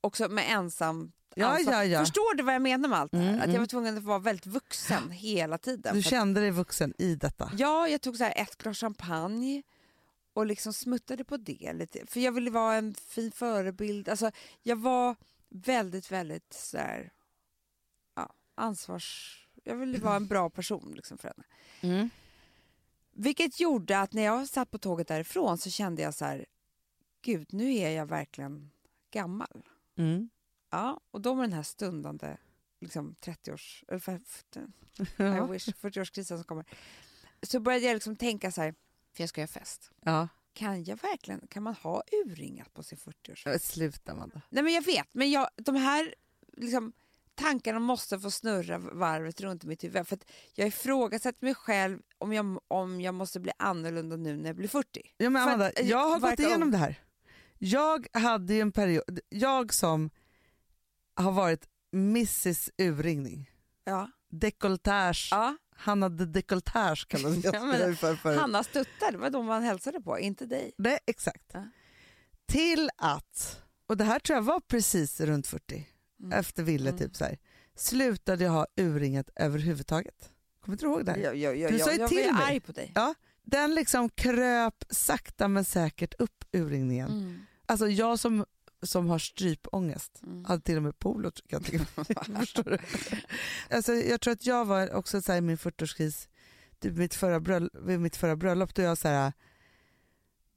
Också 0.01 0.29
med 0.29 0.45
ensam 0.51 1.11
Ja, 1.35 1.47
ansvar. 1.47 1.73
ja, 1.73 1.85
ja. 1.85 1.99
Förstår 1.99 2.35
du 2.35 2.43
vad 2.43 2.55
jag 2.55 2.61
menar 2.61 2.89
med 2.89 2.99
allt 2.99 3.11
det 3.11 3.17
här? 3.17 3.23
Mm, 3.27 3.35
Att 3.35 3.41
jag 3.41 3.49
mm. 3.49 3.61
var 3.61 3.67
tvungen 3.67 3.97
att 3.97 4.03
vara 4.03 4.19
väldigt 4.19 4.45
vuxen 4.45 5.09
hela 5.11 5.57
tiden. 5.57 5.95
Du 5.95 6.01
kände 6.03 6.41
dig 6.41 6.51
vuxen 6.51 6.93
i 6.97 7.15
detta? 7.15 7.51
Ja, 7.57 7.87
jag 7.87 8.01
tog 8.01 8.17
så 8.17 8.23
här 8.23 8.33
ett 8.35 8.57
glas 8.57 8.77
champagne 8.79 9.63
och 10.33 10.45
liksom 10.45 10.73
smuttade 10.73 11.23
på 11.23 11.37
det 11.37 11.73
lite. 11.73 12.05
För 12.07 12.19
jag 12.19 12.31
ville 12.31 12.51
vara 12.51 12.75
en 12.75 12.93
fin 12.93 13.31
förebild. 13.31 14.09
Alltså, 14.09 14.31
jag 14.63 14.75
var 14.75 15.15
väldigt, 15.49 16.11
väldigt 16.11 16.53
så 16.53 16.77
här, 16.77 17.11
ansvars... 18.55 19.41
Jag 19.63 19.75
ville 19.75 19.97
vara 19.99 20.15
en 20.15 20.27
bra 20.27 20.49
person 20.49 20.93
liksom 20.95 21.17
för 21.17 21.27
henne. 21.27 21.43
Mm. 21.95 22.09
Vilket 23.11 23.59
gjorde 23.59 23.99
att 23.99 24.13
när 24.13 24.21
jag 24.21 24.47
satt 24.49 24.71
på 24.71 24.77
tåget 24.77 25.07
därifrån 25.07 25.57
så 25.57 25.69
kände 25.69 26.01
jag 26.01 26.13
så 26.13 26.25
här, 26.25 26.45
gud 27.21 27.53
nu 27.53 27.75
är 27.75 27.89
jag 27.89 28.05
verkligen 28.05 28.71
gammal. 29.11 29.63
Mm. 29.97 30.29
Ja, 30.69 30.99
och 31.11 31.21
då 31.21 31.35
med 31.35 31.43
den 31.43 31.53
här 31.53 31.63
stundande 31.63 32.37
liksom 32.79 33.15
30-års, 33.21 33.83
eller 33.87 33.99
för- 33.99 34.21
för- 34.25 35.47
I 35.47 35.51
wish, 35.51 35.67
40-årskrisen 35.67 36.23
som 36.37 36.43
kommer. 36.43 36.65
Så 37.43 37.59
började 37.59 37.85
jag 37.85 37.93
liksom 37.93 38.15
tänka 38.15 38.51
så 38.51 38.61
här, 38.61 38.75
för 39.13 39.23
jag 39.23 39.29
ska 39.29 39.41
göra 39.41 39.47
fest. 39.47 39.91
ja. 40.03 40.27
Kan 40.53 40.83
jag 40.83 41.01
verkligen, 41.01 41.47
kan 41.47 41.63
man 41.63 41.73
ha 41.75 42.03
urringat 42.25 42.73
på 42.73 42.83
sin 42.83 42.97
40-årsfest? 42.97 43.49
Men 43.49 43.59
Sluta 43.59 44.11
Amanda. 44.11 44.41
Nej 44.49 44.63
men 44.63 44.73
jag 44.73 44.81
vet, 44.85 45.07
men 45.11 45.31
jag, 45.31 45.49
de 45.55 45.75
här 45.75 46.15
liksom, 46.57 46.93
tankarna 47.35 47.79
måste 47.79 48.19
få 48.19 48.31
snurra 48.31 48.77
varvet 48.77 49.41
runt 49.41 49.63
i 49.63 49.67
mitt 49.67 49.83
huvud. 49.83 50.07
För 50.07 50.17
jag 50.53 50.67
ifrågasätter 50.67 51.45
mig 51.45 51.55
själv 51.55 51.99
om 52.17 52.33
jag, 52.33 52.59
om 52.67 53.01
jag 53.01 53.13
måste 53.13 53.39
bli 53.39 53.51
annorlunda 53.59 54.15
nu 54.15 54.37
när 54.37 54.45
jag 54.49 54.55
blir 54.55 54.67
40. 54.67 55.01
Ja, 55.17 55.29
men 55.29 55.43
För 55.43 55.49
Amanda, 55.49 55.65
att, 55.67 55.79
eh, 55.79 55.89
jag 55.89 56.09
har 56.09 56.19
gått 56.19 56.39
igenom 56.39 56.61
ung. 56.63 56.71
det 56.71 56.77
här. 56.77 56.99
Jag 57.57 58.07
hade 58.13 58.53
ju 58.53 58.61
en 58.61 58.71
period, 58.71 59.19
jag 59.29 59.73
som 59.73 60.09
har 61.15 61.31
varit 61.31 61.67
Mrs 61.93 62.69
urringning, 62.77 63.51
Ja. 63.83 64.11
dekolletage, 64.31 65.27
ja. 65.31 65.57
Hanna 65.77 66.09
de 66.09 66.25
dekolletage 66.25 67.07
kallades 67.07 67.43
jag 67.43 67.55
Ja, 67.55 67.95
för 67.95 68.15
förut. 68.15 68.39
Hanna 68.39 68.63
Stuttar, 68.63 69.11
det 69.11 69.17
var 69.17 69.29
de 69.29 69.45
man 69.45 69.63
hälsade 69.63 70.01
på, 70.01 70.19
inte 70.19 70.45
dig. 70.45 70.71
Nej, 70.77 70.99
exakt. 71.07 71.45
Ja. 71.53 71.63
Till 72.47 72.89
att, 72.97 73.61
och 73.87 73.97
det 73.97 74.03
här 74.03 74.19
tror 74.19 74.35
jag 74.35 74.43
var 74.43 74.59
precis 74.59 75.19
runt 75.21 75.47
40, 75.47 75.87
Mm. 76.25 76.39
efter 76.39 76.63
Ville 76.63 76.89
Mm. 76.89 76.99
typ 76.99 77.15
så 77.15 77.23
här, 77.25 77.37
slutade 77.75 78.43
jag 78.43 78.51
ha 78.51 78.67
urringat 78.77 79.29
överhuvudtaget. 79.35 80.29
Kommer 80.61 80.77
du 80.77 80.85
ihåg 80.85 81.05
det 81.05 81.11
här? 81.11 81.19
Jag, 81.19 81.35
jag, 81.35 81.57
jag, 81.57 81.71
Du 81.71 81.79
sa 81.79 81.91
ju 81.93 81.99
jag, 81.99 82.09
till 82.09 82.17
jag 82.17 82.25
var 82.33 82.33
mig. 82.33 82.43
arg 82.51 82.59
på 82.59 82.71
dig. 82.71 82.91
Ja, 82.95 83.13
den 83.43 83.75
liksom 83.75 84.09
kröp 84.09 84.83
sakta 84.89 85.47
men 85.47 85.65
säkert 85.65 86.13
upp 86.19 86.45
urringningen. 86.51 87.09
Mm. 87.09 87.39
Alltså 87.65 87.87
jag 87.87 88.19
som, 88.19 88.45
som 88.81 89.07
har 89.09 89.19
strypångest, 89.19 90.21
Mm. 90.23 90.45
hade 90.45 90.61
till 90.61 90.77
och 90.77 90.83
med 90.83 90.99
polo 90.99 91.31
kan 91.47 91.63
jag. 91.69 91.81
Förstår 92.39 92.63
du? 92.63 92.77
Alltså, 93.75 93.93
jag 93.93 94.21
tror 94.21 94.33
att 94.33 94.45
jag 94.45 94.65
var 94.65 94.93
också 94.93 95.21
så 95.21 95.31
här, 95.31 95.39
i 95.39 95.41
min 95.41 95.57
40-årskris 95.57 96.27
typ 96.79 96.97
mitt 96.97 97.13
förra 97.15 97.39
bröll- 97.39 97.69
vid 97.73 97.99
mitt 97.99 98.15
förra 98.15 98.35
bröllop 98.35 98.75
då 98.75 98.81
jag 98.81 98.97
så 98.97 99.07
här, 99.07 99.33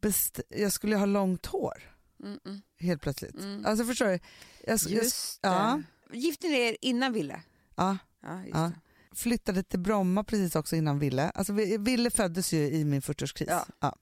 best- 0.01 0.41
jag 0.49 0.73
skulle 0.73 0.97
ha 0.97 1.07
långt 1.07 1.47
hår 1.47 1.83
Mm, 2.25 2.39
mm. 2.45 2.61
Helt 2.81 3.03
plötsligt. 3.03 3.35
Mm. 3.35 3.67
Alltså 3.67 3.85
förstår 3.85 4.07
du? 4.07 4.13
Jag, 4.13 4.21
jag, 4.67 4.91
Just 4.91 5.43
det. 5.43 5.49
ja. 5.49 5.83
Gifte 6.13 6.49
ni 6.49 6.55
er 6.61 6.77
innan 6.81 7.13
Ville? 7.13 7.43
ja, 7.77 7.99
Ja, 8.23 8.43
Ja. 8.53 8.73
flyttade 9.13 9.63
till 9.63 9.79
Bromma 9.81 10.25
precis 10.25 10.57
också 10.57 10.77
innan 10.77 10.99
Ville. 10.99 11.31
Alltså 11.31 11.53
Vi- 11.53 11.77
Ville 11.79 12.11
föddes 12.11 12.53
ju 12.53 12.59
i 12.71 12.85
min 12.85 13.01
40-årskris. 13.03 13.65
Ja. 13.81 13.97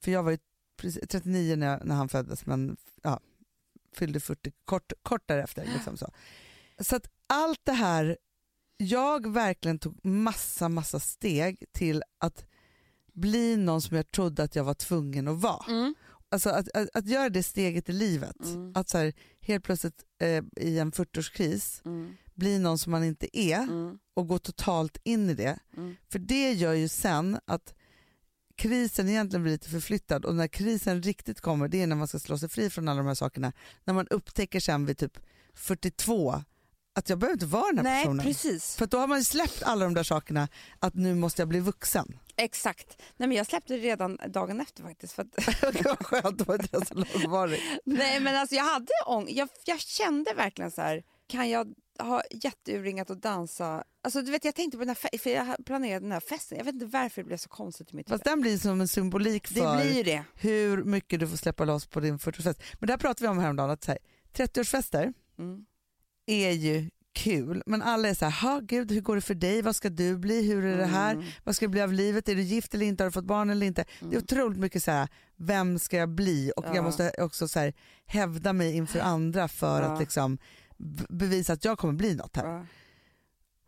För 0.00 0.10
jag 0.10 0.22
var 0.22 0.30
ju 0.30 0.38
precis, 0.76 1.08
39 1.08 1.56
när, 1.56 1.66
jag- 1.66 1.84
när 1.86 1.94
han 1.94 2.08
föddes 2.08 2.46
men 2.46 2.76
ja, 3.02 3.20
fyllde 3.94 4.20
40 4.20 4.52
kort, 4.64 4.92
kort 5.02 5.22
därefter. 5.28 5.64
Liksom 5.74 5.96
så. 5.96 6.10
så 6.80 6.96
att 6.96 7.06
allt 7.26 7.60
det 7.64 7.72
här, 7.72 8.18
jag 8.76 9.32
verkligen 9.32 9.78
tog 9.78 10.04
massa 10.06 10.68
massa 10.68 11.00
steg 11.00 11.64
till 11.72 12.02
att 12.18 12.44
bli 13.12 13.56
någon 13.56 13.82
som 13.82 13.96
jag 13.96 14.10
trodde 14.10 14.42
att 14.42 14.56
jag 14.56 14.64
var 14.64 14.74
tvungen 14.74 15.28
att 15.28 15.40
vara. 15.40 15.64
Mm. 15.68 15.94
Alltså 16.30 16.50
att, 16.50 16.68
att, 16.76 16.88
att 16.94 17.06
göra 17.08 17.28
det 17.28 17.42
steget 17.42 17.88
i 17.88 17.92
livet, 17.92 18.36
Mm. 18.44 18.72
att 18.74 18.88
så 18.88 18.98
här, 18.98 19.12
helt 19.40 19.64
plötsligt 19.64 20.04
eh, 20.20 20.44
i 20.56 20.78
en 20.78 20.92
40-årskris 20.92 21.82
Mm. 21.84 22.16
bli 22.34 22.58
någon 22.58 22.78
som 22.78 22.90
man 22.90 23.04
inte 23.04 23.38
är 23.38 23.58
Mm. 23.62 23.98
och 24.14 24.28
gå 24.28 24.38
totalt 24.38 24.98
in 25.04 25.30
i 25.30 25.34
det. 25.34 25.58
Mm. 25.76 25.96
För 26.12 26.18
det 26.18 26.52
gör 26.52 26.72
ju 26.72 26.88
sen 26.88 27.38
att 27.44 27.74
krisen 28.56 29.08
egentligen 29.08 29.42
blir 29.42 29.52
lite 29.52 29.68
förflyttad 29.70 30.24
och 30.24 30.34
när 30.34 30.48
krisen 30.48 31.02
riktigt 31.02 31.40
kommer 31.40 31.68
det 31.68 31.82
är 31.82 31.86
när 31.86 31.96
man 31.96 32.08
ska 32.08 32.18
slå 32.18 32.38
sig 32.38 32.48
fri 32.48 32.70
från 32.70 32.88
alla 32.88 32.98
de 32.98 33.06
här 33.06 33.14
sakerna. 33.14 33.52
När 33.84 33.94
man 33.94 34.06
upptäcker 34.08 34.60
sen 34.60 34.86
vid 34.86 34.98
typ 34.98 35.18
42 35.54 36.42
att 36.98 37.08
jag 37.08 37.18
behöver 37.18 37.32
inte 37.34 37.46
vara 37.46 37.72
den 37.72 37.86
här 37.86 37.92
Nej, 37.94 38.02
personen. 38.04 38.26
precis. 38.26 38.76
För 38.76 38.86
då 38.86 38.98
har 38.98 39.06
man 39.06 39.18
ju 39.18 39.24
släppt 39.24 39.62
alla 39.62 39.84
de 39.84 39.94
där 39.94 40.02
sakerna 40.02 40.48
att 40.78 40.94
nu 40.94 41.14
måste 41.14 41.42
jag 41.42 41.48
bli 41.48 41.60
vuxen. 41.60 42.18
Exakt. 42.36 43.02
Nej, 43.16 43.28
men 43.28 43.36
jag 43.36 43.46
släppte 43.46 43.74
det 43.74 43.80
redan 43.80 44.18
dagen 44.28 44.60
efter 44.60 44.82
faktiskt. 44.82 45.12
För 45.12 45.22
att, 45.22 45.32
det 45.60 45.82
var 45.84 45.96
skönt, 46.04 46.38
det 46.38 46.44
var 46.48 46.54
inte 46.62 46.86
så 46.86 46.94
långvarigt. 46.94 47.62
nej, 47.84 48.20
men 48.20 48.36
alltså, 48.36 48.54
jag 48.56 48.64
hade 48.64 48.92
ång- 49.06 49.28
jag, 49.30 49.48
jag 49.64 49.80
kände 49.80 50.34
verkligen 50.34 50.70
så 50.70 50.82
här, 50.82 51.02
kan 51.26 51.50
jag 51.50 51.74
ha 51.98 52.22
jätteurringat 52.30 53.10
och 53.10 53.16
dansa? 53.16 53.84
Alltså, 54.04 54.22
du 54.22 54.30
vet, 54.30 54.44
jag 54.44 54.54
tänkte 54.54 54.78
på 54.78 54.84
den 54.84 54.96
här 55.02 55.18
för 55.18 55.30
jag 55.30 55.56
planerade 55.66 56.00
den 56.00 56.12
här 56.12 56.20
festen. 56.20 56.58
Jag 56.58 56.64
vet 56.64 56.74
inte 56.74 56.86
varför 56.86 57.22
det 57.22 57.26
blev 57.26 57.36
så 57.36 57.48
konstigt 57.48 57.92
i 57.92 57.96
mitt 57.96 58.08
huvud. 58.08 58.18
Fast 58.20 58.24
den 58.24 58.40
blir 58.40 58.58
som 58.58 58.80
en 58.80 58.88
symbolik 58.88 59.48
Det 59.48 59.60
för 59.60 59.76
blir 59.76 59.96
ju 59.96 60.02
det. 60.02 60.24
hur 60.34 60.84
mycket 60.84 61.20
du 61.20 61.28
får 61.28 61.36
släppa 61.36 61.64
loss 61.64 61.86
på 61.86 62.00
din 62.00 62.18
40-årsfest. 62.18 62.60
Men 62.78 62.86
det 62.86 62.92
här 62.92 62.98
pratade 62.98 63.22
vi 63.24 63.28
om 63.28 63.38
häromdagen, 63.38 63.70
att 63.70 63.84
så 63.84 63.90
här, 63.90 63.98
30-årsfester 64.34 65.12
Mm. 65.38 65.64
Är 66.28 66.50
ju 66.50 66.90
kul, 67.12 67.62
men 67.66 67.82
alla 67.82 68.08
är 68.08 68.14
så 68.14 68.24
här, 68.24 68.42
"Ha, 68.42 68.60
gud 68.60 68.92
hur 68.92 69.00
går 69.00 69.14
det 69.14 69.20
för 69.22 69.34
dig, 69.34 69.62
vad 69.62 69.76
ska 69.76 69.90
du 69.90 70.16
bli, 70.18 70.42
hur 70.48 70.64
är 70.64 70.78
det 70.78 70.86
här, 70.86 71.12
Mm. 71.14 71.26
vad 71.44 71.56
ska 71.56 71.64
det 71.64 71.70
bli 71.70 71.80
av 71.80 71.92
livet, 71.92 72.28
är 72.28 72.34
du 72.34 72.42
gift 72.42 72.74
eller 72.74 72.86
inte, 72.86 73.02
har 73.04 73.08
du 73.08 73.12
fått 73.12 73.24
barn 73.24 73.50
eller 73.50 73.66
inte. 73.66 73.84
Det 74.00 74.16
är 74.16 74.18
otroligt 74.22 74.58
mycket 74.58 74.82
så 74.84 74.90
här, 74.90 75.08
vem 75.36 75.78
ska 75.78 75.96
jag 75.96 76.08
bli 76.08 76.52
och 76.56 76.64
Ja. 76.66 76.74
jag 76.74 76.84
måste 76.84 77.10
också 77.18 77.48
så 77.48 77.58
här, 77.58 77.72
hävda 78.06 78.52
mig 78.52 78.76
inför 78.76 79.00
andra 79.00 79.48
för 79.48 79.82
Ja. 79.82 79.88
att 79.88 80.00
liksom 80.00 80.38
bevisa 81.08 81.52
att 81.52 81.64
jag 81.64 81.78
kommer 81.78 81.94
bli 81.94 82.14
något 82.14 82.36
här. 82.36 82.46
Ja. 82.46 82.66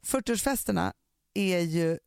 40-årsfesterna 0.05 0.93
är 1.35 1.59
ju 1.61 1.99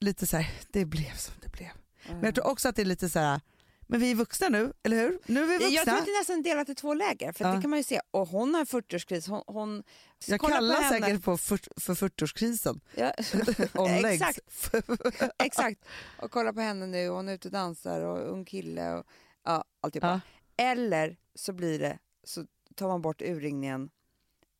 lite 0.00 0.26
så 0.26 0.36
här, 0.36 0.50
det 0.70 0.84
blev 0.84 1.12
som 1.16 1.34
det 1.42 1.48
blev. 1.52 1.70
Men 2.08 2.22
jag 2.24 2.34
tror 2.34 2.46
också 2.46 2.68
att 2.68 2.76
det 2.76 2.82
är 2.82 2.86
lite 2.86 3.08
så 3.08 3.18
här, 3.18 3.40
men 3.86 4.00
vi 4.00 4.10
är 4.10 4.14
vuxna 4.14 4.48
nu, 4.48 4.72
eller 4.82 4.96
hur? 4.96 5.18
Nu 5.26 5.42
är 5.42 5.46
vi 5.46 5.52
vuxna. 5.52 5.68
Jag 5.68 5.84
tror 5.84 5.94
att 5.98 6.04
det 6.04 6.10
är 6.10 6.18
nästan 6.20 6.42
delat 6.42 6.68
i 6.68 6.74
två 6.74 6.94
läger. 6.94 7.32
För 7.32 7.44
Ja. 7.44 7.52
det 7.54 7.60
kan 7.60 7.70
man 7.70 7.78
ju 7.78 7.82
se. 7.82 8.00
Och 8.10 8.28
hon 8.28 8.54
har 8.54 8.64
40-årskris. 8.64 9.28
Hon, 9.28 9.42
hon, 9.46 9.84
jag 10.26 10.40
på 10.40 10.46
kallar 10.46 10.82
henne. 10.82 11.06
säkert 11.06 11.24
på 11.24 11.36
för, 11.38 11.58
för 11.80 11.94
40-årskrisen. 11.94 12.80
Ja. 12.94 13.10
Exakt. 14.10 14.40
Exakt. 15.42 15.84
Och 16.22 16.30
kolla 16.30 16.52
på 16.52 16.60
henne 16.60 16.86
nu, 16.86 17.08
hon 17.08 17.28
är 17.28 17.34
ute 17.34 17.48
och 17.48 17.52
dansar 17.52 18.00
och 18.00 18.32
ung 18.32 18.44
kille 18.44 18.92
och 18.94 19.06
ja, 19.44 19.64
alltihopa. 19.80 20.20
Ja. 20.56 20.64
Eller 20.64 21.16
så 21.34 21.52
blir 21.52 21.78
det, 21.78 21.98
så 22.24 22.46
tar 22.74 22.88
man 22.88 23.02
bort 23.02 23.22
urringningen 23.22 23.90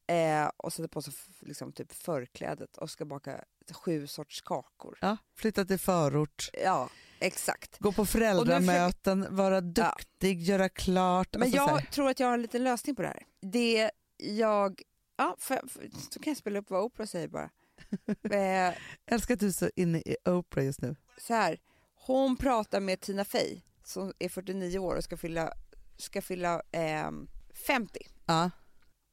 eh, 0.06 0.50
och 0.56 0.72
sätter 0.72 0.88
på 0.88 1.02
sig 1.02 1.12
liksom, 1.40 1.72
typ 1.72 1.92
förklädet 1.92 2.76
och 2.76 2.90
ska 2.90 3.04
baka 3.04 3.44
sju 3.72 4.06
sorts 4.06 4.40
kakor. 4.40 4.98
Ja, 5.00 5.16
flytta 5.36 5.64
till 5.64 5.78
förort, 5.78 6.50
Ja, 6.64 6.88
exakt. 7.20 7.78
gå 7.78 7.92
på 7.92 8.06
föräldramöten, 8.06 9.26
vara 9.30 9.60
duktig, 9.60 10.42
göra 10.42 10.68
klart. 10.68 11.28
Men 11.32 11.42
alltså 11.42 11.56
jag 11.56 11.90
tror 11.90 12.08
att 12.10 12.20
jag 12.20 12.26
har 12.26 12.34
en 12.34 12.42
liten 12.42 12.64
lösning 12.64 12.96
på 12.96 13.02
det 13.02 13.08
här. 13.08 13.22
Det 13.40 13.90
jag, 14.16 14.82
ja, 15.16 15.36
för, 15.38 15.68
för, 15.68 15.90
så 16.12 16.20
kan 16.20 16.30
jag 16.30 16.36
spela 16.36 16.58
upp 16.58 16.70
vad 16.70 16.82
Oprah 16.82 17.06
säger 17.06 17.28
bara. 17.28 17.50
eh, 18.30 18.40
Jag 18.40 18.74
älskar 19.06 19.34
att 19.34 19.40
du 19.40 19.46
är 19.46 19.52
så 19.52 19.70
inne 19.76 19.98
i 19.98 20.16
Oprah 20.24 20.64
just 20.64 20.80
nu. 20.82 20.96
så 21.18 21.34
här, 21.34 21.58
hon 21.94 22.36
pratar 22.36 22.80
med 22.80 23.00
Tina 23.00 23.24
Fey 23.24 23.60
som 23.84 24.12
är 24.18 24.28
49 24.28 24.78
år 24.78 24.96
och 24.96 25.04
ska 25.04 25.16
fylla, 25.16 25.52
ska 25.96 26.22
fylla 26.22 26.62
ehm, 26.72 27.28
50. 27.66 27.98
Ja. 28.26 28.50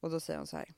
Och 0.02 0.10
då 0.12 0.20
säger 0.20 0.38
hon 0.38 0.48
så 0.48 0.58
här. 0.58 0.74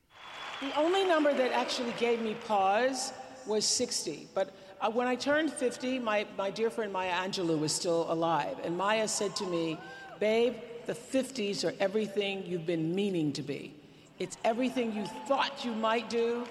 The 0.59 0.79
only 0.79 1.05
number 1.05 1.33
that 1.33 1.51
actually 1.61 1.93
gave 1.99 2.17
me 2.23 2.35
pause 2.47 3.13
was 3.47 3.65
60. 3.65 4.27
But 4.33 4.47
uh, 4.81 4.91
when 4.91 5.07
I 5.07 5.15
turned 5.15 5.51
50, 5.51 5.99
my, 5.99 6.25
my 6.37 6.49
dear 6.49 6.69
friend 6.69 6.91
Maya 6.91 7.11
Angelou 7.11 7.59
was 7.59 7.71
still 7.71 8.11
alive. 8.11 8.57
And 8.63 8.77
Maya 8.77 9.07
said 9.07 9.35
to 9.37 9.45
me, 9.45 9.77
Babe, 10.19 10.55
the 10.85 10.93
50s 10.93 11.63
are 11.63 11.73
everything 11.79 12.43
you've 12.45 12.65
been 12.65 12.95
meaning 12.95 13.33
to 13.33 13.41
be. 13.41 13.73
It's 14.19 14.37
everything 14.43 14.95
you 14.95 15.05
thought 15.27 15.65
you 15.65 15.73
might 15.73 16.09
do. 16.09 16.45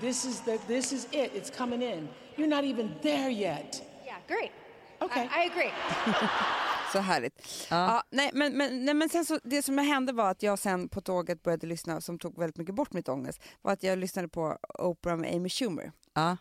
This 0.00 0.24
is, 0.24 0.40
the, 0.40 0.58
this 0.68 0.92
is 0.92 1.06
it. 1.12 1.32
It's 1.34 1.50
coming 1.50 1.82
in. 1.82 2.08
You're 2.36 2.48
not 2.48 2.64
even 2.64 2.94
there 3.02 3.30
yet. 3.30 3.82
Yeah, 4.04 4.16
great. 4.28 4.52
Okay. 5.00 5.28
I, 5.30 5.42
I 5.42 5.44
agree. 5.44 5.72
Så 6.92 6.98
härligt. 6.98 7.66
Ja. 7.70 8.02
nej, 8.10 8.30
men, 8.32 8.56
men, 8.56 8.84
nej, 8.84 8.94
men 8.94 9.08
sen 9.08 9.24
så, 9.24 9.38
det 9.44 9.62
som 9.62 9.78
hände 9.78 10.12
var 10.12 10.30
att 10.30 10.42
jag 10.42 10.58
sen 10.58 10.88
på 10.88 11.00
tåget 11.00 11.42
började 11.42 11.66
lyssna, 11.66 12.00
som 12.00 12.18
tog 12.18 12.38
väldigt 12.38 12.56
mycket 12.56 12.74
bort 12.74 12.92
mitt 12.92 13.08
ångest, 13.08 13.42
var 13.62 13.72
att 13.72 13.82
jag 13.82 13.98
lyssnade 13.98 14.28
på 14.28 14.58
Oprah 14.78 15.16
med 15.16 15.34
Amy 15.34 15.48
Schumer. 15.48 15.92
Ja. 16.14 16.36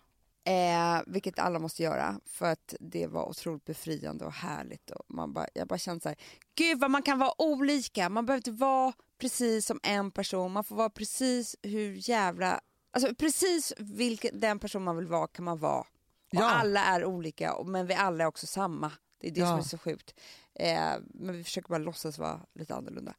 Eh, 0.47 1.01
vilket 1.07 1.39
alla 1.39 1.59
måste 1.59 1.83
göra 1.83 2.19
för 2.25 2.45
att 2.51 2.73
det 2.79 3.07
var 3.07 3.29
otroligt 3.29 3.65
befriande 3.65 4.25
och 4.25 4.33
härligt. 4.33 4.91
Och 4.91 5.05
man 5.07 5.33
bara, 5.33 5.47
jag 5.53 5.67
bara 5.67 5.77
kände 5.79 6.01
så 6.01 6.09
här, 6.09 6.17
gud 6.55 6.79
vad 6.79 6.91
man 6.91 7.01
kan 7.03 7.19
vara 7.19 7.41
olika. 7.41 8.09
Man 8.09 8.25
behöver 8.25 8.39
inte 8.39 8.51
vara 8.51 8.93
precis 9.17 9.65
som 9.65 9.79
en 9.83 10.11
person. 10.11 10.51
Man 10.51 10.63
får 10.63 10.75
vara 10.75 10.89
precis 10.89 11.55
hur 11.61 12.09
jävla... 12.09 12.61
Alltså 12.91 13.15
precis 13.15 13.73
vilken 13.77 14.39
den 14.39 14.59
person 14.59 14.83
man 14.83 14.97
vill 14.97 15.07
vara 15.07 15.27
kan 15.27 15.45
man 15.45 15.57
vara. 15.57 15.79
Och 15.79 15.87
Ja. 16.29 16.49
alla 16.51 16.83
är 16.85 17.05
olika 17.05 17.63
men 17.63 17.87
vi 17.87 17.93
alla 17.93 18.23
är 18.23 18.27
också 18.27 18.47
samma. 18.47 18.91
Det 19.21 19.27
är 19.27 19.31
det 19.31 19.39
Ja. 19.39 19.47
som 19.47 19.57
är 19.59 19.63
så 19.63 19.77
sjukt. 19.77 20.13
Eh, 20.53 20.93
men 21.13 21.35
vi 21.37 21.43
försöker 21.43 21.69
bara 21.69 21.77
låtsas 21.79 22.17
vara 22.17 22.41
lite 22.53 22.75
annorlunda. 22.75 23.13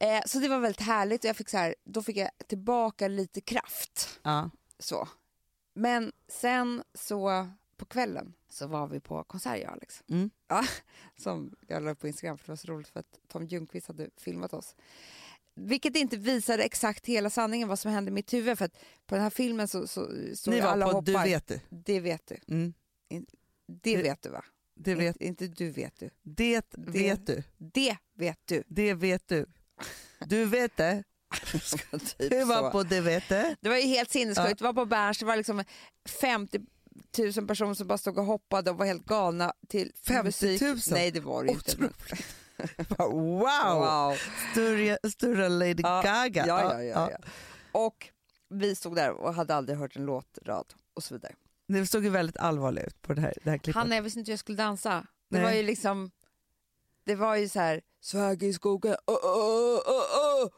Eh, 0.00 0.20
så 0.26 0.38
det 0.38 0.48
var 0.48 0.58
väldigt 0.58 0.80
härligt 0.80 1.24
och 1.24 1.28
jag 1.28 1.36
fick 1.36 1.48
så 1.48 1.56
här, 1.56 1.74
då 1.84 2.02
fick 2.02 2.16
jag 2.16 2.30
tillbaka 2.46 3.08
lite 3.08 3.40
kraft. 3.40 4.20
Ja. 4.22 4.50
Så. 4.78 5.08
Men 5.78 6.12
sen 6.28 6.82
så 6.94 7.48
på 7.76 7.84
kvällen 7.86 8.34
så 8.48 8.66
var 8.66 8.86
vi 8.86 9.00
på 9.00 9.24
konsert 9.24 9.58
jag 9.58 9.66
och 9.66 9.72
Alex. 9.72 10.04
Mm. 10.08 10.30
Ja, 10.48 10.64
som 11.16 11.56
jag 11.66 11.82
la 11.82 11.90
upp 11.90 12.00
på 12.00 12.06
Instagram 12.08 12.38
för 12.38 12.46
det 12.46 12.50
var 12.52 12.56
så 12.56 12.68
roligt 12.68 12.88
för 12.88 13.00
att 13.00 13.18
Tom 13.28 13.44
Ljungqvist 13.46 13.86
hade 13.88 14.10
filmat 14.16 14.52
oss. 14.52 14.76
Vilket 15.54 15.96
inte 15.96 16.16
visade 16.16 16.62
exakt 16.62 17.06
hela 17.06 17.30
sanningen 17.30 17.68
vad 17.68 17.78
som 17.78 17.90
hände 17.92 18.10
i 18.10 18.14
mitt 18.14 18.32
huvud 18.32 18.58
för 18.58 18.64
att 18.64 18.78
på 19.06 19.14
den 19.14 19.22
här 19.22 19.30
filmen 19.30 19.68
så, 19.68 19.86
så 19.86 20.12
står 20.36 20.52
Ni 20.52 20.60
var 20.60 20.68
alla 20.68 20.86
på 20.86 20.92
hoppar. 20.92 21.04
Du 21.04 21.12
vet 21.12 21.46
du. 21.46 21.60
Det 21.70 22.00
vet 22.00 22.26
du. 22.26 22.54
Mm. 22.54 22.74
Det 23.66 23.96
Det- 23.96 24.02
vet 24.02 24.22
du 24.22 24.28
va? 24.28 24.44
Det 24.80 24.94
vet, 24.94 25.16
Inte, 25.16 25.44
inte 25.44 25.64
du 25.64 25.70
vet 25.70 25.98
du. 25.98 26.10
det 26.22 26.62
vet 26.76 27.26
du. 27.26 27.42
Det 27.58 27.96
vet 28.14 28.40
du. 28.46 28.62
Det 28.68 28.94
vet 28.94 29.28
du. 29.28 29.46
Du 30.26 30.44
vet 30.44 30.76
det. 30.76 31.04
typ 32.18 32.30
Du 32.30 32.44
var 32.44 32.70
på 32.70 32.82
det 32.82 33.00
vet 33.00 33.28
det. 33.28 33.56
Det 33.60 33.68
var 33.68 33.76
ju 33.76 33.86
helt 33.86 34.10
sinnessjukt. 34.10 34.48
Ja. 34.48 34.54
Det 34.54 34.64
var 34.64 34.72
på 34.72 34.86
Berns, 34.86 35.18
det 35.18 35.24
var 35.24 35.36
liksom 35.36 35.64
50 36.20 36.60
000 37.36 37.46
personer 37.46 37.74
som 37.74 37.86
bara 37.86 37.98
stod 37.98 38.18
och 38.18 38.24
hoppade 38.24 38.70
och 38.70 38.78
var 38.78 38.86
helt 38.86 39.04
galna 39.04 39.52
till 39.68 39.92
50 40.06 40.24
musik. 40.24 40.60
000? 40.60 40.78
Nej 40.90 41.10
det 41.10 41.20
var 41.20 41.44
det 41.44 41.50
inte. 41.50 41.76
Wow! 42.98 43.78
Wow. 43.78 44.16
Större, 45.10 45.48
Lady 45.48 45.82
Ja, 45.82 46.02
Gaga. 46.02 46.46
Ja, 46.46 46.82
ja, 46.82 47.10
ja. 47.10 47.18
Och 47.72 48.08
vi 48.48 48.74
stod 48.74 48.96
där 48.96 49.10
och 49.10 49.34
hade 49.34 49.54
aldrig 49.54 49.78
hört 49.78 49.96
en 49.96 50.04
låtrad 50.06 50.74
och 50.94 51.04
så 51.04 51.14
vidare. 51.14 51.34
Det 51.68 51.86
såg 51.86 52.04
ju 52.04 52.10
väldigt 52.10 52.36
allvarligt 52.36 52.86
ut 52.86 53.02
på 53.02 53.14
det 53.14 53.20
här, 53.20 53.34
det 53.44 53.50
här 53.50 53.58
klippet. 53.58 53.82
Han 53.82 53.90
jag 53.90 54.02
visste 54.02 54.18
inte 54.18 54.30
hur 54.30 54.32
jag 54.32 54.40
skulle 54.40 54.58
dansa. 54.58 55.06
Det 55.30 55.36
Nej. 55.36 55.42
var 55.42 55.52
ju 55.52 55.62
liksom, 55.62 56.10
det 57.04 57.14
var 57.14 57.36
ju 57.36 57.48
så 57.48 57.60
här, 57.60 57.80
swag 58.00 58.42
i 58.42 58.52
skogen, 58.52 58.96
oh, 59.06 59.14
oh, 59.14 59.78
oh, 59.78 60.44
oh. 60.44 60.48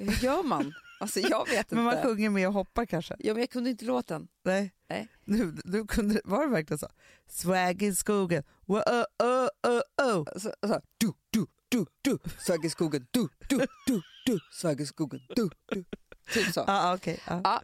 Hur 0.00 0.24
gör 0.24 0.42
man? 0.42 0.74
Alltså 1.00 1.20
jag 1.20 1.48
vet 1.48 1.58
inte. 1.58 1.74
Men 1.74 1.84
man 1.84 2.02
sjunger 2.02 2.30
med 2.30 2.48
och 2.48 2.54
hoppar 2.54 2.86
kanske? 2.86 3.16
ja, 3.18 3.32
men 3.34 3.40
jag 3.40 3.50
kunde 3.50 3.70
inte 3.70 3.84
låten. 3.84 4.28
Nej. 4.44 4.72
Nej. 4.88 5.08
Nu, 5.24 5.56
du 5.64 5.86
kunde, 5.86 6.20
var 6.24 6.42
det 6.46 6.50
verkligen 6.50 6.78
så? 6.78 6.88
Swag 7.28 7.82
i 7.82 7.94
skogen, 7.94 8.42
wow, 8.66 8.82
oh, 8.86 9.04
oh, 9.22 9.48
oh, 9.66 10.16
oh. 10.16 10.38
Så, 10.38 10.52
så, 10.66 10.80
du, 10.98 11.12
du, 11.30 11.46
du, 11.68 11.86
du, 12.02 12.18
swag 12.38 12.64
i 12.64 12.70
skogen, 12.70 13.06
du, 13.10 13.28
du, 13.48 13.58
du, 13.86 14.02
du, 14.26 14.38
swag 14.52 14.80
i 14.80 14.86
skogen, 14.86 15.20
du, 15.36 15.50
du. 15.66 15.84
Typ 16.32 16.52
så. 16.54 16.64
Ah, 16.66 16.94
okej. 16.94 17.20
ja. 17.26 17.40
Ja, 17.44 17.62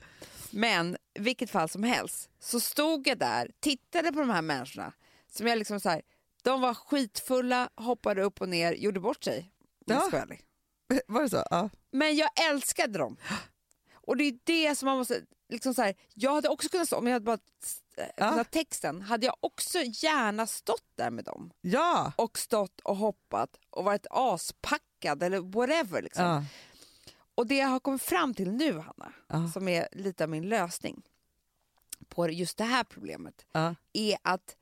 men 0.50 0.96
vilket 1.14 1.50
fall 1.50 1.68
som 1.68 1.82
helst 1.82 2.30
så 2.40 2.60
stod 2.60 3.06
jag 3.06 3.18
där, 3.18 3.50
tittade 3.60 4.12
på 4.12 4.20
de 4.20 4.30
här 4.30 4.42
människorna 4.42 4.92
som 5.32 5.46
jag 5.46 5.58
liksom 5.58 5.80
så 5.80 5.88
här, 5.88 6.02
de 6.42 6.60
var 6.60 6.74
skitfulla, 6.74 7.70
hoppade 7.74 8.22
upp 8.22 8.40
och 8.40 8.48
ner, 8.48 8.72
gjorde 8.72 9.00
bort 9.00 9.24
sig. 9.24 9.52
Ja. 9.86 10.10
Var 11.06 11.22
det 11.22 11.30
så? 11.30 11.44
Ja. 11.50 11.70
Men 11.90 12.16
jag 12.16 12.30
älskade 12.50 12.98
dem. 12.98 13.16
Och 13.94 14.16
det 14.16 14.24
är 14.24 14.38
det 14.44 14.74
som 14.74 14.86
man 14.86 14.98
måste, 14.98 15.20
liksom 15.48 15.74
så 15.74 15.82
här, 15.82 15.94
jag 16.14 16.34
hade 16.34 16.48
också 16.48 16.68
kunnat 16.68 16.86
stå, 16.86 16.96
om 16.96 17.06
jag 17.06 17.12
hade 17.12 17.24
bara 17.24 17.38
äh, 17.96 18.06
Ja. 18.16 18.44
texten, 18.44 19.02
hade 19.02 19.26
jag 19.26 19.36
också 19.40 19.78
gärna 19.78 20.46
stått 20.46 20.84
där 20.94 21.10
med 21.10 21.24
dem. 21.24 21.50
ja. 21.60 22.12
Och 22.16 22.38
stått 22.38 22.80
och 22.80 22.96
hoppat 22.96 23.56
och 23.70 23.84
varit 23.84 24.06
aspackad 24.10 25.22
eller 25.22 25.40
whatever. 25.40 26.02
Liksom. 26.02 26.24
ja. 26.24 26.44
Och 27.34 27.46
det 27.46 27.56
jag 27.56 27.68
har 27.68 27.80
kommit 27.80 28.02
fram 28.02 28.34
till 28.34 28.50
nu, 28.50 28.72
Hanna, 28.78 29.12
Ja. 29.28 29.50
som 29.54 29.68
är 29.68 29.88
lite 29.92 30.24
av 30.24 30.30
min 30.30 30.48
lösning 30.48 31.02
på 32.08 32.30
just 32.30 32.56
det 32.58 32.64
här 32.64 32.84
problemet, 32.84 33.46
är 33.92 34.16
att 34.22 34.56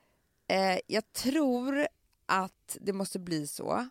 eh, 0.49 0.79
jag 0.87 1.12
tror 1.12 1.89
att 2.27 2.77
det 2.81 2.93
måste 2.93 3.18
bli 3.18 3.47
så 3.47 3.89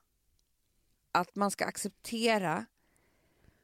att 1.14 1.36
man 1.36 1.51
ska 1.51 1.66
acceptera 1.66 2.66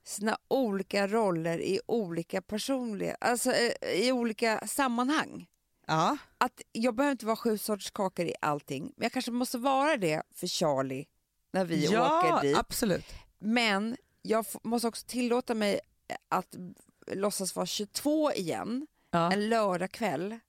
sina 0.04 0.38
olika 0.48 1.08
roller 1.08 1.60
i 1.62 1.80
olika 1.86 2.42
personliga, 2.42 3.18
alltså 3.20 3.52
eh, 3.52 3.72
i 3.92 4.12
olika 4.12 4.68
sammanhang. 4.68 5.48
ja. 5.88 6.18
Att 6.38 6.62
jag 6.72 6.96
behöver 6.96 7.12
inte 7.12 7.26
vara 7.26 7.36
sju 7.36 7.58
sorters 7.58 7.92
kakor 7.92 8.26
i 8.26 8.34
allting, 8.42 8.84
men 8.98 9.06
jag 9.06 9.12
kanske 9.12 9.32
måste 9.32 9.58
vara 9.58 9.98
det 9.98 10.22
för 10.32 10.48
Charlie 10.48 11.06
när 11.52 11.66
vi 11.66 11.86
ja 11.86 12.20
åker 12.20 12.48
dit. 12.48 12.58
absolut. 12.58 13.06
Men 13.40 13.98
jag 14.22 14.46
måste 14.64 14.88
också 14.88 15.06
tillåta 15.08 15.56
mig 15.56 15.80
att 16.30 16.56
låtsas 17.08 17.56
vara 17.56 17.66
22 17.66 18.32
igen 18.34 18.88
Ja. 19.12 19.32
en 19.32 19.50
lördagkväll 19.50 20.40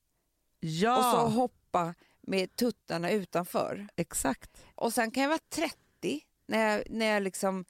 ja. 0.61 0.97
och 0.99 1.05
så 1.05 1.35
hoppa 1.35 1.95
med 2.21 2.57
tuttarna 2.57 3.11
utanför. 3.11 3.89
Exakt. 3.97 4.65
Och 4.75 4.93
sen 4.95 5.11
kan 5.11 5.23
jag 5.23 5.31
vara 5.31 5.41
30 5.49 6.21
när 6.51 6.69
jag, 6.77 6.83
när 6.91 7.07
jag 7.07 7.23
liksom 7.23 7.65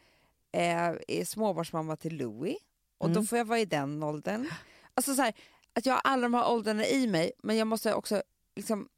eh, 0.53 0.89
är 1.09 1.24
småbarnsmamma 1.24 1.97
till 1.97 2.16
Louis 2.16 2.57
och 2.99 3.09
då 3.09 3.14
Mm. 3.14 3.26
får 3.26 3.39
jag 3.39 3.45
vara 3.45 3.59
i 3.59 3.64
den 3.64 4.03
åldern. 4.03 4.51
Alltså 4.95 5.14
så 5.14 5.22
här, 5.22 5.35
att 5.72 5.87
jag 5.87 5.95
har 5.95 6.01
alla 6.05 6.22
de 6.22 6.35
här 6.35 6.51
åldrarna 6.51 6.87
i 6.87 7.07
mig 7.07 7.33
men 7.43 7.57
jag 7.57 7.66
måste 7.66 7.95
också 7.95 8.22
liksom 8.57 8.89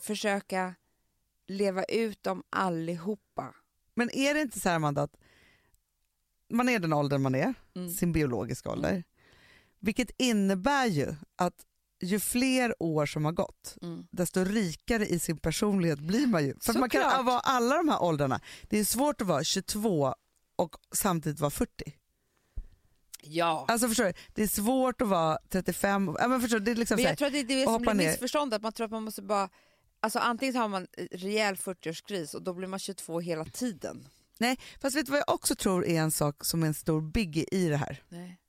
försöka 0.00 0.74
leva 1.46 1.84
ut 1.84 2.22
dem 2.22 2.42
allihopa. 2.50 3.54
Men 3.94 4.10
är 4.10 4.34
det 4.34 4.40
inte 4.40 4.60
så 4.60 4.68
här 4.68 4.76
Amanda 4.76 5.02
att 5.02 5.16
man 6.48 6.68
är 6.68 6.78
den 6.78 6.92
åldern 6.92 7.22
man 7.22 7.34
är, 7.34 7.54
Mm. 7.74 7.88
sin 7.90 8.12
biologiska 8.12 8.70
ålder, 8.70 9.04
vilket 9.78 10.10
innebär 10.18 10.86
ju 10.86 11.14
att 11.36 11.66
ju 12.00 12.20
fler 12.20 12.74
år 12.82 13.06
som 13.06 13.24
har 13.24 13.32
gått, 13.32 13.76
Mm. 13.82 14.06
desto 14.10 14.44
rikare 14.44 15.06
i 15.06 15.18
sin 15.18 15.38
personlighet 15.38 15.98
blir 15.98 16.26
man 16.26 16.44
ju. 16.44 16.54
För 16.60 16.72
man 16.78 16.90
kan 16.90 17.24
vara 17.24 17.40
alla 17.40 17.76
de 17.76 17.88
här 17.88 18.02
åldrarna. 18.02 18.40
Det 18.62 18.78
är 18.78 18.84
svårt 18.84 19.20
att 19.20 19.26
vara 19.26 19.44
22 19.44 20.14
och 20.56 20.76
samtidigt 20.94 21.40
vara 21.40 21.50
40. 21.50 21.94
Ja. 23.22 23.64
Alltså 23.68 23.88
förstår 23.88 24.04
du? 24.04 24.12
Det 24.34 24.42
är 24.42 24.48
svårt 24.48 25.00
att 25.02 25.08
vara 25.08 25.38
35. 25.48 26.08
och- 26.08 26.16
Ja, 26.20 26.28
men 26.28 26.40
förstår 26.40 26.58
du? 26.58 26.64
Det 26.64 26.70
är 26.70 26.74
liksom 26.74 26.94
Men 26.96 27.02
så 27.02 27.06
här, 27.06 27.10
jag 27.12 27.18
tror 27.18 27.26
att 27.26 27.32
det 27.32 27.38
är 27.54 27.58
det 27.60 27.64
som 27.64 27.82
blir 27.82 27.94
ner. 27.94 28.08
missförstånd, 28.10 28.54
att 28.54 28.62
man 28.62 28.72
tror 28.72 28.84
att 28.84 28.90
man 28.90 29.02
måste 29.02 29.22
bara... 29.22 29.48
Alltså 30.00 30.18
antingen 30.18 30.56
har 30.56 30.68
man 30.68 30.86
rejäl 31.10 31.56
40-årskris 31.56 32.34
och 32.34 32.42
då 32.42 32.54
blir 32.54 32.68
man 32.68 32.78
22 32.78 33.20
hela 33.20 33.44
tiden. 33.44 34.08
Nej, 34.38 34.58
fast 34.80 34.96
vet 34.96 35.06
du 35.06 35.12
vad 35.12 35.20
jag 35.20 35.34
också 35.34 35.54
tror 35.56 35.86
är 35.86 36.00
en 36.00 36.10
sak 36.10 36.44
som 36.44 36.62
är 36.62 36.66
en 36.66 36.74
stor 36.74 37.00
biggie 37.00 37.46
i 37.52 37.68
det 37.68 37.76
här? 37.76 38.02
Nej. 38.08 38.40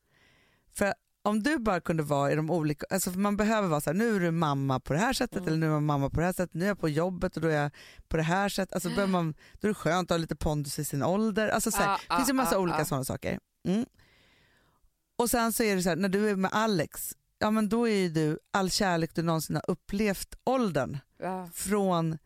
För 0.73 0.93
om 1.27 1.43
du 1.43 1.57
bara 1.57 1.81
kunde 1.81 2.03
vara 2.03 2.31
i 2.31 2.35
de 2.35 2.49
olika, 2.51 2.85
alltså 2.89 3.09
man 3.11 3.37
behöver 3.37 3.67
vara 3.67 3.81
så 3.81 3.89
här, 3.89 3.97
nu 3.97 4.15
är 4.15 4.19
du 4.19 4.31
mamma 4.31 4.79
på 4.79 4.93
det 4.93 4.99
här 4.99 5.13
sättet 5.13 5.37
Mm. 5.37 5.47
eller 5.47 5.57
nu 5.57 5.65
är 5.65 5.71
man 5.71 5.85
mamma 5.85 6.09
på 6.09 6.19
det 6.19 6.25
här 6.25 6.33
sättet, 6.33 6.53
nu 6.53 6.63
är 6.63 6.67
jag 6.67 6.79
på 6.79 6.89
jobbet 6.89 7.35
och 7.35 7.41
då 7.41 7.47
är 7.47 7.61
jag 7.61 7.71
på 8.07 8.17
det 8.17 8.23
här 8.23 8.49
sättet. 8.49 8.73
Alltså 8.73 8.89
behöver 8.89 9.07
man, 9.07 9.33
då 9.53 9.67
är 9.67 9.69
det 9.69 9.73
skönt 9.75 10.11
att 10.11 10.15
ha 10.15 10.17
lite 10.17 10.35
pondus 10.35 10.79
i 10.79 10.85
sin 10.85 11.03
ålder. 11.03 11.49
Alltså 11.49 11.71
så 11.71 11.77
här, 11.77 11.87
Ah, 11.87 11.97
det 12.09 12.15
finns 12.15 12.29
ju 12.29 12.33
ah, 12.33 12.35
massa 12.35 12.55
ah, 12.57 12.59
olika 12.59 12.77
ah. 12.77 12.85
sådana 12.85 13.05
saker. 13.05 13.39
Mm. 13.67 13.85
Och 15.17 15.29
sen 15.29 15.53
så 15.53 15.63
är 15.63 15.75
det 15.75 15.83
så 15.83 15.89
här, 15.89 15.95
när 15.95 16.09
du 16.09 16.29
är 16.29 16.35
med 16.35 16.51
Alex, 16.53 17.13
ja 17.39 17.51
men 17.51 17.69
då 17.69 17.87
är 17.87 17.95
ju 17.95 18.09
du 18.09 18.39
all 18.51 18.69
kärlek 18.71 19.15
du 19.15 19.21
någonsin 19.21 19.55
har 19.55 19.63
upplevt 19.67 20.35
åldern 20.43 20.97
från 21.53 22.17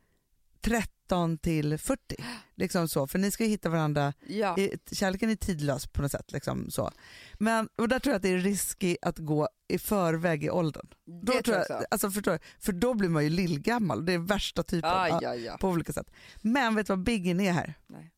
13 1.12 1.38
till 1.38 1.78
40. 1.78 2.16
Liksom 2.56 2.88
så, 2.88 3.08
för 3.08 3.20
ni 3.20 3.32
ska 3.32 3.44
ju 3.44 3.50
hitta 3.50 3.70
varandra 3.70 4.14
Ja. 4.28 4.58
i- 4.58 4.78
kärleken 4.92 5.30
är 5.30 5.36
tidlös 5.36 5.88
på 5.88 6.02
något 6.02 6.12
sätt. 6.12 6.32
Liksom, 6.32 6.72
så. 6.72 6.92
Men, 7.34 7.70
och 7.78 7.88
där 7.88 8.00
tror 8.00 8.12
jag 8.12 8.16
att 8.16 8.22
det 8.24 8.30
är 8.30 8.38
risky 8.38 8.98
att 9.02 9.18
gå 9.18 9.50
i 9.68 9.78
förväg 9.78 10.44
i 10.44 10.50
åldern. 10.50 10.88
Då 11.06 11.34
det 11.34 11.42
tror 11.42 11.58
jag, 11.58 11.84
alltså, 11.92 12.12
förstår, 12.12 12.40
för 12.60 12.72
då 12.74 12.94
blir 12.94 13.10
man 13.10 13.24
ju 13.24 13.30
lillgammal, 13.30 14.06
det 14.06 14.14
är 14.14 14.18
värsta 14.18 14.64
typen. 14.64 14.90
Ja, 14.90 15.20
ja, 15.22 15.36
ja. 15.36 15.58
På 15.58 15.70
olika 15.70 15.94
sätt. 15.94 16.12
Men 16.42 16.76
vet 16.76 16.88
du 16.88 16.92
vad 16.94 17.04
biggen 17.04 17.40
är 17.40 17.52
här? 17.52 17.74
Nej. 17.88 18.12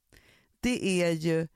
Det 0.60 1.02
är 1.04 1.12
ju 1.12 1.48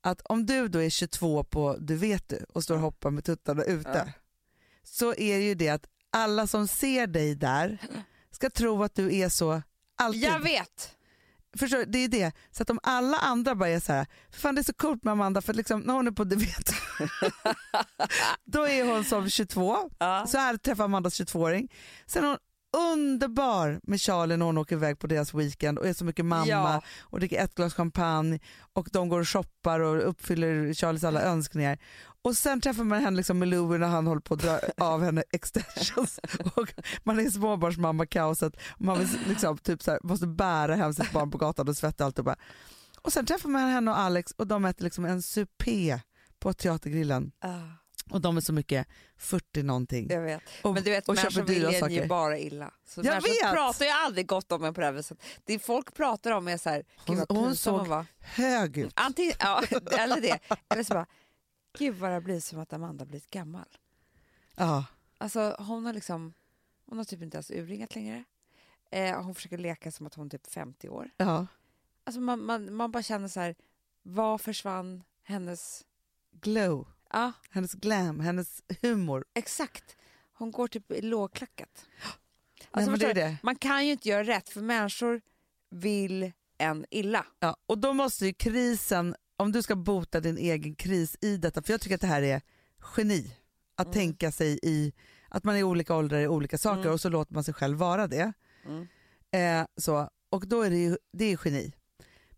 att 0.00 0.20
om 0.20 0.46
du 0.46 0.68
då 0.68 0.82
är 0.82 0.90
22 0.90 1.44
på 1.44 1.76
Du 1.80 1.96
vet 1.96 2.28
du 2.28 2.44
och 2.48 2.64
står 2.64 2.74
och 2.74 2.80
hoppar 2.80 3.10
med 3.10 3.24
tuttarna 3.24 3.62
ute 3.64 4.12
så 4.82 5.14
är 5.14 5.38
det 5.38 5.44
ju 5.44 5.54
det 5.54 5.68
att 5.68 5.86
alla 6.10 6.46
som 6.46 6.68
ser 6.68 7.06
dig 7.06 7.34
där 7.34 7.78
ska 8.30 8.50
tro 8.50 8.82
att 8.82 8.94
du 8.94 9.14
är 9.16 9.28
så 9.28 9.62
alltid. 9.96 10.22
Jag 10.22 10.40
vet! 10.40 10.92
Förstår, 11.58 11.84
det 11.86 11.98
är 11.98 12.08
det. 12.08 12.32
Så 12.50 12.62
att 12.62 12.70
om 12.70 12.78
alla 12.82 13.16
andra 13.16 13.54
bara 13.54 13.68
är 13.68 13.80
så 13.80 13.92
här, 13.92 14.06
för 14.30 14.40
fan 14.40 14.54
det 14.54 14.60
är 14.60 14.62
så 14.64 14.74
coolt 14.74 15.04
med 15.04 15.12
Amanda 15.12 15.42
för 15.42 15.54
liksom, 15.54 15.80
när 15.80 15.94
hon 15.94 16.06
är 16.06 16.10
på 16.10 16.24
du 16.24 16.36
vet, 16.36 16.70
då 18.44 18.68
är 18.68 18.84
hon 18.84 19.04
som 19.04 19.30
22, 19.30 19.90
Ja. 19.98 20.26
så 20.28 20.38
här 20.38 20.56
träffar 20.56 20.84
Amandas 20.84 21.20
22-åring. 21.20 21.72
Sen 22.06 22.24
är 22.24 22.28
hon 22.28 22.38
underbar 22.92 23.80
med 23.82 24.00
Charlie 24.00 24.36
när 24.36 24.46
hon 24.46 24.58
åker 24.58 24.76
iväg 24.76 24.98
på 24.98 25.06
deras 25.06 25.34
weekend 25.34 25.78
och 25.78 25.86
är 25.86 25.92
så 25.92 26.04
mycket 26.04 26.24
mamma 26.24 26.46
Ja. 26.46 26.82
och 27.00 27.18
dricker 27.20 27.44
ett 27.44 27.54
glas 27.54 27.74
champagne 27.74 28.38
och 28.72 28.88
de 28.92 29.08
går 29.08 29.20
och 29.20 29.28
shoppar 29.28 29.80
och 29.80 30.08
uppfyller 30.08 30.74
Charlies 30.74 31.04
alla 31.04 31.22
önskningar. 31.22 31.78
Och 32.26 32.36
sen 32.36 32.60
träffar 32.60 32.84
man 32.84 33.00
henne 33.02 33.16
liksom 33.16 33.38
med 33.38 33.48
Louie 33.48 33.78
när 33.78 33.86
han 33.88 34.06
håller 34.06 34.20
på 34.20 34.34
att 34.34 34.40
dra 34.40 34.60
av 34.76 35.02
henne 35.04 35.24
extensions 35.32 36.20
och 36.54 36.72
man 37.04 37.20
är 37.20 37.30
småbarnsmamma-kaoset 37.30 38.56
och 38.68 38.80
man 38.80 38.98
vill 38.98 39.08
liksom 39.28 39.58
typ 39.58 39.82
så 39.82 39.90
här, 39.90 40.00
måste 40.02 40.26
bära 40.26 40.74
hem 40.74 40.94
sitt 40.94 41.12
barn 41.12 41.30
på 41.30 41.38
gatan 41.38 41.68
och 41.68 41.76
svettas 41.76 42.04
allt 42.04 42.18
och 42.18 42.24
bara. 42.24 42.36
Och 43.02 43.12
sen 43.12 43.26
träffar 43.26 43.48
man 43.48 43.62
henne 43.70 43.90
och 43.90 43.98
Alex 43.98 44.32
och 44.36 44.46
de 44.46 44.64
äter 44.64 44.84
liksom 44.84 45.04
en 45.04 45.22
supé 45.22 46.00
på 46.38 46.52
Teatergrillen 46.52 47.32
Ah, 47.40 47.50
och 48.10 48.20
de 48.20 48.36
är 48.36 48.40
så 48.40 48.52
mycket 48.52 48.86
40 49.18 49.62
någonting. 49.62 50.06
jag 50.10 50.20
vet. 50.20 50.42
Och, 50.62 50.74
Men 50.74 50.82
du 50.82 50.90
vet, 50.90 51.08
och 51.08 51.14
människor 51.14 51.42
vill 51.42 51.64
en 51.64 51.92
ju 51.92 52.06
bara 52.06 52.38
illa. 52.38 52.70
Så 52.88 53.00
Jag 53.04 53.20
vet. 53.22 53.52
pratar 53.52 53.84
ju 53.84 53.90
aldrig 53.90 54.26
gott 54.26 54.52
om 54.52 54.64
en 54.64 54.74
på 54.74 54.80
det 54.80 54.86
här 54.86 54.92
viset. 54.92 55.18
Det 55.44 55.58
folk 55.58 55.94
pratar 55.94 56.30
om 56.30 56.48
är 56.48 56.56
så 56.58 56.70
här, 56.70 56.82
Hon- 57.06 57.24
hon 57.28 57.36
hon 57.38 57.56
såg- 57.56 57.86
var. 57.86 58.06
Hög 58.20 58.76
ut. 58.78 58.92
Antingen, 58.96 59.34
ja, 59.38 59.62
eller 59.98 60.20
det. 60.20 60.38
Eller 60.68 60.82
så 60.84 60.94
bara, 60.94 61.06
gud 61.78 61.94
vad 61.94 62.10
det 62.10 62.20
blivit 62.20 62.44
som 62.44 62.58
att 62.58 62.72
Amanda 62.72 63.02
har 63.04 63.06
blivit 63.06 63.30
gammal. 63.30 63.68
Ja. 64.54 64.84
Alltså 65.18 65.56
hon 65.58 65.86
har 65.86 65.92
liksom, 65.92 66.32
hon 66.86 66.98
har 66.98 67.04
typ 67.04 67.22
inte 67.22 67.36
ens 67.36 67.50
urringat 67.50 67.94
längre. 67.94 68.24
Eh, 68.90 69.22
hon 69.22 69.34
försöker 69.34 69.58
leka 69.58 69.90
som 69.90 70.06
att 70.06 70.14
hon 70.14 70.26
är 70.26 70.30
typ 70.30 70.46
50 70.46 70.88
år. 70.88 71.10
Ja. 71.16 71.46
Alltså 72.04 72.20
man, 72.20 72.44
man, 72.44 72.74
man 72.74 72.90
bara 72.90 73.02
känner 73.02 73.28
så 73.28 73.40
här, 73.40 73.54
vad 74.02 74.40
försvann 74.40 75.02
hennes, 75.22 75.84
Glow, 76.40 76.88
ja 77.12 77.32
hennes 77.50 77.74
glam, 77.74 78.20
hennes 78.20 78.62
humor. 78.82 79.24
exakt. 79.34 79.96
Hon 80.32 80.50
går 80.50 80.68
typ 80.68 80.90
i 80.92 81.00
lågklackat. 81.02 81.86
Nej, 82.02 82.68
Alltså, 82.70 82.90
men 82.90 83.00
det 83.00 83.12
det. 83.12 83.38
Man 83.42 83.56
kan 83.56 83.86
ju 83.86 83.92
inte 83.92 84.08
göra 84.08 84.24
rätt 84.24 84.48
för 84.48 84.60
människor 84.60 85.20
vill 85.70 86.32
en 86.58 86.86
illa. 86.90 87.26
Ja, 87.40 87.56
och 87.66 87.78
då 87.78 87.92
måste 87.92 88.26
ju 88.26 88.32
krisen, 88.32 89.16
om 89.36 89.52
du 89.52 89.62
ska 89.62 89.76
bota 89.76 90.20
din 90.20 90.38
egen 90.38 90.74
kris 90.74 91.16
i 91.20 91.36
detta, 91.36 91.62
för 91.62 91.72
jag 91.72 91.80
tycker 91.80 91.94
att 91.94 92.00
det 92.00 92.06
här 92.06 92.22
är 92.22 92.40
geni, 92.96 93.36
att 93.76 93.86
Mm. 93.86 93.94
tänka 93.94 94.32
sig 94.32 94.58
i 94.62 94.92
att 95.28 95.44
man 95.44 95.56
är 95.56 95.62
olika 95.62 95.94
åldrar 95.96 96.18
i 96.20 96.28
olika 96.28 96.58
saker 96.58 96.80
Mm. 96.80 96.92
och 96.92 97.00
så 97.00 97.08
låter 97.08 97.34
man 97.34 97.44
sig 97.44 97.54
själv 97.54 97.78
vara 97.78 98.06
det. 98.06 98.32
Mm. 98.66 98.86
Eh, 99.62 99.66
så, 99.76 100.10
och 100.30 100.48
då 100.48 100.62
är 100.62 100.70
det 100.70 100.76
ju 100.78 100.96
det 101.12 101.24
är 101.24 101.38
geni. 101.44 101.72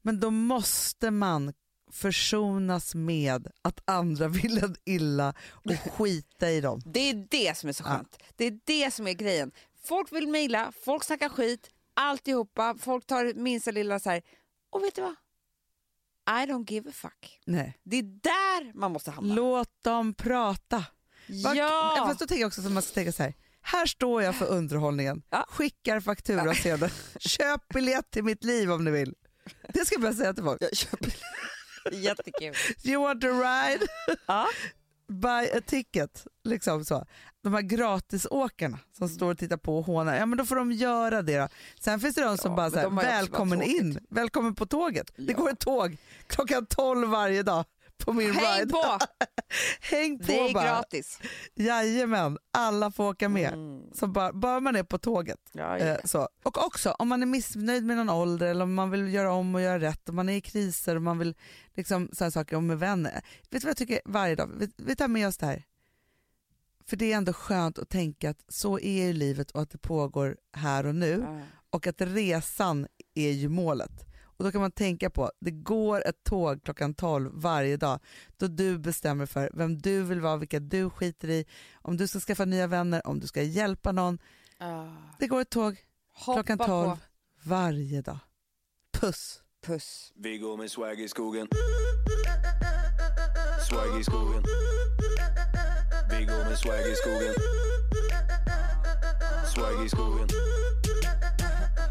Men 0.03 0.21
då 0.21 0.31
måste 0.31 1.11
man 1.11 1.53
försonas 1.93 2.95
med 2.95 3.49
att 3.63 3.81
andra 3.85 4.29
vill 4.43 4.59
en 4.65 4.77
illa 4.85 5.35
och 5.51 5.73
skita 5.93 6.51
i 6.51 6.61
dem. 6.61 6.81
Det 6.85 7.01
är 7.11 7.27
det 7.31 7.57
som 7.59 7.69
är 7.69 7.73
så 7.73 7.83
Ja. 7.87 7.91
skönt. 7.97 8.19
Det 8.37 8.45
är 8.45 8.61
det 8.65 8.91
som 8.95 9.07
är 9.07 9.13
grejen. 9.13 9.53
Folk 9.85 10.13
vill 10.13 10.29
mejla, 10.29 10.73
folk 10.85 11.05
snackar 11.05 11.29
skit, 11.29 11.71
alltihopa. 11.95 12.75
Folk 12.79 13.07
tar 13.07 13.35
minsta 13.35 13.71
lilla 13.71 14.01
så 14.01 14.11
här. 14.11 14.23
Och 14.71 14.83
vet 14.83 14.95
du 14.95 15.03
vad? 15.03 15.15
I 16.29 16.47
don't 16.47 16.71
give 16.71 16.91
a 16.91 16.93
fuck. 16.95 17.41
Nej. 17.47 17.79
Det 17.85 17.97
är 17.97 18.03
där 18.03 18.79
man 18.79 18.93
måste 18.93 19.11
hamna. 19.11 19.35
Låt 19.35 19.83
dem 19.85 20.15
prata. 20.15 20.85
Ja! 21.27 22.05
Fast 22.07 22.21
då 22.21 22.27
tänker 22.27 22.41
jag 22.41 22.47
också 22.49 22.61
att 22.61 22.73
man 22.73 22.83
ska 22.83 22.95
tänka 22.95 23.13
så 23.13 23.23
här. 23.23 23.35
Här 23.63 23.87
står 23.87 24.23
jag 24.23 24.35
för 24.37 24.47
underhållningen, 24.47 25.23
Ja. 25.31 25.47
skickar 25.49 26.01
faktura 26.01 26.55
sedan. 26.55 26.91
Köp 27.19 27.69
biljett 27.69 28.11
till 28.11 28.25
mitt 28.25 28.45
liv 28.45 28.73
om 28.73 28.85
ni 28.85 28.91
vill. 28.91 29.15
Det 29.75 29.87
ska 29.87 29.95
jag 29.95 30.03
börja 30.03 30.15
säga 30.15 30.35
till 30.35 30.45
folk. 30.45 30.63
Jag 30.63 30.77
köper. 30.77 31.15
Jättekul. 31.93 32.55
You 32.85 33.03
want 33.03 33.21
to 33.21 33.27
ride? 33.29 33.87
Ja. 34.27 34.47
Buy 35.09 35.51
a 35.59 35.61
ticket. 35.67 36.27
Liksom 36.45 36.85
så. 36.85 37.07
De 37.43 37.55
här 37.55 37.63
gratisåkarna 37.63 38.79
som 38.99 39.09
står 39.09 39.31
och 39.31 39.39
tittar 39.39 39.57
på 39.57 39.79
och 39.79 39.85
hånar, 39.87 40.17
ja 40.17 40.27
men 40.27 40.39
då 40.39 40.45
får 40.45 40.57
de 40.57 40.73
göra 40.73 41.23
det 41.23 41.39
då. 41.39 41.49
Sen 41.81 42.01
finns 42.01 42.15
det 42.15 42.23
de 42.25 42.39
som 42.39 42.51
Ja, 42.51 42.57
bara 42.57 42.67
också 42.67 42.97
välkommen 43.07 43.63
in, 43.63 43.99
välkommen 44.11 44.55
på 44.55 44.67
tåget. 44.67 45.13
Det 45.17 45.33
Ja. 45.33 45.39
går 45.39 45.51
ett 45.51 45.59
tåg 45.61 45.97
klockan 46.27 46.67
12 46.67 47.09
varje 47.09 47.43
dag 47.43 47.65
på 48.05 48.13
min 48.13 48.33
Häng 48.35 48.59
ride. 48.61 48.73
på! 48.73 48.99
Häng 49.81 50.19
på 50.19 50.25
Det 50.27 50.39
är 50.49 50.55
bara. 50.55 50.65
gratis. 50.65 51.21
Jajamän, 51.55 52.39
alla 52.51 52.91
får 52.91 53.09
åka 53.09 53.29
med. 53.29 53.53
Mm. 53.53 53.83
Så 53.95 54.07
bara, 54.07 54.33
bara 54.33 54.61
man 54.61 54.77
är 54.77 54.83
på 54.83 54.99
tåget. 54.99 55.39
Ja, 55.53 55.79
Eh, 55.79 55.97
så. 56.05 56.29
Och 56.43 56.67
också 56.67 56.91
om 56.91 57.09
man 57.09 57.23
är 57.23 57.27
missnöjd 57.27 57.85
med 57.85 57.97
någon 57.97 58.11
ålder 58.11 58.47
eller 58.47 58.63
om 58.65 58.75
man 58.75 58.91
vill 58.91 59.15
göra 59.15 59.33
om 59.33 59.55
och 59.55 59.61
göra 59.61 59.79
rätt, 59.81 60.09
om 60.09 60.17
man 60.17 60.29
är 60.29 60.37
i 60.37 60.41
kriser 60.41 60.97
och 60.97 61.03
man 61.03 61.19
vill 61.19 61.35
liksom 61.75 62.09
sådana 62.13 62.31
saker 62.31 62.57
om 62.57 62.67
med 62.67 62.79
vänner. 62.79 63.13
Vet 63.13 63.23
du 63.51 63.59
vad 63.59 63.71
jag 63.71 63.77
tycker 63.77 64.01
varje 64.05 64.35
dag? 64.35 64.51
Vi, 64.59 64.71
vi 64.77 64.97
tar 64.97 65.09
med 65.09 65.29
oss 65.29 65.37
det 65.37 65.47
här. 65.47 65.65
För 66.89 66.97
det 66.97 67.13
är 67.13 67.17
ändå 67.17 67.33
skönt 67.33 67.79
att 67.79 67.89
tänka 67.89 68.31
att 68.31 68.45
så 68.49 68.79
är 68.79 69.07
ju 69.07 69.13
livet 69.13 69.51
och 69.51 69.63
att 69.63 69.71
det 69.71 69.79
pågår 69.79 70.37
här 70.53 70.87
och 70.87 70.95
nu 70.95 71.21
Ja. 71.27 71.41
och 71.71 71.87
att 71.87 72.01
resan 72.01 72.87
är 73.15 73.31
ju 73.31 73.49
målet. 73.49 74.05
Och 74.23 74.45
då 74.45 74.53
kan 74.53 74.61
man 74.61 74.71
tänka 74.73 75.11
på, 75.11 75.31
det 75.41 75.51
går 75.51 76.07
ett 76.09 76.25
tåg 76.25 76.63
klockan 76.65 76.95
12 76.95 77.31
varje 77.35 77.77
dag 77.77 78.01
då 78.37 78.47
du 78.47 78.79
bestämmer 78.79 79.27
för 79.27 79.51
vem 79.55 79.79
du 79.79 80.03
vill 80.03 80.21
vara, 80.21 80.37
vilka 80.37 80.61
du 80.61 80.91
skiter 80.91 81.31
i, 81.31 81.45
om 81.75 81.97
du 81.97 82.07
ska 82.09 82.21
skaffa 82.21 82.45
nya 82.45 82.67
vänner, 82.67 83.07
om 83.07 83.21
du 83.21 83.27
ska 83.27 83.43
hjälpa 83.43 83.93
någon. 83.93 84.19
Ah. 84.59 84.87
Det 85.19 85.27
går 85.27 85.41
ett 85.41 85.51
tåg 85.51 85.77
Hoppa 86.13 86.43
klockan 86.43 86.59
12 86.59 86.69
på. 86.91 86.99
varje 87.45 88.03
dag. 88.03 88.19
Puss! 88.93 89.43
Puss. 89.67 90.13
Vi 90.17 90.39
går 90.39 90.57
med 90.57 90.71
swag 90.71 91.01
i 91.01 91.09
skogen. 91.09 91.49
Swag 93.69 94.01
i 94.01 94.05
skogen. 94.05 94.43
Med 96.49 96.59
swag 96.59 96.81
i 96.93 96.95
skogen. 97.03 97.35
Swag 99.53 99.87
i 99.87 99.89
skogen. 99.89 100.29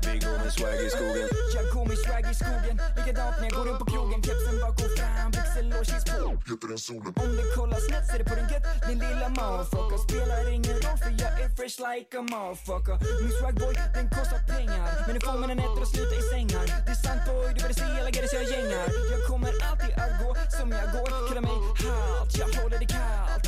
Vi 0.05 0.19
går 0.25 0.37
med 0.43 0.53
swag 0.53 0.79
i 0.87 0.89
skogen. 0.89 1.27
Jag 1.55 1.65
går 1.73 1.85
med 1.85 1.97
swag 1.97 2.25
i 2.31 2.35
skogen. 2.41 2.75
Likadant 2.97 3.35
när 3.39 3.47
jag 3.49 3.55
går 3.57 3.67
upp 3.71 3.79
på 3.79 3.85
krogen. 3.85 4.19
Kepsen 4.23 4.57
bakom 4.65 4.89
fram, 4.97 5.31
byxor 5.31 5.79
och 5.79 5.85
jeans 5.89 6.05
på. 6.05 7.21
Om 7.23 7.31
det 7.39 7.47
kollar 7.55 7.79
snett 7.87 8.07
är 8.13 8.17
det 8.21 8.27
på 8.29 8.35
din 8.39 8.49
gött 8.53 8.65
Din 8.87 8.99
lilla 8.99 9.29
motherfucker. 9.29 9.97
Spelar 10.07 10.43
ingen 10.57 10.77
roll 10.83 10.97
för 11.03 11.13
jag 11.23 11.31
är 11.43 11.49
fresh 11.57 11.77
like 11.87 12.11
a 12.19 12.21
motherfucker. 12.33 12.97
Min 13.23 13.33
swagboy 13.39 13.73
den 13.97 14.07
kostar 14.15 14.41
pengar. 14.53 14.87
Men 15.05 15.11
den 15.15 15.21
får 15.27 15.37
mig 15.39 15.47
den 15.51 15.59
äter 15.65 15.81
och 15.85 15.91
slutar 15.93 16.17
i 16.23 16.25
sängar. 16.33 16.65
Det 16.85 16.93
är 16.95 17.01
sant 17.05 17.21
boy, 17.27 17.47
du 17.55 17.59
borde 17.63 17.77
se 17.81 17.85
alla 17.99 18.11
gadgets 18.15 18.33
jag 18.39 18.45
gängar. 18.53 18.87
Jag 19.13 19.21
kommer 19.29 19.51
alltid 19.67 19.93
att 20.03 20.13
gå 20.21 20.29
som 20.57 20.67
jag 20.79 20.87
går. 20.95 21.09
Kalla 21.27 21.41
mig 21.49 21.57
halt, 21.85 22.31
jag 22.41 22.49
håller 22.57 22.77
det 22.83 22.89
kallt 22.95 23.45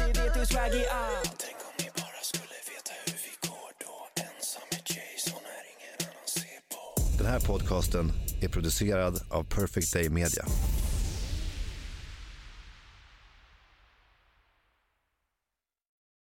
Det 0.49 0.55
vet 0.55 0.63
hur 0.63 0.71
swag 0.71 0.81
är 0.81 0.89
allt 0.89 1.35
Tänk 1.45 1.57
om 1.67 1.73
ni 1.79 1.89
bara 1.95 2.21
skulle 2.21 2.57
veta 2.71 2.91
hur 3.05 3.13
vi 3.13 3.47
går 3.47 3.71
då. 3.79 4.21
Ensam 4.23 4.61
med 4.71 4.81
Jason 4.85 5.41
när 5.43 5.63
ingen 5.73 5.95
annan 5.99 6.27
ser 6.27 6.61
på. 6.69 7.17
Den 7.17 7.27
här 7.27 7.39
podcasten 7.39 8.11
är 8.41 8.49
producerad 8.49 9.21
av 9.29 9.43
Perfect 9.43 9.93
Day 9.93 10.09
Media. 10.09 10.45